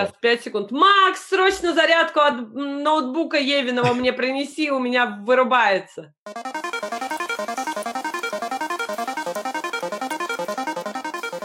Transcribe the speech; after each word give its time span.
Сейчас, 0.00 0.14
5 0.20 0.42
секунд. 0.42 0.70
Макс, 0.70 1.28
срочно 1.28 1.74
зарядку 1.74 2.20
от 2.20 2.54
ноутбука 2.54 3.36
Евиного 3.36 3.92
мне 3.92 4.12
принеси, 4.12 4.70
у 4.70 4.78
меня 4.78 5.06
вырубается. 5.06 6.14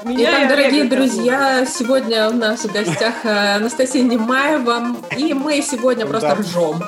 Меня 0.05 0.29
Итак, 0.29 0.49
дорогие 0.49 0.83
друзья, 0.85 1.65
сегодня 1.65 2.29
у 2.29 2.33
нас 2.33 2.63
в 2.63 2.71
гостях 2.71 3.25
э, 3.25 3.55
Анастасия 3.55 4.03
Немаева, 4.03 4.95
и 5.17 5.33
мы 5.33 5.61
сегодня 5.61 6.05
просто 6.05 6.35
ржем. 6.35 6.81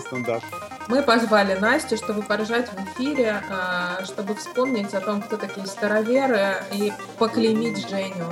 стандарт. 0.00 0.44
Мы 0.88 1.02
позвали 1.02 1.54
Настю, 1.54 1.96
чтобы 1.96 2.22
поржать 2.22 2.70
в 2.70 2.76
эфире, 2.84 3.42
а, 3.50 4.04
чтобы 4.04 4.34
вспомнить 4.36 4.94
о 4.94 5.00
том, 5.00 5.20
кто 5.20 5.36
такие 5.36 5.66
староверы, 5.66 6.54
и 6.72 6.92
поклеймить 7.18 7.88
Женю, 7.88 8.26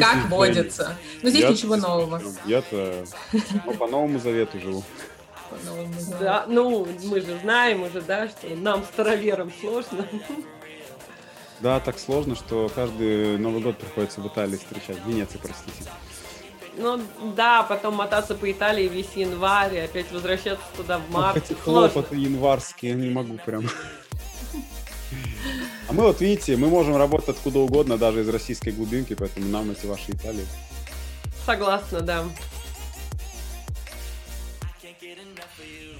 как 0.00 0.28
водится. 0.28 0.96
Но 1.22 1.30
здесь 1.30 1.48
ничего 1.48 1.76
нового. 1.76 2.20
Я-то 2.44 3.04
по 3.78 3.86
Новому 3.86 4.18
Завету 4.18 4.58
живу. 4.58 4.84
Да, 6.20 6.44
ну, 6.48 6.86
мы 7.04 7.20
же 7.20 7.38
знаем 7.38 7.82
уже, 7.82 8.00
да, 8.00 8.28
что 8.28 8.48
нам, 8.56 8.84
староверам, 8.84 9.52
сложно. 9.60 10.06
Да, 11.60 11.80
так 11.80 11.98
сложно, 11.98 12.34
что 12.34 12.70
каждый 12.74 13.38
Новый 13.38 13.62
год 13.62 13.78
приходится 13.78 14.20
в 14.20 14.26
Италии 14.26 14.56
встречать. 14.56 15.00
В 15.02 15.08
Венеции, 15.08 15.38
простите. 15.40 15.90
Ну 16.78 17.00
да, 17.34 17.62
потом 17.62 17.94
мотаться 17.94 18.34
по 18.34 18.50
Италии 18.50 18.88
весь 18.88 19.12
январь, 19.14 19.78
опять 19.80 20.10
возвращаться 20.12 20.64
туда 20.76 20.98
в 20.98 21.10
март. 21.10 21.36
Эти 21.36 21.54
хлопоты 21.54 22.16
январские, 22.16 22.94
не 22.94 23.08
могу 23.08 23.38
прям. 23.44 23.68
А 25.88 25.92
мы 25.92 26.02
вот 26.02 26.20
видите, 26.20 26.56
мы 26.56 26.68
можем 26.68 26.96
работать 26.96 27.30
откуда 27.30 27.60
угодно, 27.60 27.96
даже 27.96 28.20
из 28.20 28.28
российской 28.28 28.70
глубинки, 28.70 29.14
поэтому 29.14 29.46
нам 29.48 29.70
эти 29.70 29.86
ваши 29.86 30.10
Италии. 30.12 30.46
Согласна, 31.46 32.00
да. 32.00 32.24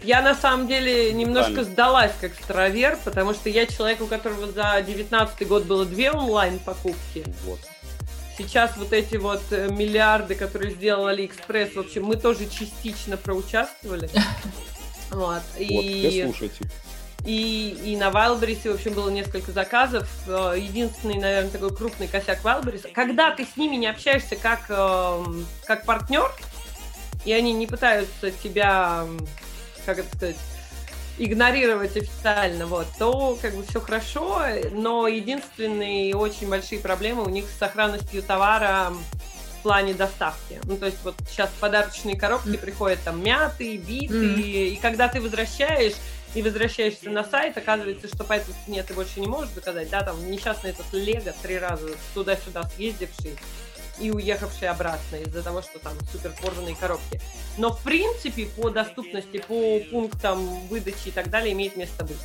Я 0.02 0.22
на 0.22 0.34
самом 0.34 0.69
деле 0.69 1.12
немножко 1.12 1.64
сдалась 1.64 2.12
как 2.20 2.32
старовер, 2.34 2.98
потому 3.04 3.32
что 3.34 3.48
я 3.48 3.66
человек, 3.66 4.00
у 4.00 4.06
которого 4.06 4.47
за 4.52 4.82
19 4.86 5.48
год 5.48 5.64
было 5.64 5.84
две 5.84 6.10
онлайн 6.12 6.58
покупки. 6.58 7.24
Вот. 7.44 7.58
Сейчас 8.36 8.76
вот 8.76 8.92
эти 8.92 9.16
вот 9.16 9.42
э, 9.50 9.68
миллиарды, 9.70 10.34
которые 10.34 10.74
сделал 10.74 11.06
Алиэкспресс, 11.06 11.74
в 11.74 11.80
общем, 11.80 12.04
мы 12.04 12.16
тоже 12.16 12.48
частично 12.48 13.16
проучаствовали. 13.16 14.10
Вот. 15.08 15.42
И... 15.56 16.24
слушайте. 16.24 16.68
И, 17.24 17.78
и 17.84 17.96
на 17.96 18.10
Wildberries, 18.10 18.70
в 18.70 18.74
общем, 18.74 18.92
было 18.92 19.08
несколько 19.08 19.52
заказов. 19.52 20.08
Э, 20.26 20.54
единственный, 20.58 21.14
наверное, 21.14 21.50
такой 21.50 21.74
крупный 21.74 22.08
косяк 22.08 22.44
Wildberries. 22.44 22.90
Когда 22.92 23.30
ты 23.30 23.46
с 23.46 23.56
ними 23.56 23.76
не 23.76 23.86
общаешься 23.86 24.34
как, 24.34 24.66
эм, 24.68 25.46
как 25.64 25.84
партнер, 25.84 26.30
и 27.24 27.32
они 27.32 27.52
не 27.52 27.66
пытаются 27.66 28.30
тебя, 28.30 29.06
как 29.86 29.98
это 29.98 30.16
сказать, 30.16 30.36
игнорировать 31.19 31.97
официально, 31.97 32.67
вот, 32.67 32.86
то 32.98 33.39
как 33.41 33.55
бы 33.55 33.64
все 33.64 33.81
хорошо, 33.81 34.41
но 34.72 35.09
единственные 35.09 36.14
очень 36.14 36.48
большие 36.48 36.81
проблемы 36.81 37.25
у 37.25 37.28
них 37.28 37.47
с 37.47 37.59
сохранностью 37.59 38.22
товара 38.22 38.92
в 39.59 39.62
плане 39.62 39.94
доставки. 39.94 40.61
Ну, 40.64 40.77
то 40.77 40.87
есть 40.87 40.98
вот 41.03 41.14
сейчас 41.28 41.50
подарочные 41.61 42.17
коробки 42.17 42.50
mm. 42.50 42.59
приходят 42.59 43.00
там 43.05 43.22
мятые, 43.22 43.78
битые, 43.78 44.37
mm. 44.37 44.69
и 44.69 44.77
когда 44.77 45.09
ты 45.09 45.20
возвращаешь, 45.20 45.94
и 46.34 46.42
возвращаешься 46.42 47.09
на 47.09 47.25
сайт, 47.25 47.56
оказывается, 47.56 48.09
что 48.09 48.22
по 48.22 48.34
этой 48.34 48.55
цене 48.64 48.83
ты 48.83 48.92
больше 48.92 49.20
не 49.20 49.27
можешь 49.27 49.55
заказать, 49.55 49.89
да, 49.89 50.03
там 50.03 50.31
несчастный 50.31 50.70
этот 50.70 50.92
Лего 50.92 51.33
три 51.42 51.59
раза 51.59 51.89
туда-сюда 52.12 52.64
съездивший, 52.77 53.39
и 53.98 54.11
уехавшие 54.11 54.70
обратно 54.70 55.16
из-за 55.16 55.42
того, 55.42 55.62
что 55.62 55.78
там 55.78 55.94
супер 56.12 56.33
порванные 56.42 56.77
коробки. 56.77 57.20
Но 57.58 57.72
в 57.72 57.83
принципе 57.83 58.47
по 58.47 58.70
доступности, 58.70 59.38
по 59.38 59.80
пунктам 59.91 60.66
выдачи 60.69 61.08
и 61.08 61.11
так 61.11 61.30
далее 61.30 61.53
имеет 61.53 61.76
место 61.76 62.04
быть. 62.04 62.19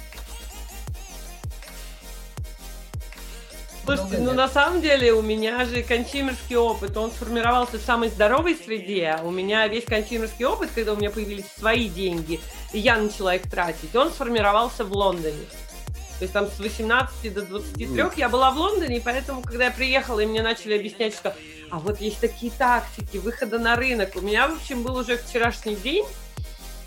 Слушайте, 3.84 4.19
ну 4.19 4.34
на 4.34 4.47
самом 4.47 4.81
деле 4.81 5.12
у 5.12 5.22
меня 5.22 5.66
же 5.66 5.81
консюмерский 5.81 6.56
опыт, 6.56 6.95
он 6.95 7.12
сформировался 7.12 7.78
в 7.78 7.81
самой 7.81 8.09
здоровой 8.09 8.56
среде. 8.56 9.18
У 9.24 9.31
меня 9.31 9.68
весь 9.68 9.85
консюмерский 9.85 10.45
опыт, 10.45 10.69
когда 10.74 10.94
у 10.94 10.97
меня 10.97 11.09
появились 11.09 11.45
свои 11.57 11.90
деньги, 11.90 12.40
и 12.74 12.79
я 12.79 12.97
начала 12.97 13.35
их 13.35 13.50
тратить, 13.50 13.95
он 13.95 14.12
сформировался 14.12 14.85
в 14.85 14.94
Лондоне. 14.94 15.45
То 16.19 16.25
есть 16.25 16.34
там 16.34 16.47
с 16.47 16.59
18 16.59 17.34
до 17.34 17.41
23 17.41 18.03
я 18.18 18.29
была 18.29 18.51
в 18.51 18.57
Лондоне, 18.57 18.97
и 18.97 19.00
поэтому, 19.00 19.41
когда 19.41 19.66
я 19.66 19.72
приехала, 19.72 20.19
и 20.19 20.28
мне 20.28 20.44
начали 20.44 20.78
объяснять, 20.78 21.16
что 21.16 21.35
а 21.71 21.79
вот 21.79 22.01
есть 22.01 22.19
такие 22.19 22.51
тактики 22.51 23.17
выхода 23.17 23.57
на 23.57 23.75
рынок. 23.75 24.11
У 24.15 24.21
меня, 24.21 24.47
в 24.47 24.55
общем, 24.55 24.83
был 24.83 24.97
уже 24.97 25.17
вчерашний 25.17 25.75
день, 25.75 26.05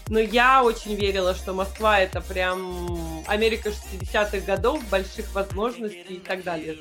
но 0.08 0.18
я 0.18 0.62
очень 0.62 0.94
верила, 0.94 1.34
что 1.34 1.54
Москва 1.54 2.00
это 2.00 2.20
прям 2.20 3.24
Америка 3.26 3.70
60-х 3.70 4.40
годов, 4.40 4.84
больших 4.90 5.34
возможностей 5.34 6.16
и 6.16 6.20
так 6.20 6.44
далее. 6.44 6.76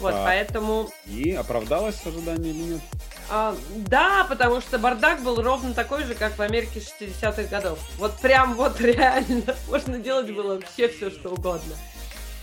Вот, 0.00 0.14
а, 0.14 0.24
поэтому... 0.24 0.90
И 1.06 1.32
оправдалось 1.32 2.00
ожидание 2.06 2.54
или 2.54 2.72
нет? 2.72 2.80
А, 3.28 3.54
да, 3.76 4.24
потому 4.24 4.62
что 4.62 4.78
бардак 4.78 5.22
был 5.22 5.42
ровно 5.42 5.74
такой 5.74 6.04
же, 6.04 6.14
как 6.14 6.38
в 6.38 6.40
Америке 6.40 6.80
60-х 6.80 7.42
годов. 7.44 7.78
Вот 7.98 8.16
прям 8.16 8.54
вот 8.54 8.80
реально 8.80 9.54
можно 9.68 9.98
делать 9.98 10.34
было 10.34 10.54
вообще 10.54 10.88
все, 10.88 11.10
что 11.10 11.28
угодно. 11.28 11.76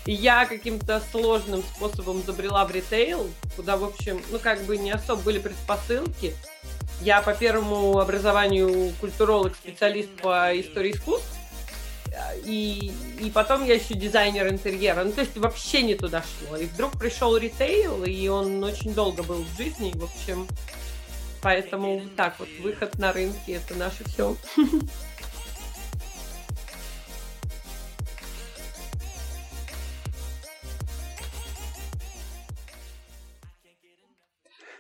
И 0.08 0.14
я 0.14 0.46
каким-то 0.46 1.04
сложным 1.12 1.62
способом 1.62 2.24
забрела 2.24 2.64
в 2.64 2.72
ритейл, 2.72 3.30
куда, 3.58 3.76
в 3.76 3.84
общем, 3.84 4.22
ну, 4.32 4.40
как 4.40 4.64
бы 4.64 4.78
не 4.78 4.92
особо 4.92 5.22
были 5.22 5.38
предпосылки. 5.38 6.34
Я 7.02 7.22
по 7.22 7.34
первому 7.34 8.00
образованию 8.00 8.94
культуролог, 9.02 9.54
специалист 9.56 10.10
по 10.22 10.58
истории 10.58 10.94
искусств. 10.94 11.28
И, 12.46 12.94
и 13.20 13.30
потом 13.32 13.66
я 13.66 13.76
еще 13.76 13.96
дизайнер 13.96 14.48
интерьера. 14.48 15.04
Ну, 15.04 15.12
то 15.12 15.20
есть 15.22 15.36
вообще 15.36 15.82
не 15.82 15.96
туда 15.96 16.24
шло. 16.24 16.56
И 16.56 16.68
вдруг 16.68 16.98
пришел 16.98 17.36
ритейл, 17.36 18.06
и 18.06 18.30
он 18.30 18.64
очень 18.64 18.94
долго 18.94 19.24
был 19.24 19.44
в 19.44 19.58
жизни. 19.58 19.92
В 19.94 20.06
общем, 20.06 20.48
поэтому 21.42 22.02
так 22.16 22.40
вот, 22.40 22.48
выход 22.62 22.98
на 22.98 23.12
рынки– 23.12 23.36
это 23.52 23.76
наше 23.76 24.06
все. 24.06 24.38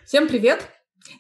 Всем 0.07 0.29
привет! 0.29 0.65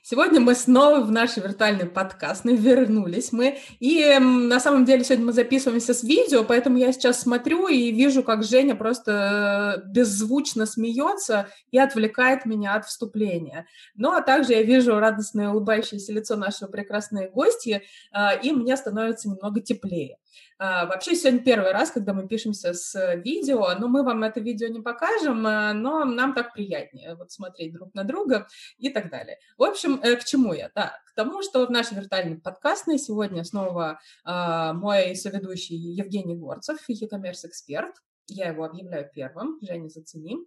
Сегодня 0.01 0.39
мы 0.39 0.55
снова 0.55 1.01
в 1.01 1.11
наш 1.11 1.35
виртуальный 1.35 1.87
подкаст, 1.87 2.45
мы 2.45 2.55
вернулись 2.55 3.33
мы. 3.33 3.57
И 3.81 4.17
на 4.17 4.61
самом 4.61 4.85
деле 4.85 5.03
сегодня 5.03 5.25
мы 5.25 5.33
записываемся 5.33 5.93
с 5.93 6.03
видео, 6.03 6.45
поэтому 6.45 6.77
я 6.77 6.93
сейчас 6.93 7.19
смотрю 7.19 7.67
и 7.67 7.91
вижу, 7.91 8.23
как 8.23 8.45
Женя 8.45 8.75
просто 8.75 9.81
э, 9.83 9.89
беззвучно 9.89 10.65
смеется 10.65 11.49
и 11.69 11.77
отвлекает 11.77 12.45
меня 12.45 12.75
от 12.75 12.85
вступления. 12.85 13.67
Ну, 13.95 14.13
а 14.13 14.21
также 14.21 14.53
я 14.53 14.63
вижу 14.63 14.97
радостное 14.97 15.49
улыбающееся 15.49 16.13
лицо 16.13 16.37
нашего 16.37 16.69
прекрасной 16.69 17.29
гости, 17.29 17.83
э, 18.13 18.41
и 18.41 18.53
мне 18.53 18.77
становится 18.77 19.27
немного 19.27 19.59
теплее. 19.59 20.17
А, 20.59 20.85
вообще, 20.85 21.15
сегодня 21.15 21.39
первый 21.39 21.71
раз, 21.71 21.91
когда 21.91 22.13
мы 22.13 22.27
пишемся 22.27 22.73
с 22.73 23.15
видео, 23.17 23.75
но 23.77 23.87
мы 23.87 24.03
вам 24.03 24.23
это 24.23 24.39
видео 24.39 24.67
не 24.67 24.81
покажем, 24.81 25.45
а, 25.45 25.73
но 25.73 26.03
нам 26.05 26.33
так 26.33 26.53
приятнее 26.53 27.15
вот 27.15 27.31
смотреть 27.31 27.73
друг 27.73 27.93
на 27.93 28.03
друга 28.03 28.47
и 28.77 28.89
так 28.89 29.09
далее. 29.09 29.37
В 29.57 29.63
общем, 29.63 29.99
э, 30.01 30.15
к 30.15 30.23
чему 30.23 30.53
я? 30.53 30.71
Да, 30.73 30.99
к 31.05 31.13
тому, 31.15 31.43
что 31.43 31.65
в 31.65 31.71
нашей 31.71 31.95
виртуальной 31.95 32.39
подкастной 32.39 32.97
сегодня 32.97 33.43
снова 33.43 33.99
э, 34.25 34.73
мой 34.73 35.15
соведущий 35.15 35.77
Евгений 35.77 36.35
Горцев, 36.35 36.77
e-commerce 36.87 37.47
эксперт. 37.47 37.95
Я 38.27 38.49
его 38.49 38.65
объявляю 38.65 39.09
первым, 39.13 39.59
Женя, 39.61 39.87
зацени. 39.89 40.37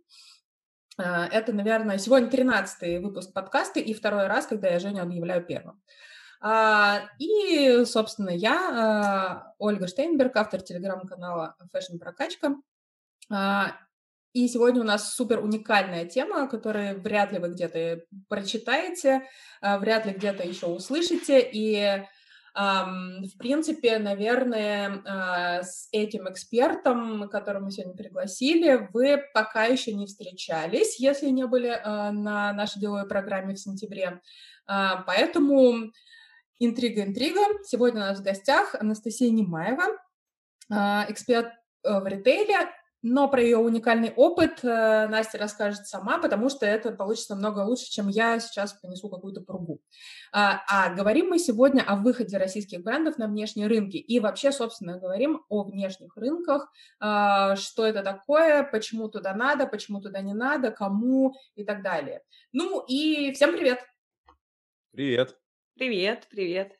Это, 0.99 1.55
наверное, 1.55 1.97
сегодня 1.97 2.29
13-й 2.29 2.99
выпуск 2.99 3.33
подкаста 3.33 3.81
и 3.81 3.95
второй 3.95 4.27
раз, 4.27 4.47
когда 4.47 4.69
я 4.69 4.79
Женю 4.79 5.01
объявляю 5.03 5.43
первым. 5.43 5.81
А, 6.43 7.03
и, 7.19 7.85
собственно, 7.85 8.31
я, 8.31 8.55
а, 8.55 9.55
Ольга 9.59 9.87
Штейнберг, 9.87 10.35
автор 10.37 10.63
телеграм-канала 10.63 11.55
Fashion 11.75 11.99
Прокачка. 11.99 12.57
А, 13.31 13.77
и 14.33 14.49
сегодня 14.49 14.81
у 14.81 14.85
нас 14.85 15.15
супер 15.15 15.41
уникальная 15.41 16.07
тема, 16.07 16.49
которую 16.49 17.03
вряд 17.03 17.33
ли 17.33 17.39
вы 17.41 17.51
где-то 17.51 18.03
прочитаете, 18.29 19.27
вряд 19.61 20.07
ли 20.07 20.13
где-то 20.13 20.47
еще 20.47 20.67
услышите. 20.67 21.41
И 21.53 22.05
в 22.55 23.39
принципе, 23.39 23.99
наверное, 23.99 25.63
с 25.63 25.89
этим 25.91 26.29
экспертом, 26.29 27.29
которого 27.29 27.65
мы 27.65 27.71
сегодня 27.73 27.97
пригласили, 27.97 28.89
вы 28.93 29.21
пока 29.35 29.65
еще 29.65 29.95
не 29.95 30.07
встречались, 30.07 31.01
если 31.01 31.31
не 31.31 31.47
были 31.47 31.81
на 31.85 32.53
нашей 32.53 32.79
деловой 32.81 33.09
программе 33.09 33.55
в 33.55 33.61
сентябре. 33.61 34.21
Поэтому 34.67 35.91
Интрига, 36.63 37.05
интрига. 37.05 37.41
Сегодня 37.65 38.03
у 38.03 38.05
нас 38.05 38.21
в 38.21 38.23
гостях 38.23 38.75
Анастасия 38.75 39.31
Немаева, 39.31 39.97
а, 40.71 41.07
эксперт 41.09 41.49
э, 41.85 42.01
в 42.01 42.07
ритейле, 42.07 42.69
Но 43.03 43.29
про 43.29 43.41
ее 43.41 43.57
уникальный 43.57 44.13
опыт 44.15 44.63
э, 44.63 45.09
Настя 45.09 45.39
расскажет 45.39 45.87
сама, 45.87 46.19
потому 46.19 46.51
что 46.51 46.67
это 46.67 46.93
получится 46.93 47.35
намного 47.35 47.61
лучше, 47.61 47.91
чем 47.91 48.09
я 48.09 48.39
сейчас 48.41 48.75
понесу 48.75 49.09
какую-то 49.09 49.41
пругу. 49.41 49.81
А, 50.33 50.61
а 50.69 50.95
говорим 50.95 51.31
мы 51.31 51.39
сегодня 51.39 51.83
о 51.83 51.97
выходе 51.97 52.37
российских 52.37 52.83
брендов 52.83 53.17
на 53.17 53.27
внешние 53.27 53.67
рынки. 53.67 53.97
И 53.97 54.21
вообще, 54.21 54.53
собственно, 54.53 54.99
говорим 54.99 55.43
о 55.49 55.63
внешних 55.63 56.15
рынках, 56.19 56.71
а, 56.99 57.57
что 57.57 57.87
это 57.87 58.03
такое, 58.03 58.65
почему 58.65 59.09
туда 59.09 59.35
надо, 59.35 59.67
почему 59.67 60.03
туда 60.03 60.21
не 60.21 60.35
надо, 60.35 60.71
кому 60.71 61.35
и 61.55 61.65
так 61.65 61.83
далее. 61.83 62.21
Ну 62.53 62.85
и 62.87 63.33
всем 63.33 63.53
привет! 63.53 63.79
Привет! 64.93 65.40
Привет, 65.81 66.27
привет! 66.31 66.79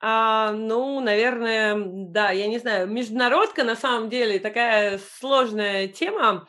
А, 0.00 0.52
ну, 0.52 1.00
наверное, 1.00 1.74
да, 1.84 2.30
я 2.30 2.46
не 2.46 2.58
знаю. 2.58 2.86
Международка 2.86 3.64
на 3.64 3.74
самом 3.74 4.08
деле 4.08 4.38
такая 4.38 5.00
сложная 5.18 5.88
тема. 5.88 6.46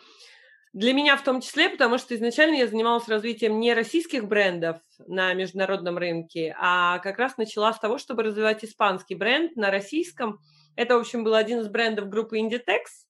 Для 0.73 0.93
меня 0.93 1.17
в 1.17 1.23
том 1.23 1.41
числе, 1.41 1.71
потому 1.71 1.97
что 1.97 2.13
изначально 2.13 2.57
я 2.57 2.67
занималась 2.67 3.07
развитием 3.07 3.59
не 3.59 3.73
российских 3.73 4.27
брендов 4.27 4.77
на 5.07 5.33
международном 5.33 5.97
рынке, 5.97 6.55
а 6.59 6.99
как 6.99 7.17
раз 7.17 7.35
начала 7.37 7.73
с 7.73 7.79
того, 7.79 7.97
чтобы 7.97 8.21
развивать 8.21 8.63
испанский 8.63 9.15
бренд 9.15 9.55
на 9.55 9.71
российском. 9.71 10.37
Это, 10.75 10.95
в 10.95 10.99
общем, 10.99 11.23
был 11.23 11.33
один 11.33 11.61
из 11.61 11.67
брендов 11.67 12.09
группы 12.09 12.37
Inditex, 12.37 13.07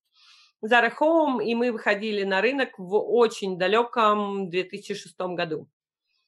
Zara 0.66 0.94
Home, 0.98 1.44
и 1.44 1.54
мы 1.56 1.74
выходили 1.74 2.24
на 2.24 2.40
рынок 2.40 2.70
в 2.78 2.96
очень 2.96 3.58
далеком 3.58 4.50
2006 4.50 5.14
году. 5.36 5.68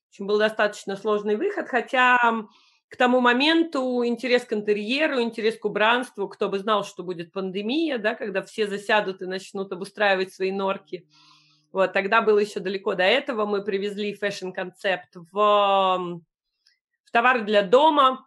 В 0.07 0.09
общем, 0.09 0.27
был 0.27 0.37
достаточно 0.39 0.95
сложный 0.95 1.35
выход, 1.35 1.67
хотя 1.67 2.17
к 2.89 2.95
тому 2.95 3.19
моменту 3.19 4.05
интерес 4.05 4.45
к 4.45 4.53
интерьеру, 4.53 5.21
интерес 5.21 5.57
к 5.57 5.65
убранству, 5.65 6.29
кто 6.29 6.47
бы 6.47 6.59
знал, 6.59 6.85
что 6.85 7.03
будет 7.03 7.33
пандемия, 7.33 7.97
да, 7.97 8.15
когда 8.15 8.41
все 8.41 8.67
засядут 8.67 9.21
и 9.21 9.25
начнут 9.25 9.71
обустраивать 9.73 10.33
свои 10.33 10.51
норки. 10.51 11.07
Вот, 11.73 11.91
тогда 11.91 12.21
было 12.21 12.39
еще 12.39 12.61
далеко 12.61 12.95
до 12.95 13.03
этого. 13.03 13.45
Мы 13.45 13.63
привезли 13.63 14.13
fashion 14.13 14.58
-концепт 14.58 15.15
в, 15.15 16.21
в 17.03 17.11
товары 17.11 17.41
для 17.41 17.61
дома, 17.61 18.25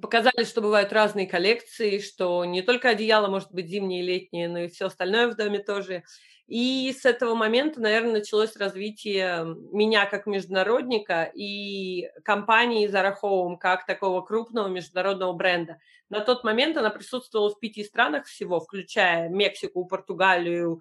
показали, 0.00 0.44
что 0.44 0.60
бывают 0.60 0.92
разные 0.92 1.26
коллекции, 1.26 1.98
что 1.98 2.44
не 2.44 2.62
только 2.62 2.90
одеяло 2.90 3.28
может 3.28 3.50
быть 3.50 3.68
зимнее 3.68 4.02
и 4.02 4.06
летнее, 4.06 4.48
но 4.48 4.58
и 4.60 4.68
все 4.68 4.86
остальное 4.86 5.28
в 5.28 5.36
доме 5.36 5.58
тоже. 5.58 6.04
И 6.50 6.92
с 6.92 7.04
этого 7.04 7.36
момента, 7.36 7.80
наверное, 7.80 8.14
началось 8.14 8.56
развитие 8.56 9.44
меня 9.70 10.04
как 10.06 10.26
международника 10.26 11.30
и 11.32 12.10
компании 12.24 12.90
Zara 12.90 13.14
Home 13.22 13.56
как 13.56 13.86
такого 13.86 14.20
крупного 14.22 14.66
международного 14.66 15.32
бренда. 15.32 15.78
На 16.08 16.18
тот 16.18 16.42
момент 16.42 16.76
она 16.76 16.90
присутствовала 16.90 17.50
в 17.50 17.60
пяти 17.60 17.84
странах 17.84 18.26
всего, 18.26 18.58
включая 18.58 19.28
Мексику, 19.28 19.84
Португалию. 19.84 20.80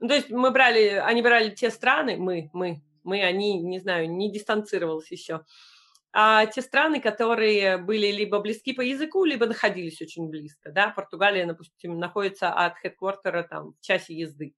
Ну, 0.00 0.08
то 0.08 0.14
есть 0.14 0.28
мы 0.28 0.50
брали, 0.50 1.02
они 1.02 1.22
брали 1.22 1.48
те 1.48 1.70
страны, 1.70 2.18
мы, 2.18 2.50
мы, 2.52 2.82
мы, 3.02 3.22
они, 3.22 3.58
не 3.58 3.78
знаю, 3.78 4.10
не 4.10 4.30
дистанцировалась 4.30 5.10
еще. 5.10 5.46
А 6.12 6.44
те 6.44 6.60
страны, 6.60 7.00
которые 7.00 7.78
были 7.78 8.08
либо 8.08 8.38
близки 8.40 8.74
по 8.74 8.82
языку, 8.82 9.24
либо 9.24 9.46
находились 9.46 10.02
очень 10.02 10.28
близко, 10.28 10.70
да, 10.70 10.90
Португалия, 10.90 11.46
допустим, 11.46 11.98
находится 11.98 12.52
от 12.52 12.76
хедквартера 12.76 13.44
там 13.44 13.72
в 13.72 13.80
часе 13.80 14.14
езды. 14.14 14.52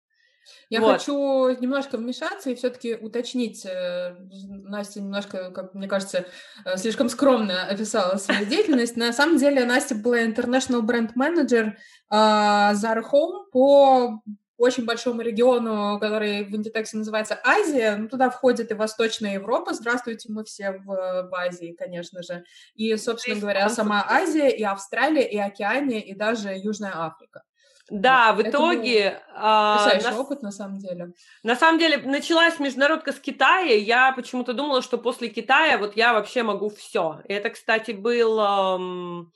Я 0.70 0.80
вот. 0.80 0.92
хочу 0.92 1.50
немножко 1.60 1.98
вмешаться 1.98 2.50
и 2.50 2.54
все-таки 2.54 2.94
уточнить. 2.94 3.64
Э, 3.66 4.16
Настя 4.48 5.00
немножко, 5.00 5.50
как 5.50 5.74
мне 5.74 5.88
кажется, 5.88 6.26
э, 6.64 6.76
слишком 6.76 7.08
скромно 7.08 7.64
описала 7.66 8.16
свою 8.16 8.46
деятельность. 8.46 8.96
На 8.96 9.12
самом 9.12 9.38
деле 9.38 9.64
Настя 9.64 9.94
была 9.94 10.22
international 10.22 10.82
бренд 10.82 11.16
менеджер 11.16 11.76
Zara 12.10 13.02
Home 13.10 13.44
по 13.50 14.22
очень 14.62 14.84
большому 14.84 15.22
региону, 15.22 15.98
который 15.98 16.44
в 16.44 16.54
Inditex 16.54 16.90
называется 16.92 17.38
Азия. 17.42 17.96
Ну, 17.96 18.08
туда 18.08 18.30
входит 18.30 18.70
и 18.70 18.74
Восточная 18.74 19.34
Европа. 19.34 19.74
Здравствуйте, 19.74 20.30
мы 20.30 20.44
все 20.44 20.70
в, 20.70 20.84
в 20.84 21.34
Азии, 21.34 21.74
конечно 21.76 22.22
же. 22.22 22.44
И, 22.76 22.96
собственно 22.96 23.40
говоря, 23.40 23.68
сама 23.68 24.06
Азия, 24.08 24.50
и 24.50 24.62
Австралия, 24.62 25.28
и 25.28 25.36
Океания, 25.36 26.00
и 26.00 26.14
даже 26.14 26.50
Южная 26.54 26.92
Африка. 26.94 27.42
Да, 27.90 28.32
в 28.32 28.42
итоге... 28.42 29.20
Потрясающий 29.34 30.06
а, 30.06 30.10
на, 30.12 30.20
опыт, 30.20 30.42
на 30.42 30.52
самом 30.52 30.78
деле. 30.78 31.12
На 31.42 31.56
самом 31.56 31.78
деле, 31.78 31.98
началась 31.98 32.58
международка 32.58 33.12
с 33.12 33.18
Китая. 33.18 33.76
Я 33.76 34.12
почему-то 34.12 34.54
думала, 34.54 34.82
что 34.82 34.98
после 34.98 35.28
Китая 35.28 35.78
вот 35.78 35.96
я 35.96 36.12
вообще 36.12 36.42
могу 36.42 36.70
все. 36.70 37.20
Это, 37.24 37.50
кстати, 37.50 37.90
был... 37.90 38.38
Эм, 38.38 39.32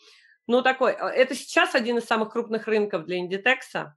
ну, 0.46 0.62
такой... 0.62 0.92
Э, 0.92 1.08
это 1.08 1.34
сейчас 1.34 1.74
один 1.74 1.98
из 1.98 2.04
самых 2.04 2.32
крупных 2.32 2.66
рынков 2.66 3.04
для 3.04 3.18
Индитекса. 3.18 3.96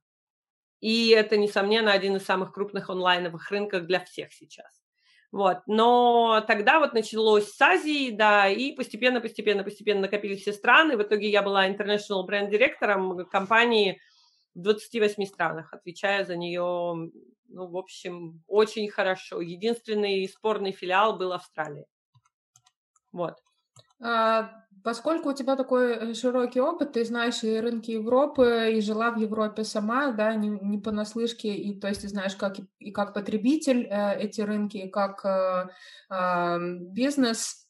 И 0.79 1.09
это, 1.09 1.37
несомненно, 1.37 1.91
один 1.91 2.15
из 2.15 2.25
самых 2.25 2.51
крупных 2.51 2.89
онлайновых 2.89 3.51
рынков 3.51 3.85
для 3.85 3.99
всех 3.99 4.33
сейчас. 4.33 4.81
Вот. 5.31 5.59
Но 5.67 6.43
тогда 6.47 6.79
вот 6.79 6.93
началось 6.93 7.51
с 7.51 7.61
Азии, 7.61 8.09
да, 8.09 8.49
и 8.49 8.71
постепенно, 8.71 9.21
постепенно, 9.21 9.63
постепенно 9.63 10.01
накопились 10.01 10.41
все 10.41 10.53
страны. 10.53 10.97
В 10.97 11.03
итоге 11.03 11.29
я 11.29 11.43
была 11.43 11.69
international 11.69 12.23
бренд-директором 12.25 13.25
компании 13.27 14.01
в 14.55 14.61
28 14.61 15.25
странах, 15.25 15.73
отвечая 15.73 16.25
за 16.25 16.35
нее, 16.35 17.11
ну, 17.47 17.67
в 17.67 17.77
общем, 17.77 18.43
очень 18.47 18.89
хорошо. 18.89 19.41
Единственный 19.41 20.27
спорный 20.27 20.71
филиал 20.71 21.17
был 21.17 21.33
Австралия. 21.33 21.85
Вот. 23.11 23.35
А, 24.01 24.51
поскольку 24.83 25.29
у 25.29 25.33
тебя 25.33 25.55
такой 25.55 25.93
э, 25.93 26.13
широкий 26.13 26.61
опыт, 26.61 26.93
ты 26.93 27.03
знаешь 27.03 27.43
и 27.43 27.59
рынки 27.59 27.91
Европы, 27.91 28.71
и 28.73 28.81
жила 28.81 29.11
в 29.11 29.17
Европе 29.17 29.63
сама, 29.63 30.11
да, 30.11 30.33
не, 30.35 30.47
не 30.49 30.77
понаслышке, 30.77 31.53
и 31.53 31.77
то 31.77 31.87
есть 31.89 32.01
ты 32.01 32.07
знаешь, 32.07 32.35
как 32.35 32.57
и, 32.79 32.91
как 32.91 33.13
потребитель 33.13 33.85
э, 33.85 34.19
эти 34.19 34.41
рынки, 34.41 34.77
и 34.77 34.89
как 34.89 35.25
э, 35.25 35.67
э, 36.09 36.57
бизнес, 36.91 37.68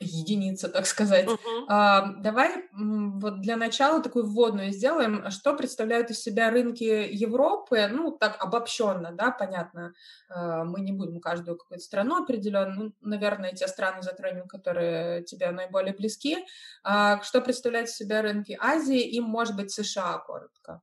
единица, 0.00 0.68
так 0.68 0.86
сказать. 0.86 1.26
Uh-huh. 1.26 1.64
А, 1.68 2.12
давай 2.18 2.64
вот 2.72 3.40
для 3.42 3.56
начала 3.56 4.02
такую 4.02 4.26
вводную 4.26 4.72
сделаем. 4.72 5.30
Что 5.30 5.54
представляют 5.54 6.10
из 6.10 6.20
себя 6.20 6.50
рынки 6.50 6.82
Европы? 6.82 7.86
Ну, 7.88 8.10
так 8.10 8.42
обобщенно, 8.42 9.12
да, 9.12 9.30
понятно. 9.30 9.92
А, 10.28 10.64
мы 10.64 10.80
не 10.80 10.92
будем 10.92 11.20
каждую 11.20 11.58
какую-то 11.58 11.84
страну 11.84 12.22
определенно. 12.22 12.74
Ну, 12.74 12.92
наверное, 13.02 13.52
те 13.52 13.68
страны 13.68 14.02
затронем, 14.02 14.48
которые 14.48 15.22
тебе 15.24 15.50
наиболее 15.50 15.94
близки. 15.94 16.38
А, 16.82 17.20
что 17.22 17.42
представляют 17.42 17.90
из 17.90 17.96
себя 17.96 18.22
рынки 18.22 18.56
Азии 18.58 19.00
и, 19.00 19.20
может 19.20 19.54
быть, 19.54 19.70
США 19.70 20.18
коротко? 20.18 20.80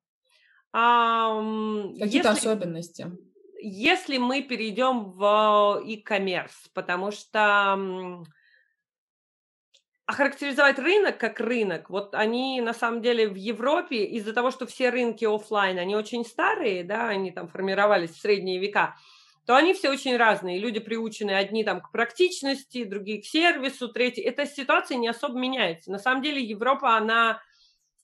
Um, 0.75 1.97
Какие-то 1.99 2.29
если... 2.29 2.49
особенности? 2.49 3.11
Если 3.59 4.17
мы 4.17 4.43
перейдем 4.43 5.11
в 5.11 5.81
e-commerce, 5.83 6.69
потому 6.75 7.09
что 7.09 8.23
охарактеризовать 10.07 10.79
рынок 10.79 11.17
как 11.17 11.41
рынок, 11.41 11.89
вот 11.89 12.15
они 12.15 12.61
на 12.61 12.73
самом 12.73 13.01
деле 13.01 13.27
в 13.27 13.35
Европе 13.35 14.05
из-за 14.05 14.33
того, 14.33 14.51
что 14.51 14.65
все 14.65 14.89
рынки 14.89 15.25
офлайн, 15.25 15.77
они 15.77 15.95
очень 15.95 16.25
старые, 16.25 16.85
да, 16.85 17.09
они 17.09 17.31
там 17.31 17.49
формировались 17.49 18.11
в 18.11 18.21
средние 18.21 18.57
века, 18.57 18.95
то 19.45 19.55
они 19.55 19.73
все 19.73 19.89
очень 19.89 20.15
разные. 20.15 20.59
Люди 20.59 20.79
приучены 20.79 21.31
одни 21.31 21.65
там 21.65 21.81
к 21.81 21.91
практичности, 21.91 22.85
другие 22.85 23.21
к 23.21 23.25
сервису, 23.25 23.89
третьи. 23.89 24.23
Эта 24.23 24.45
ситуация 24.45 24.97
не 24.97 25.09
особо 25.09 25.37
меняется. 25.37 25.91
На 25.91 25.99
самом 25.99 26.21
деле 26.21 26.41
Европа, 26.41 26.95
она 26.95 27.41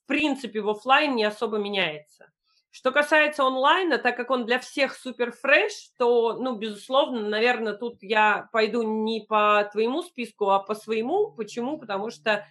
в 0.02 0.06
принципе 0.06 0.60
в 0.60 0.68
офлайн 0.68 1.16
не 1.16 1.24
особо 1.24 1.56
меняется. 1.56 2.30
Что 2.76 2.90
касается 2.90 3.44
онлайна, 3.44 3.98
так 3.98 4.16
как 4.16 4.32
он 4.32 4.46
для 4.46 4.58
всех 4.58 4.96
супер 4.96 5.30
фреш, 5.30 5.90
то, 5.96 6.32
ну, 6.32 6.56
безусловно, 6.56 7.20
наверное, 7.28 7.74
тут 7.74 8.02
я 8.02 8.48
пойду 8.50 8.82
не 8.82 9.20
по 9.20 9.70
твоему 9.70 10.02
списку, 10.02 10.50
а 10.50 10.58
по 10.58 10.74
своему. 10.74 11.30
Почему? 11.30 11.78
Потому 11.78 12.10
что 12.10 12.44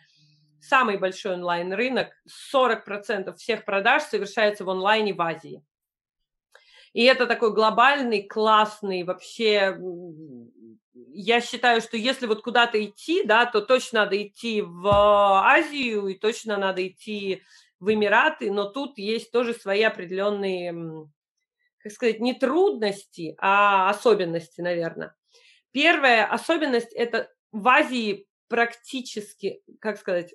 самый 0.61 0.97
большой 0.97 1.33
онлайн-рынок, 1.33 2.13
40% 2.55 3.35
всех 3.35 3.65
продаж 3.65 4.03
совершается 4.03 4.63
в 4.63 4.69
онлайне 4.69 5.13
в 5.13 5.21
Азии. 5.21 5.61
И 6.93 7.03
это 7.03 7.27
такой 7.27 7.53
глобальный, 7.53 8.23
классный, 8.23 9.03
вообще, 9.03 9.77
я 10.93 11.41
считаю, 11.41 11.81
что 11.81 11.97
если 11.97 12.27
вот 12.27 12.41
куда-то 12.41 12.81
идти, 12.81 13.25
да, 13.25 13.45
то 13.45 13.59
точно 13.59 14.05
надо 14.05 14.25
идти 14.25 14.61
в 14.61 14.87
Азию 14.87 16.07
и 16.07 16.17
точно 16.17 16.55
надо 16.55 16.87
идти 16.87 17.43
в 17.83 17.93
Эмираты, 17.93 18.49
но 18.49 18.65
тут 18.65 18.97
есть 18.97 19.31
тоже 19.31 19.53
свои 19.53 19.83
определенные, 19.83 20.73
как 21.79 21.91
сказать, 21.91 22.21
не 22.21 22.33
трудности, 22.33 23.35
а 23.39 23.89
особенности, 23.89 24.61
наверное. 24.61 25.15
Первая 25.71 26.25
особенность– 26.25 26.93
это 26.93 27.29
в 27.51 27.67
Азии 27.67 28.27
практически, 28.47 29.61
как 29.81 29.97
сказать, 29.97 30.33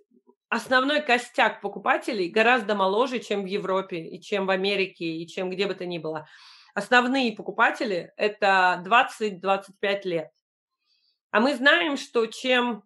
основной 0.50 1.00
костяк 1.00 1.62
покупателей 1.62 2.28
гораздо 2.28 2.74
моложе, 2.74 3.18
чем 3.18 3.44
в 3.44 3.46
Европе, 3.46 3.98
и 3.98 4.20
чем 4.20 4.46
в 4.46 4.50
Америке, 4.50 5.06
и 5.06 5.26
чем 5.26 5.48
где 5.48 5.66
бы 5.66 5.74
то 5.74 5.86
ни 5.86 5.98
было. 5.98 6.28
Основные 6.74 7.32
покупатели– 7.32 8.12
это 8.16 8.84
20-25 8.86 10.00
лет. 10.04 10.30
А 11.30 11.40
мы 11.40 11.54
знаем, 11.54 11.96
что 11.96 12.26
чем 12.26 12.84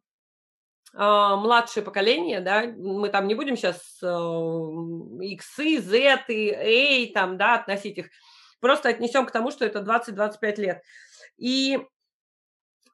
младшее 0.92 1.82
поколение, 1.82 2.40
да, 2.40 2.64
мы 2.66 3.08
там 3.08 3.26
не 3.26 3.34
будем 3.34 3.56
сейчас 3.56 3.98
X, 4.02 5.56
Z, 5.56 6.24
A, 6.28 7.12
там, 7.14 7.38
да, 7.38 7.54
относить 7.54 7.98
их, 7.98 8.10
просто 8.60 8.90
отнесем 8.90 9.26
к 9.26 9.30
тому, 9.30 9.50
что 9.50 9.64
это 9.64 9.80
20-25 9.80 10.56
лет. 10.56 10.82
И 11.38 11.80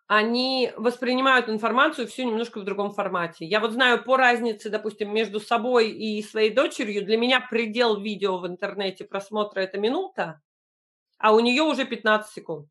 они 0.07 0.73
воспринимают 0.77 1.51
информацию 1.51 2.07
всю 2.09 2.23
немножко 2.23 2.61
в 2.61 2.65
другом 2.65 2.93
формате. 2.93 3.45
Я 3.45 3.61
вот 3.61 3.73
знаю 3.73 4.03
по 4.03 4.17
разнице, 4.17 4.71
допустим, 4.71 5.13
между 5.13 5.39
собой 5.39 5.91
и 5.91 6.23
своей 6.23 6.51
дочерью, 6.51 7.05
для 7.05 7.19
меня 7.19 7.41
предел 7.41 8.01
видео 8.01 8.39
в 8.39 8.47
интернете 8.47 9.05
просмотра– 9.05 9.61
это 9.63 9.77
минута, 9.77 10.41
а 11.19 11.35
у 11.35 11.41
нее 11.41 11.63
уже 11.63 11.85
15 11.85 12.33
секунд. 12.33 12.71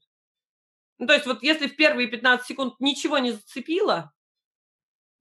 Ну, 0.98 1.06
то 1.06 1.14
есть 1.14 1.28
вот 1.28 1.44
если 1.44 1.68
в 1.68 1.76
первые 1.76 2.08
15 2.08 2.48
секунд 2.48 2.74
ничего 2.80 3.20
не 3.20 3.34
зацепило, 3.34 4.12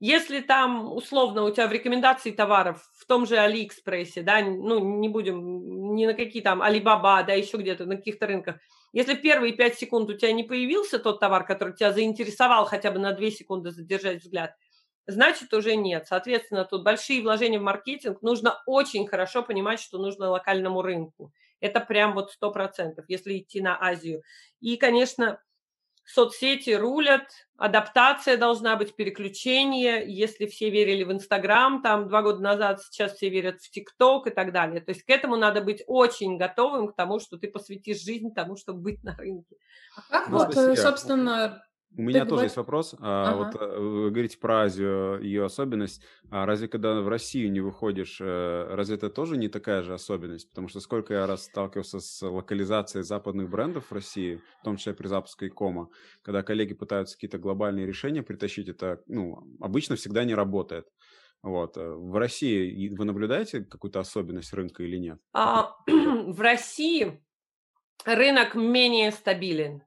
если 0.00 0.40
там, 0.40 0.92
условно, 0.92 1.42
у 1.44 1.50
тебя 1.50 1.66
в 1.68 1.72
рекомендации 1.72 2.30
товаров 2.30 2.82
в 2.98 3.06
том 3.06 3.26
же 3.26 3.38
Алиэкспрессе, 3.38 4.22
да, 4.22 4.40
ну, 4.42 4.78
не 4.98 5.08
будем 5.08 5.94
ни 5.94 6.06
на 6.06 6.14
какие 6.14 6.42
там 6.42 6.62
Алибаба, 6.62 7.22
да, 7.22 7.32
еще 7.32 7.56
где-то 7.56 7.86
на 7.86 7.96
каких-то 7.96 8.26
рынках, 8.26 8.56
если 8.92 9.14
первые 9.14 9.52
пять 9.54 9.78
секунд 9.78 10.08
у 10.10 10.14
тебя 10.14 10.32
не 10.32 10.44
появился 10.44 10.98
тот 10.98 11.20
товар, 11.20 11.44
который 11.46 11.74
тебя 11.74 11.92
заинтересовал 11.92 12.66
хотя 12.66 12.90
бы 12.90 12.98
на 12.98 13.12
две 13.12 13.30
секунды 13.30 13.70
задержать 13.70 14.22
взгляд, 14.22 14.54
значит, 15.06 15.52
уже 15.54 15.76
нет. 15.76 16.06
Соответственно, 16.06 16.64
тут 16.64 16.84
большие 16.84 17.22
вложения 17.22 17.58
в 17.58 17.62
маркетинг. 17.62 18.22
Нужно 18.22 18.62
очень 18.66 19.06
хорошо 19.06 19.42
понимать, 19.42 19.80
что 19.80 19.98
нужно 19.98 20.30
локальному 20.30 20.82
рынку. 20.82 21.32
Это 21.60 21.80
прям 21.80 22.14
вот 22.14 22.32
сто 22.32 22.50
процентов, 22.50 23.06
если 23.08 23.38
идти 23.38 23.60
на 23.60 23.80
Азию. 23.82 24.22
И, 24.60 24.76
конечно, 24.76 25.40
соцсети 26.06 26.70
рулят, 26.70 27.28
адаптация 27.56 28.36
должна 28.36 28.76
быть, 28.76 28.94
переключение. 28.94 30.04
Если 30.06 30.46
все 30.46 30.70
верили 30.70 31.04
в 31.04 31.12
Инстаграм, 31.12 31.82
там 31.82 32.08
два 32.08 32.22
года 32.22 32.40
назад, 32.40 32.80
сейчас 32.80 33.14
все 33.14 33.28
верят 33.28 33.60
в 33.60 33.70
ТикТок 33.70 34.28
и 34.28 34.30
так 34.30 34.52
далее. 34.52 34.80
То 34.80 34.90
есть 34.92 35.02
к 35.02 35.10
этому 35.10 35.36
надо 35.36 35.60
быть 35.60 35.82
очень 35.86 36.38
готовым 36.38 36.88
к 36.88 36.96
тому, 36.96 37.18
что 37.18 37.36
ты 37.36 37.48
посвятишь 37.48 38.02
жизнь 38.02 38.32
тому, 38.34 38.56
чтобы 38.56 38.80
быть 38.80 39.02
на 39.02 39.16
рынке. 39.16 39.56
А 39.96 40.02
как 40.10 40.28
ну, 40.28 40.38
вот, 40.38 40.52
спасибо. 40.52 40.74
собственно, 40.76 41.65
у 41.96 42.02
меня 42.02 42.26
тоже 42.26 42.44
есть 42.44 42.56
вопрос. 42.56 42.94
А, 43.00 43.30
ага. 43.30 43.36
Вот 43.36 43.62
э, 43.62 43.78
вы 43.78 44.10
говорите 44.10 44.38
про 44.38 44.62
Азию, 44.62 45.20
ее 45.22 45.44
особенность. 45.44 46.02
А 46.30 46.44
разве 46.44 46.68
когда 46.68 47.00
в 47.00 47.08
Россию 47.08 47.50
не 47.50 47.60
выходишь, 47.60 48.18
э, 48.20 48.66
разве 48.74 48.96
это 48.96 49.08
тоже 49.08 49.36
не 49.36 49.48
такая 49.48 49.82
же 49.82 49.94
особенность? 49.94 50.48
Потому 50.50 50.68
что 50.68 50.80
сколько 50.80 51.14
я 51.14 51.26
раз 51.26 51.44
сталкивался 51.44 52.00
с 52.00 52.22
локализацией 52.22 53.02
западных 53.02 53.48
брендов 53.48 53.90
в 53.90 53.94
России, 53.94 54.42
в 54.60 54.64
том 54.64 54.76
числе 54.76 54.92
при 54.92 55.06
запуске 55.06 55.48
кома, 55.48 55.88
когда 56.22 56.42
коллеги 56.42 56.74
пытаются 56.74 57.16
какие-то 57.16 57.38
глобальные 57.38 57.86
решения 57.86 58.22
притащить, 58.22 58.68
это 58.68 59.02
ну, 59.06 59.56
обычно 59.60 59.96
всегда 59.96 60.24
не 60.24 60.34
работает. 60.34 60.86
Вот. 61.42 61.76
Э, 61.76 61.94
в 61.94 62.16
России 62.18 62.88
вы 62.94 63.04
наблюдаете 63.04 63.60
какую-то 63.64 64.00
особенность 64.00 64.52
рынка 64.52 64.82
или 64.82 64.98
нет? 64.98 65.18
А, 65.32 65.76
в 65.86 66.40
России 66.40 67.22
рынок 68.04 68.54
менее 68.54 69.12
стабилен. 69.12 69.82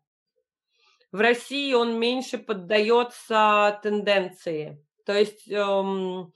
В 1.11 1.19
России 1.19 1.73
он 1.73 1.99
меньше 1.99 2.37
поддается 2.37 3.79
тенденции. 3.81 4.83
То 5.05 5.13
есть 5.13 5.49
эм, 5.49 6.31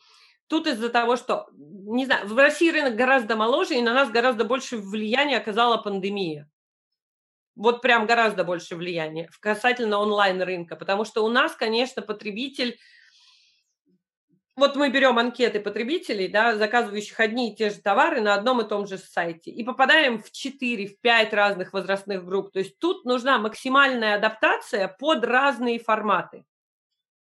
тут 0.48 0.68
из-за 0.68 0.90
того, 0.90 1.16
что, 1.16 1.48
не 1.54 2.06
знаю, 2.06 2.28
в 2.28 2.38
России 2.38 2.72
рынок 2.72 2.96
гораздо 2.96 3.36
моложе, 3.36 3.76
и 3.76 3.82
на 3.82 3.94
нас 3.94 4.10
гораздо 4.10 4.46
больше 4.46 4.78
влияния 4.78 5.38
оказала 5.38 5.78
пандемия. 5.78 6.50
Вот 7.56 7.82
прям 7.84 8.08
гораздо 8.08 8.44
больше 8.44 8.76
влияния 8.76 9.30
касательно 9.40 10.00
онлайн-рынка, 10.00 10.76
потому 10.76 11.06
что 11.06 11.24
у 11.24 11.30
нас, 11.30 11.56
конечно, 11.56 12.02
потребитель 12.02 12.80
вот 14.56 14.76
мы 14.76 14.90
берем 14.90 15.18
анкеты 15.18 15.60
потребителей, 15.60 16.28
да, 16.28 16.56
заказывающих 16.56 17.20
одни 17.20 17.52
и 17.52 17.56
те 17.56 17.70
же 17.70 17.80
товары 17.80 18.22
на 18.22 18.36
одном 18.36 18.62
и 18.62 18.68
том 18.68 18.86
же 18.86 18.98
сайте, 18.98 19.50
и 19.50 19.64
попадаем 19.64 20.22
в 20.22 20.32
4, 20.32 20.88
в 20.88 21.00
5 21.02 21.34
разных 21.34 21.74
возрастных 21.74 22.24
групп. 22.24 22.52
То 22.52 22.60
есть 22.60 22.78
тут 22.78 23.04
нужна 23.04 23.40
максимальная 23.40 24.16
адаптация 24.16 24.88
под 24.88 25.26
разные 25.26 25.80
форматы. 25.80 26.46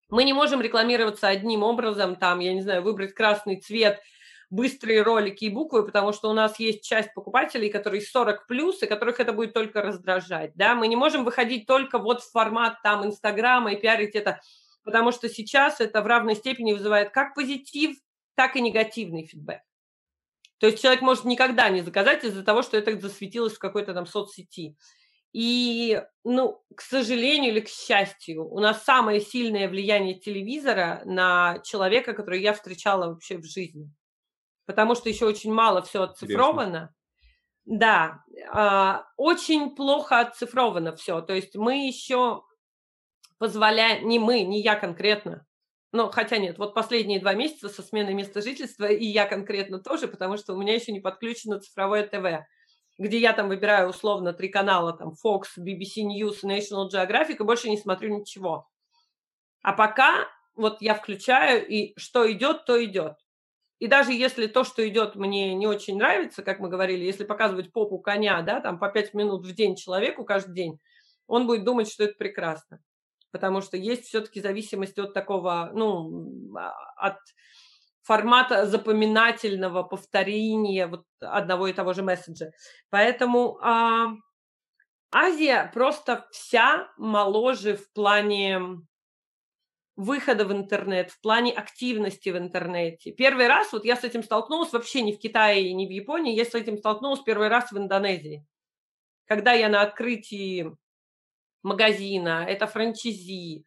Мы 0.10 0.26
не 0.26 0.34
можем 0.34 0.62
рекламироваться 0.62 1.28
одним 1.28 1.64
образом, 1.64 2.18
там, 2.18 2.40
я 2.40 2.54
не 2.54 2.62
знаю, 2.62 2.84
выбрать 2.84 3.14
красный 3.14 3.60
цвет, 3.60 4.02
быстрые 4.50 5.02
ролики 5.02 5.46
и 5.46 5.50
буквы, 5.50 5.84
потому 5.84 6.14
что 6.14 6.30
у 6.30 6.34
нас 6.34 6.60
есть 6.60 6.84
часть 6.84 7.14
покупателей, 7.16 7.70
которые 7.70 8.02
40 8.02 8.46
плюс, 8.46 8.84
и 8.84 8.86
которых 8.86 9.20
это 9.20 9.34
будет 9.34 9.54
только 9.54 9.82
раздражать. 9.82 10.52
Да? 10.56 10.76
Мы 10.76 10.88
не 10.88 10.96
можем 10.96 11.24
выходить 11.24 11.66
только 11.66 11.98
вот 11.98 12.22
в 12.22 12.32
формат 12.32 12.82
там 12.84 13.04
Инстаграма 13.06 13.74
и 13.74 13.82
пиарить 13.82 14.14
это 14.14 14.42
потому 14.84 15.12
что 15.12 15.30
сейчас 15.30 15.82
это 15.82 16.02
в 16.02 16.08
равной 16.08 16.36
степени 16.36 16.74
вызывает 16.74 17.12
как 17.12 17.36
позитив, 17.36 17.98
так 18.36 18.56
и 18.56 18.62
негативный 18.62 19.26
фидбэк. 19.26 19.62
То 20.60 20.68
есть 20.68 20.82
человек 20.82 21.02
может 21.02 21.26
никогда 21.26 21.70
не 21.70 21.82
заказать 21.82 22.24
из-за 22.24 22.44
того, 22.44 22.62
что 22.62 22.78
это 22.78 22.98
засветилось 23.00 23.54
в 23.54 23.60
какой-то 23.60 23.94
там 23.94 24.06
соцсети. 24.06 24.78
И, 25.34 26.02
ну, 26.24 26.64
к 26.76 26.82
сожалению 26.82 27.52
или 27.52 27.60
к 27.60 27.68
счастью, 27.68 28.48
у 28.48 28.60
нас 28.60 28.84
самое 28.84 29.20
сильное 29.20 29.68
влияние 29.68 30.20
телевизора 30.20 31.02
на 31.06 31.60
человека, 31.64 32.14
который 32.14 32.42
я 32.42 32.54
встречала 32.54 33.08
вообще 33.08 33.38
в 33.38 33.44
жизни. 33.44 33.92
Потому 34.66 34.96
что 34.96 35.10
еще 35.10 35.26
очень 35.26 35.52
мало 35.52 35.82
все 35.82 36.04
оцифровано. 36.04 36.68
Интересно. 36.68 36.96
Да, 37.66 38.24
э, 38.28 39.04
очень 39.18 39.76
плохо 39.76 40.20
оцифровано 40.20 40.96
все. 40.96 41.22
То 41.22 41.34
есть 41.34 41.56
мы 41.56 41.88
еще 41.88 42.44
позволяем, 43.44 44.08
не 44.08 44.20
мы, 44.20 44.44
не 44.44 44.62
я 44.62 44.78
конкретно, 44.78 45.46
но 45.92 46.10
хотя 46.10 46.38
нет, 46.38 46.58
вот 46.60 46.74
последние 46.74 47.20
два 47.20 47.34
месяца 47.34 47.68
со 47.68 47.84
сменой 47.84 48.14
места 48.14 48.42
жительства, 48.42 48.86
и 48.86 49.04
я 49.04 49.26
конкретно 49.26 49.80
тоже, 49.80 50.08
потому 50.08 50.38
что 50.38 50.54
у 50.54 50.58
меня 50.58 50.74
еще 50.74 50.94
не 50.94 51.02
подключено 51.02 51.60
цифровое 51.60 52.08
ТВ, 52.08 52.48
где 52.98 53.20
я 53.20 53.34
там 53.34 53.50
выбираю 53.50 53.90
условно 53.90 54.32
три 54.32 54.48
канала, 54.48 54.94
там 54.94 55.10
Fox, 55.10 55.60
BBC 55.60 56.06
News, 56.06 56.46
National 56.46 56.88
Geographic, 56.90 57.36
и 57.38 57.44
больше 57.44 57.70
не 57.70 57.76
смотрю 57.76 58.18
ничего. 58.18 58.70
А 59.62 59.74
пока 59.74 60.30
вот 60.56 60.82
я 60.82 60.96
включаю, 60.96 61.68
и 61.68 62.00
что 62.00 62.32
идет, 62.32 62.64
то 62.64 62.82
идет. 62.82 63.18
И 63.80 63.88
даже 63.88 64.14
если 64.14 64.48
то, 64.48 64.64
что 64.64 64.88
идет, 64.88 65.16
мне 65.16 65.54
не 65.54 65.68
очень 65.68 65.98
нравится, 65.98 66.44
как 66.44 66.62
мы 66.62 66.70
говорили, 66.70 67.04
если 67.04 67.26
показывать 67.26 67.74
попу 67.74 68.00
коня, 68.00 68.42
да, 68.42 68.62
там 68.62 68.80
по 68.80 68.88
пять 68.88 69.14
минут 69.14 69.46
в 69.46 69.54
день 69.54 69.76
человеку 69.76 70.24
каждый 70.24 70.56
день, 70.56 70.80
он 71.28 71.46
будет 71.46 71.66
думать, 71.66 71.92
что 71.92 72.06
это 72.06 72.14
прекрасно 72.18 72.80
потому 73.34 73.62
что 73.62 73.76
есть 73.76 74.06
все-таки 74.06 74.40
зависимость 74.40 74.98
от 75.00 75.14
такого, 75.14 75.72
ну, 75.74 76.56
а, 76.56 76.72
от 76.96 77.18
формата 78.04 78.66
запоминательного 78.68 79.84
повторения 79.84 80.88
вот 80.88 81.06
одного 81.20 81.68
и 81.68 81.74
того 81.74 81.94
же 81.94 82.04
месседжа. 82.04 82.52
Поэтому 82.92 83.58
а, 83.62 84.14
Азия 85.12 85.72
просто 85.74 86.28
вся 86.32 86.88
моложе 86.98 87.76
в 87.76 87.92
плане 87.94 88.62
выхода 89.96 90.46
в 90.46 90.52
интернет, 90.52 91.12
в 91.12 91.20
плане 91.22 91.52
активности 91.52 92.30
в 92.30 92.38
интернете. 92.38 93.12
Первый 93.12 93.48
раз, 93.48 93.74
вот 93.74 93.84
я 93.84 93.96
с 93.96 94.04
этим 94.04 94.24
столкнулась 94.24 94.74
вообще 94.74 95.02
не 95.02 95.14
в 95.14 95.20
Китае 95.20 95.70
и 95.70 95.74
не 95.74 95.88
в 95.88 95.92
Японии, 95.92 96.36
я 96.36 96.46
с 96.46 96.54
этим 96.54 96.78
столкнулась 96.78 97.22
первый 97.22 97.48
раз 97.48 97.72
в 97.72 97.78
Индонезии. 97.78 98.46
Когда 99.26 99.54
я 99.54 99.70
на 99.70 99.82
открытии 99.82 100.76
магазина, 101.64 102.46
это 102.48 102.68
франчизи, 102.68 103.66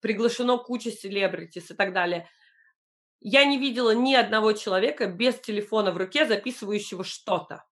приглашено 0.00 0.58
куча 0.58 0.90
селебритис 0.90 1.70
и 1.70 1.74
так 1.74 1.92
далее. 1.92 2.28
Я 3.20 3.44
не 3.44 3.58
видела 3.58 3.94
ни 3.94 4.14
одного 4.14 4.52
человека 4.52 5.06
без 5.06 5.38
телефона 5.40 5.92
в 5.92 5.96
руке, 5.96 6.26
записывающего 6.26 7.04
что-то. 7.04 7.64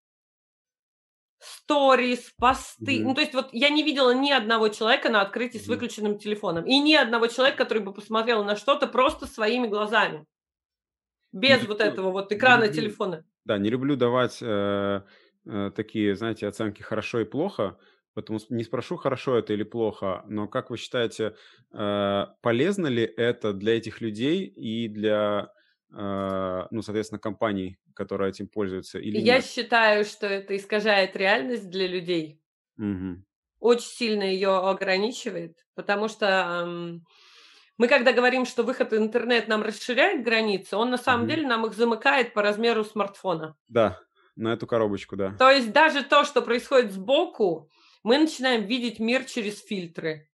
Сторис, 1.38 2.32
посты. 2.36 2.98
Mm-hmm. 2.98 3.02
Ну, 3.02 3.14
то 3.14 3.20
есть 3.20 3.32
вот 3.32 3.48
я 3.52 3.70
не 3.70 3.82
видела 3.82 4.12
ни 4.12 4.30
одного 4.30 4.68
человека 4.68 5.08
на 5.08 5.22
открытии 5.22 5.58
mm-hmm. 5.58 5.64
с 5.64 5.68
выключенным 5.68 6.18
телефоном. 6.18 6.64
И 6.64 6.78
ни 6.80 6.94
одного 6.94 7.28
человека, 7.28 7.58
который 7.58 7.82
бы 7.82 7.92
посмотрел 7.94 8.44
на 8.44 8.56
что-то 8.56 8.88
просто 8.88 9.26
своими 9.26 9.68
глазами. 9.68 10.26
Без 11.32 11.62
не 11.62 11.68
вот 11.68 11.78
люблю, 11.78 11.92
этого 11.92 12.10
вот 12.10 12.32
экрана 12.32 12.64
люблю, 12.64 12.74
телефона. 12.74 13.24
Да, 13.44 13.58
не 13.58 13.70
люблю 13.70 13.96
давать 13.96 14.38
э, 14.42 15.02
э, 15.46 15.70
такие, 15.76 16.16
знаете, 16.16 16.46
оценки 16.46 16.82
хорошо 16.82 17.20
и 17.20 17.24
плохо, 17.24 17.78
Поэтому 18.18 18.40
не 18.48 18.64
спрошу, 18.64 18.96
хорошо 18.96 19.38
это 19.38 19.52
или 19.52 19.62
плохо, 19.62 20.24
но 20.26 20.48
как 20.48 20.70
вы 20.70 20.76
считаете, 20.76 21.36
э, 21.72 22.26
полезно 22.40 22.88
ли 22.88 23.04
это 23.04 23.52
для 23.52 23.76
этих 23.76 24.00
людей 24.00 24.44
и 24.44 24.88
для, 24.88 25.52
э, 25.96 26.66
ну, 26.68 26.82
соответственно, 26.82 27.20
компаний, 27.20 27.78
которые 27.94 28.30
этим 28.30 28.48
пользуются? 28.48 28.98
Или 28.98 29.20
Я 29.20 29.36
нет? 29.36 29.44
считаю, 29.44 30.04
что 30.04 30.26
это 30.26 30.56
искажает 30.56 31.14
реальность 31.14 31.70
для 31.70 31.86
людей. 31.86 32.40
Угу. 32.76 33.22
Очень 33.60 33.88
сильно 33.88 34.24
ее 34.24 34.68
ограничивает, 34.68 35.56
потому 35.76 36.08
что 36.08 36.66
мы 37.76 37.86
когда 37.86 38.12
говорим, 38.12 38.46
что 38.46 38.64
выход 38.64 38.90
в 38.90 38.96
интернет 38.96 39.46
нам 39.46 39.62
расширяет 39.62 40.24
границы, 40.24 40.74
он 40.74 40.90
на 40.90 40.98
самом 40.98 41.22
угу. 41.22 41.30
деле 41.30 41.46
нам 41.46 41.66
их 41.66 41.74
замыкает 41.74 42.34
по 42.34 42.42
размеру 42.42 42.82
смартфона. 42.82 43.54
Да, 43.68 44.00
на 44.34 44.54
эту 44.54 44.66
коробочку, 44.66 45.14
да. 45.14 45.36
То 45.38 45.50
есть 45.50 45.72
даже 45.72 46.02
то, 46.02 46.24
что 46.24 46.42
происходит 46.42 46.90
сбоку, 46.90 47.70
мы 48.02 48.18
начинаем 48.18 48.64
видеть 48.64 48.98
мир 48.98 49.24
через 49.24 49.62
фильтры. 49.62 50.28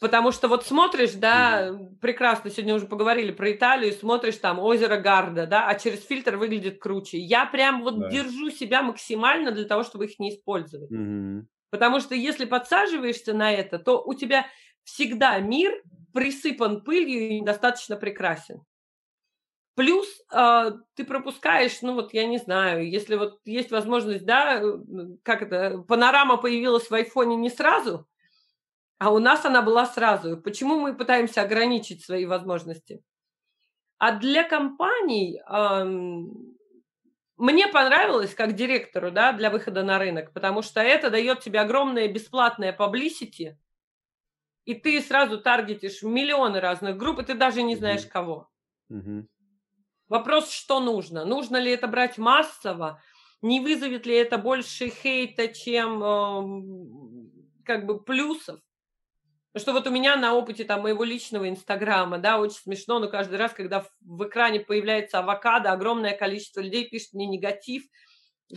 Потому 0.00 0.32
что 0.32 0.48
вот 0.48 0.66
смотришь, 0.66 1.12
да, 1.12 1.68
mm-hmm. 1.68 1.96
прекрасно, 2.00 2.50
сегодня 2.50 2.74
уже 2.74 2.86
поговорили 2.86 3.30
про 3.30 3.52
Италию, 3.52 3.92
смотришь 3.92 4.36
там 4.36 4.58
озеро 4.58 4.98
Гарда, 4.98 5.46
да, 5.46 5.68
а 5.68 5.78
через 5.78 6.04
фильтр 6.04 6.36
выглядит 6.36 6.78
круче. 6.78 7.18
Я 7.18 7.46
прям 7.46 7.82
вот 7.82 7.98
да. 7.98 8.10
держу 8.10 8.50
себя 8.50 8.82
максимально 8.82 9.52
для 9.52 9.64
того, 9.64 9.82
чтобы 9.82 10.06
их 10.06 10.18
не 10.18 10.30
использовать. 10.30 10.90
Mm-hmm. 10.90 11.44
Потому 11.70 12.00
что 12.00 12.14
если 12.14 12.44
подсаживаешься 12.44 13.32
на 13.32 13.52
это, 13.52 13.78
то 13.78 14.02
у 14.02 14.14
тебя 14.14 14.46
всегда 14.82 15.38
мир 15.38 15.82
присыпан 16.12 16.82
пылью 16.82 17.28
и 17.28 17.40
недостаточно 17.40 17.96
прекрасен. 17.96 18.62
Плюс 19.74 20.06
э, 20.32 20.70
ты 20.94 21.04
пропускаешь, 21.04 21.82
ну 21.82 21.94
вот 21.94 22.14
я 22.14 22.26
не 22.26 22.38
знаю, 22.38 22.88
если 22.88 23.16
вот 23.16 23.40
есть 23.44 23.72
возможность, 23.72 24.24
да, 24.24 24.62
как 25.24 25.42
это, 25.42 25.78
панорама 25.78 26.36
появилась 26.36 26.88
в 26.88 26.94
айфоне 26.94 27.34
не 27.34 27.50
сразу, 27.50 28.06
а 28.98 29.12
у 29.12 29.18
нас 29.18 29.44
она 29.44 29.62
была 29.62 29.86
сразу. 29.86 30.36
Почему 30.36 30.78
мы 30.78 30.94
пытаемся 30.94 31.42
ограничить 31.42 32.04
свои 32.04 32.24
возможности? 32.24 33.02
А 33.98 34.12
для 34.12 34.44
компаний 34.48 35.40
э, 35.40 35.84
мне 37.36 37.66
понравилось 37.66 38.34
как 38.34 38.54
директору, 38.54 39.10
да, 39.10 39.32
для 39.32 39.50
выхода 39.50 39.82
на 39.82 39.98
рынок, 39.98 40.32
потому 40.32 40.62
что 40.62 40.80
это 40.80 41.10
дает 41.10 41.40
тебе 41.40 41.60
огромное 41.60 42.06
бесплатное 42.06 42.76
publicity, 42.76 43.56
и 44.64 44.74
ты 44.74 45.00
сразу 45.00 45.40
таргетишь 45.40 46.02
миллионы 46.02 46.60
разных 46.60 46.96
групп, 46.96 47.18
и 47.18 47.24
ты 47.24 47.34
даже 47.34 47.62
не 47.62 47.74
знаешь 47.74 48.06
кого. 48.06 48.48
Mm-hmm. 48.92 49.26
Вопрос, 50.08 50.50
что 50.50 50.80
нужно? 50.80 51.24
Нужно 51.24 51.56
ли 51.56 51.70
это 51.70 51.86
брать 51.86 52.18
массово? 52.18 53.02
Не 53.42 53.60
вызовет 53.60 54.06
ли 54.06 54.14
это 54.14 54.38
больше 54.38 54.88
хейта, 54.88 55.48
чем 55.48 56.02
э, 56.02 57.64
как 57.64 57.86
бы 57.86 58.02
плюсов? 58.02 58.60
что 59.56 59.72
вот 59.72 59.86
у 59.86 59.90
меня 59.90 60.16
на 60.16 60.34
опыте 60.34 60.64
там 60.64 60.82
моего 60.82 61.04
личного 61.04 61.48
инстаграма, 61.48 62.18
да, 62.18 62.40
очень 62.40 62.56
смешно, 62.56 62.98
но 62.98 63.08
каждый 63.08 63.38
раз, 63.38 63.52
когда 63.52 63.86
в 64.00 64.24
экране 64.26 64.60
появляется 64.60 65.20
авокадо, 65.20 65.70
огромное 65.70 66.16
количество 66.16 66.60
людей 66.60 66.88
пишет 66.88 67.12
мне 67.12 67.26
негатив, 67.26 67.84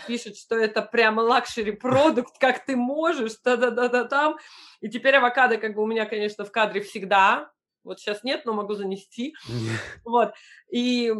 пишет, 0.07 0.37
что 0.37 0.55
это 0.55 0.81
прямо 0.81 1.21
luxury 1.21 1.71
продукт, 1.71 2.39
как 2.39 2.65
ты 2.65 2.75
можешь, 2.75 3.33
да-да-да-да 3.43 4.05
там. 4.05 4.37
И 4.81 4.89
теперь 4.89 5.15
авокадо 5.15 5.57
как 5.57 5.75
бы 5.75 5.83
у 5.83 5.87
меня, 5.87 6.05
конечно, 6.05 6.45
в 6.45 6.51
кадре 6.51 6.81
всегда, 6.81 7.51
вот 7.87 7.99
сейчас 7.99 8.23
нет, 8.23 8.45
но 8.45 8.53
могу 8.53 8.73
занести. 8.73 9.35
Вот. 10.03 10.33
И 10.71 11.11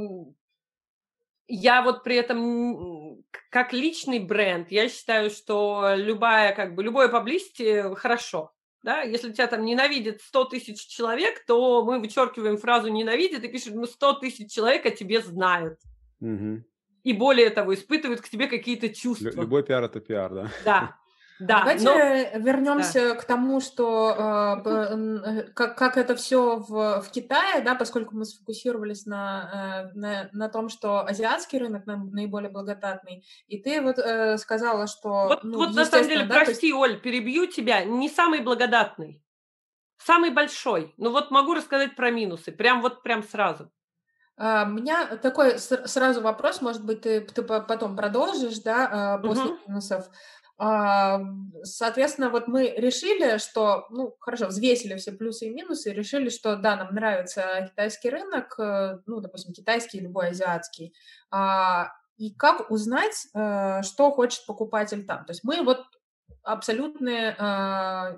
я 1.47 1.81
вот 1.81 2.03
при 2.03 2.15
этом 2.17 3.23
как 3.49 3.73
личный 3.73 4.19
бренд, 4.19 4.71
я 4.71 4.89
считаю, 4.89 5.29
что 5.29 5.93
любая, 5.95 6.53
как 6.53 6.75
бы, 6.75 6.83
любое 6.83 7.07
поблизости 7.07 7.95
хорошо. 7.95 8.53
Да? 8.83 9.01
Если 9.01 9.31
тебя 9.31 9.47
там 9.47 9.65
ненавидит 9.65 10.21
100 10.21 10.45
тысяч 10.45 10.85
человек, 10.85 11.45
то 11.45 11.83
мы 11.83 11.99
вычеркиваем 11.99 12.57
фразу 12.57 12.89
«ненавидит» 12.89 13.43
и 13.43 13.47
пишем, 13.47 13.75
ну, 13.75 13.85
100 13.85 14.13
тысяч 14.13 14.51
человек 14.51 14.85
о 14.85 14.91
тебе 14.91 15.21
знают. 15.21 15.79
Угу. 16.21 16.63
И 17.03 17.13
более 17.13 17.49
того, 17.49 17.73
испытывают 17.73 18.21
к 18.21 18.29
тебе 18.29 18.47
какие-то 18.47 18.89
чувства. 18.89 19.41
Любой 19.41 19.63
пиар– 19.63 19.83
это 19.85 19.99
пиар, 19.99 20.33
да? 20.33 20.51
Да. 20.63 20.97
Да, 21.39 21.59
Давайте 21.59 21.83
но... 21.85 22.39
вернемся 22.39 23.09
да. 23.09 23.15
к 23.15 23.23
тому, 23.25 23.59
что 23.59 24.63
э, 24.65 25.43
как, 25.53 25.77
как 25.77 25.97
это 25.97 26.15
все 26.15 26.57
в, 26.57 27.01
в 27.01 27.11
Китае, 27.11 27.61
да, 27.61 27.75
поскольку 27.75 28.15
мы 28.15 28.25
сфокусировались 28.25 29.05
на, 29.05 29.91
э, 29.93 29.97
на, 29.97 30.29
на 30.31 30.49
том, 30.49 30.69
что 30.69 31.05
азиатский 31.05 31.59
рынок 31.59 31.85
наиболее 31.85 32.49
благодатный. 32.49 33.23
И 33.47 33.59
ты 33.59 33.81
вот 33.81 33.99
э, 33.99 34.37
сказала, 34.37 34.87
что. 34.87 35.27
Вот, 35.27 35.43
ну, 35.43 35.57
вот 35.57 35.75
на 35.75 35.85
самом 35.85 36.07
деле, 36.07 36.25
да, 36.25 36.43
прости, 36.43 36.67
есть... 36.67 36.77
Оль, 36.77 36.99
перебью 36.99 37.45
тебя, 37.45 37.83
не 37.83 38.09
самый 38.09 38.41
благодатный, 38.41 39.23
самый 39.97 40.31
большой. 40.31 40.95
Ну 40.97 41.11
вот 41.11 41.29
могу 41.29 41.53
рассказать 41.53 41.95
про 41.95 42.09
минусы, 42.09 42.51
прям 42.51 42.81
вот 42.81 43.03
прям 43.03 43.21
сразу. 43.21 43.71
Uh, 44.39 44.65
у 44.65 44.69
меня 44.69 45.17
такой 45.17 45.57
сразу 45.57 46.21
вопрос, 46.21 46.61
может 46.61 46.85
быть, 46.85 47.01
ты, 47.01 47.21
ты 47.21 47.41
потом 47.41 47.95
продолжишь, 47.95 48.59
да, 48.59 49.19
после 49.23 49.45
uh-huh. 49.45 49.57
минусов. 49.67 50.09
Соответственно, 50.57 52.29
вот 52.31 52.47
мы 52.47 52.73
решили, 52.75 53.37
что, 53.37 53.85
ну, 53.91 54.15
хорошо, 54.19 54.47
взвесили 54.47 54.95
все 54.97 55.11
плюсы 55.11 55.47
и 55.47 55.53
минусы, 55.53 55.93
решили, 55.93 56.29
что 56.29 56.55
да, 56.55 56.75
нам 56.75 56.95
нравится 56.95 57.69
китайский 57.69 58.09
рынок, 58.09 58.55
э, 58.59 58.99
ну, 59.05 59.19
допустим, 59.19 59.53
китайский, 59.53 59.99
любой 59.99 60.29
азиатский. 60.29 60.95
А, 61.29 61.91
и 62.17 62.33
как 62.33 62.71
узнать, 62.71 63.27
э, 63.35 63.83
что 63.83 64.11
хочет 64.11 64.47
покупатель 64.47 65.05
там? 65.05 65.25
То 65.25 65.31
есть 65.31 65.43
мы 65.43 65.61
вот 65.63 65.85
абсолютные 66.43 67.35
а, 67.37 68.17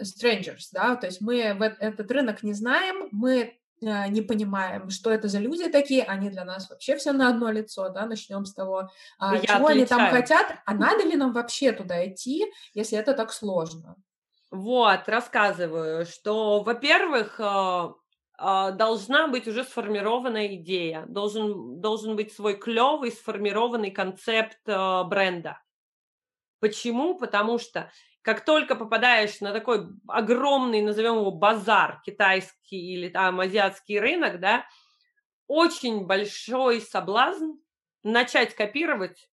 strangers, 0.00 0.68
да, 0.72 0.96
то 0.96 1.06
есть 1.06 1.20
мы 1.20 1.38
этот 1.40 2.10
рынок 2.10 2.42
не 2.42 2.52
знаем, 2.52 3.08
мы 3.10 3.42
а, 3.42 3.63
не 3.80 4.22
понимаем, 4.22 4.90
что 4.90 5.10
это 5.10 5.28
за 5.28 5.38
люди 5.38 5.68
такие, 5.68 6.04
они 6.04 6.30
для 6.30 6.44
нас 6.44 6.70
вообще 6.70 6.96
все 6.96 7.12
на 7.12 7.28
одно 7.28 7.50
лицо, 7.50 7.88
да, 7.90 8.06
начнем 8.06 8.44
с 8.44 8.54
того, 8.54 8.88
а, 9.18 9.38
чего 9.38 9.68
они 9.68 9.84
там 9.84 10.10
хотят, 10.10 10.46
а 10.64 10.74
надо 10.74 11.04
ли 11.04 11.16
нам 11.16 11.32
вообще 11.32 11.72
туда 11.72 12.06
идти, 12.06 12.46
если 12.72 12.98
это 12.98 13.12
так 13.14 13.32
сложно? 13.32 13.96
Вот, 14.50 15.08
рассказываю, 15.08 16.06
что, 16.06 16.62
во-первых, 16.62 17.40
а, 17.40 17.92
должна 18.72 19.28
быть 19.28 19.46
уже 19.48 19.64
сформированная 19.64 20.54
идея, 20.56 21.04
должен, 21.06 21.80
должен 21.80 22.16
быть 22.16 22.32
свой 22.32 22.56
клевый 22.56 23.12
сформированный 23.12 23.90
концепт 23.90 24.58
бренда. 24.64 25.60
Почему? 26.60 27.18
Потому 27.18 27.58
что 27.58 27.90
как 28.24 28.44
только 28.44 28.74
попадаешь 28.74 29.40
на 29.42 29.52
такой 29.52 29.86
огромный, 30.08 30.80
назовем 30.80 31.16
его 31.18 31.30
базар, 31.30 32.00
китайский 32.06 32.94
или 32.94 33.10
там 33.10 33.38
азиатский 33.38 34.00
рынок, 34.00 34.40
да, 34.40 34.66
очень 35.46 36.06
большой 36.06 36.80
соблазн 36.80 37.52
начать 38.02 38.54
копировать 38.56 39.28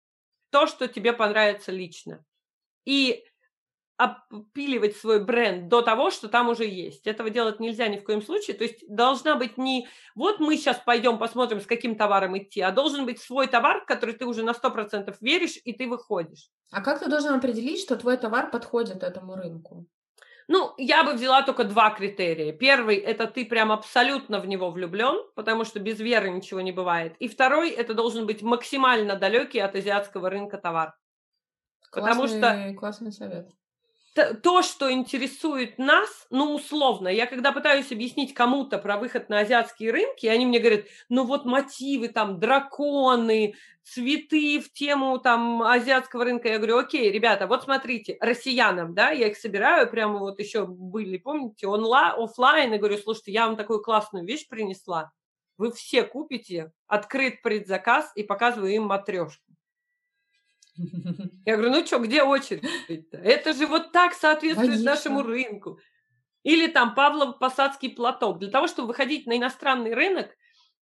то, 0.51 0.67
что 0.67 0.89
тебе 0.89 1.13
понравится 1.13 1.71
лично. 1.71 2.25
И 2.85 3.25
опиливать 4.01 4.95
свой 4.95 5.23
бренд 5.23 5.67
до 5.67 5.81
того, 5.81 6.09
что 6.09 6.27
там 6.27 6.49
уже 6.49 6.65
есть. 6.65 7.05
Этого 7.05 7.29
делать 7.29 7.59
нельзя 7.59 7.87
ни 7.87 7.97
в 7.97 8.03
коем 8.03 8.21
случае. 8.21 8.57
То 8.57 8.63
есть 8.63 8.83
должна 8.87 9.35
быть 9.35 9.57
не 9.57 9.87
вот 10.15 10.39
мы 10.39 10.57
сейчас 10.57 10.77
пойдем 10.77 11.19
посмотрим, 11.19 11.61
с 11.61 11.65
каким 11.65 11.95
товаром 11.95 12.37
идти, 12.37 12.61
а 12.61 12.71
должен 12.71 13.05
быть 13.05 13.21
свой 13.21 13.47
товар, 13.47 13.81
в 13.81 13.85
который 13.85 14.15
ты 14.15 14.25
уже 14.25 14.43
на 14.43 14.51
100% 14.51 15.15
веришь, 15.21 15.59
и 15.63 15.73
ты 15.73 15.87
выходишь. 15.87 16.49
А 16.71 16.81
как 16.81 16.99
ты 16.99 17.09
должен 17.09 17.33
определить, 17.33 17.81
что 17.81 17.95
твой 17.95 18.17
товар 18.17 18.49
подходит 18.49 19.03
этому 19.03 19.35
рынку? 19.35 19.85
Ну, 20.47 20.73
я 20.77 21.03
бы 21.03 21.13
взяла 21.13 21.43
только 21.43 21.63
два 21.63 21.91
критерия. 21.91 22.51
Первый– 22.51 22.95
это 22.97 23.27
ты 23.27 23.45
прям 23.45 23.71
абсолютно 23.71 24.39
в 24.39 24.47
него 24.47 24.71
влюблен, 24.71 25.23
потому 25.35 25.63
что 25.63 25.79
без 25.79 25.99
веры 25.99 26.29
ничего 26.29 26.61
не 26.61 26.71
бывает. 26.71 27.15
И 27.19 27.27
второй– 27.27 27.69
это 27.71 27.93
должен 27.93 28.25
быть 28.25 28.41
максимально 28.41 29.15
далекий 29.15 29.59
от 29.59 29.75
азиатского 29.75 30.29
рынка 30.29 30.57
товар. 30.57 30.93
Классный, 31.91 32.09
потому 32.09 32.27
что 32.27 32.73
классный 32.77 33.11
совет 33.11 33.51
то, 34.13 34.61
что 34.61 34.91
интересует 34.91 35.77
нас, 35.77 36.09
ну, 36.29 36.53
условно, 36.55 37.07
я 37.07 37.25
когда 37.27 37.51
пытаюсь 37.51 37.91
объяснить 37.91 38.33
кому-то 38.33 38.77
про 38.77 38.97
выход 38.97 39.29
на 39.29 39.39
азиатские 39.39 39.91
рынки, 39.91 40.25
они 40.27 40.45
мне 40.45 40.59
говорят, 40.59 40.85
ну, 41.09 41.23
вот 41.25 41.45
мотивы, 41.45 42.09
там, 42.09 42.39
драконы, 42.39 43.55
цветы 43.83 44.59
в 44.59 44.71
тему, 44.73 45.17
там, 45.17 45.63
азиатского 45.63 46.25
рынка. 46.25 46.49
Я 46.49 46.57
говорю, 46.57 46.77
окей, 46.77 47.11
ребята, 47.11 47.47
вот 47.47 47.63
смотрите, 47.63 48.17
россиянам, 48.19 48.93
да, 48.93 49.11
я 49.11 49.27
их 49.27 49.37
собираю, 49.37 49.89
прямо 49.89 50.19
вот 50.19 50.39
еще 50.39 50.65
были, 50.65 51.17
помните, 51.17 51.67
онлайн, 51.67 52.15
офлайн, 52.17 52.73
и 52.73 52.77
говорю, 52.77 52.97
слушайте, 52.97 53.31
я 53.31 53.47
вам 53.47 53.55
такую 53.55 53.81
классную 53.81 54.25
вещь 54.25 54.47
принесла, 54.47 55.11
вы 55.57 55.71
все 55.71 56.03
купите, 56.03 56.71
открыт 56.87 57.41
предзаказ, 57.41 58.11
и 58.15 58.23
показываю 58.23 58.73
им 58.73 58.83
матрешку. 58.83 59.50
Я 61.45 61.57
говорю, 61.57 61.71
ну 61.71 61.85
что, 61.85 61.99
где 61.99 62.23
очередь? 62.23 62.63
-то? 62.89 63.17
Это 63.17 63.53
же 63.53 63.67
вот 63.67 63.91
так 63.91 64.13
соответствует 64.13 64.71
Конечно. 64.71 64.91
нашему 64.91 65.23
рынку. 65.23 65.79
Или 66.43 66.67
там 66.67 66.95
Павлов-Посадский 66.95 67.91
платок. 67.91 68.39
Для 68.39 68.49
того, 68.49 68.67
чтобы 68.67 68.89
выходить 68.89 69.27
на 69.27 69.37
иностранный 69.37 69.93
рынок, 69.93 70.29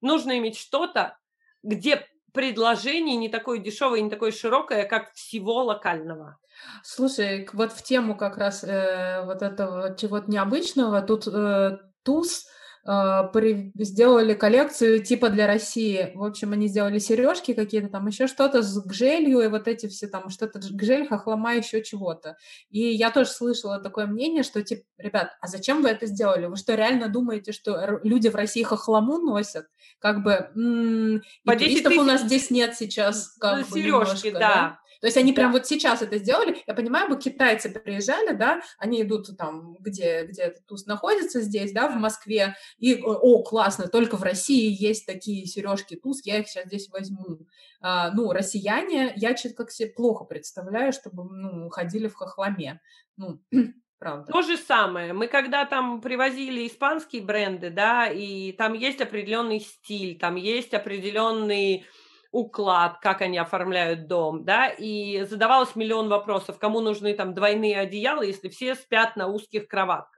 нужно 0.01 0.37
иметь 0.37 0.57
что-то, 0.57 1.17
где 1.63 2.05
предложение 2.33 3.15
не 3.15 3.29
такое 3.29 3.57
дешевое, 3.57 4.01
не 4.01 4.09
такое 4.09 4.31
широкое, 4.31 4.85
как 4.85 5.13
всего 5.13 5.63
локального. 5.63 6.37
Слушай, 6.83 7.49
вот 7.53 7.71
в 7.71 7.81
тему 7.83 8.15
как 8.15 8.37
раз 8.37 8.63
э, 8.63 9.23
вот 9.25 9.41
этого 9.41 9.95
чего-то 9.95 10.29
необычного, 10.29 11.01
тут 11.01 11.27
э, 11.27 11.77
туз 12.03 12.45
сделали 12.87 14.33
коллекцию 14.33 15.03
типа 15.03 15.29
для 15.29 15.45
России. 15.45 16.11
В 16.15 16.23
общем, 16.23 16.53
они 16.53 16.67
сделали 16.67 16.99
сережки 16.99 17.53
какие-то 17.53 17.89
там, 17.89 18.07
еще 18.07 18.27
что-то 18.27 18.61
с 18.61 18.81
гжелью 18.85 19.41
и 19.41 19.47
вот 19.47 19.67
эти 19.67 19.87
все 19.87 20.07
там, 20.07 20.29
что-то 20.29 20.59
гжель, 20.59 21.07
хохлома, 21.07 21.55
еще 21.55 21.83
чего-то. 21.83 22.37
И 22.69 22.79
я 22.79 23.11
тоже 23.11 23.29
слышала 23.29 23.79
такое 23.79 24.05
мнение, 24.05 24.43
что 24.43 24.63
типа, 24.63 24.83
ребят, 24.97 25.31
а 25.41 25.47
зачем 25.47 25.81
вы 25.81 25.89
это 25.89 26.05
сделали? 26.05 26.45
Вы 26.45 26.55
что, 26.55 26.75
реально 26.75 27.09
думаете, 27.09 27.51
что 27.51 27.99
люди 28.03 28.29
в 28.29 28.35
России 28.35 28.63
хохлому 28.63 29.17
носят? 29.17 29.67
Как 29.99 30.23
бы, 30.23 30.49
м- 30.55 31.21
По 31.45 31.55
и 31.55 31.57
туристов 31.57 31.93
у 31.97 32.03
нас 32.03 32.21
здесь 32.21 32.49
нет 32.51 32.75
сейчас. 32.75 33.35
Как 33.37 33.65
сережки, 33.67 33.73
бы, 33.73 33.79
немножко, 33.81 34.31
да. 34.31 34.39
да. 34.39 34.79
То 35.01 35.07
есть 35.07 35.17
они 35.17 35.33
прям 35.33 35.51
вот 35.51 35.67
сейчас 35.67 36.01
это 36.01 36.17
сделали. 36.17 36.61
Я 36.65 36.73
понимаю, 36.73 37.09
бы 37.09 37.17
китайцы 37.17 37.69
приезжали, 37.69 38.33
да, 38.33 38.61
они 38.77 39.01
идут 39.01 39.35
там, 39.37 39.75
где, 39.79 40.25
где 40.25 40.43
этот 40.43 40.65
туз 40.65 40.85
находится 40.85 41.41
здесь, 41.41 41.71
да, 41.71 41.89
в 41.89 41.95
Москве, 41.95 42.55
и, 42.77 43.01
о, 43.03 43.43
классно, 43.43 43.87
только 43.87 44.17
в 44.17 44.23
России 44.23 44.75
есть 44.77 45.05
такие 45.05 45.45
сережки 45.45 45.95
туз, 45.95 46.21
я 46.25 46.39
их 46.39 46.47
сейчас 46.47 46.65
здесь 46.65 46.89
возьму. 46.89 47.39
А, 47.81 48.11
ну, 48.11 48.31
россияне, 48.31 49.13
я 49.15 49.35
что-то 49.35 49.55
как 49.55 49.71
себе 49.71 49.89
плохо 49.89 50.23
представляю, 50.23 50.93
чтобы, 50.93 51.23
ну, 51.23 51.69
ходили 51.69 52.07
в 52.07 52.15
хохломе. 52.15 52.81
Ну, 53.17 53.39
Правда. 53.99 54.31
То 54.31 54.43
же 54.43 54.57
самое. 54.57 55.13
Мы 55.13 55.27
когда 55.27 55.65
там 55.65 56.01
привозили 56.01 56.67
испанские 56.67 57.23
бренды, 57.23 57.71
да, 57.71 58.07
и 58.07 58.51
там 58.51 58.73
есть 58.73 59.01
определенный 59.01 59.59
стиль, 59.59 60.19
там 60.19 60.35
есть 60.35 60.75
определенный 60.75 61.83
уклад, 62.31 62.99
как 62.99 63.21
они 63.21 63.37
оформляют 63.37 64.07
дом, 64.07 64.43
да, 64.43 64.69
и 64.69 65.23
задавалось 65.23 65.75
миллион 65.75 66.09
вопросов, 66.09 66.59
кому 66.59 66.81
нужны 66.81 67.13
там 67.13 67.33
двойные 67.33 67.79
одеяла, 67.79 68.21
если 68.21 68.49
все 68.49 68.75
спят 68.75 69.15
на 69.15 69.27
узких 69.27 69.67
кроватках. 69.67 70.17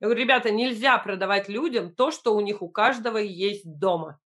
Я 0.00 0.08
говорю, 0.08 0.22
ребята, 0.22 0.50
нельзя 0.50 0.98
продавать 0.98 1.48
людям 1.48 1.94
то, 1.94 2.10
что 2.10 2.34
у 2.34 2.40
них 2.40 2.62
у 2.62 2.68
каждого 2.68 3.16
есть 3.18 3.78
дома. 3.78 4.20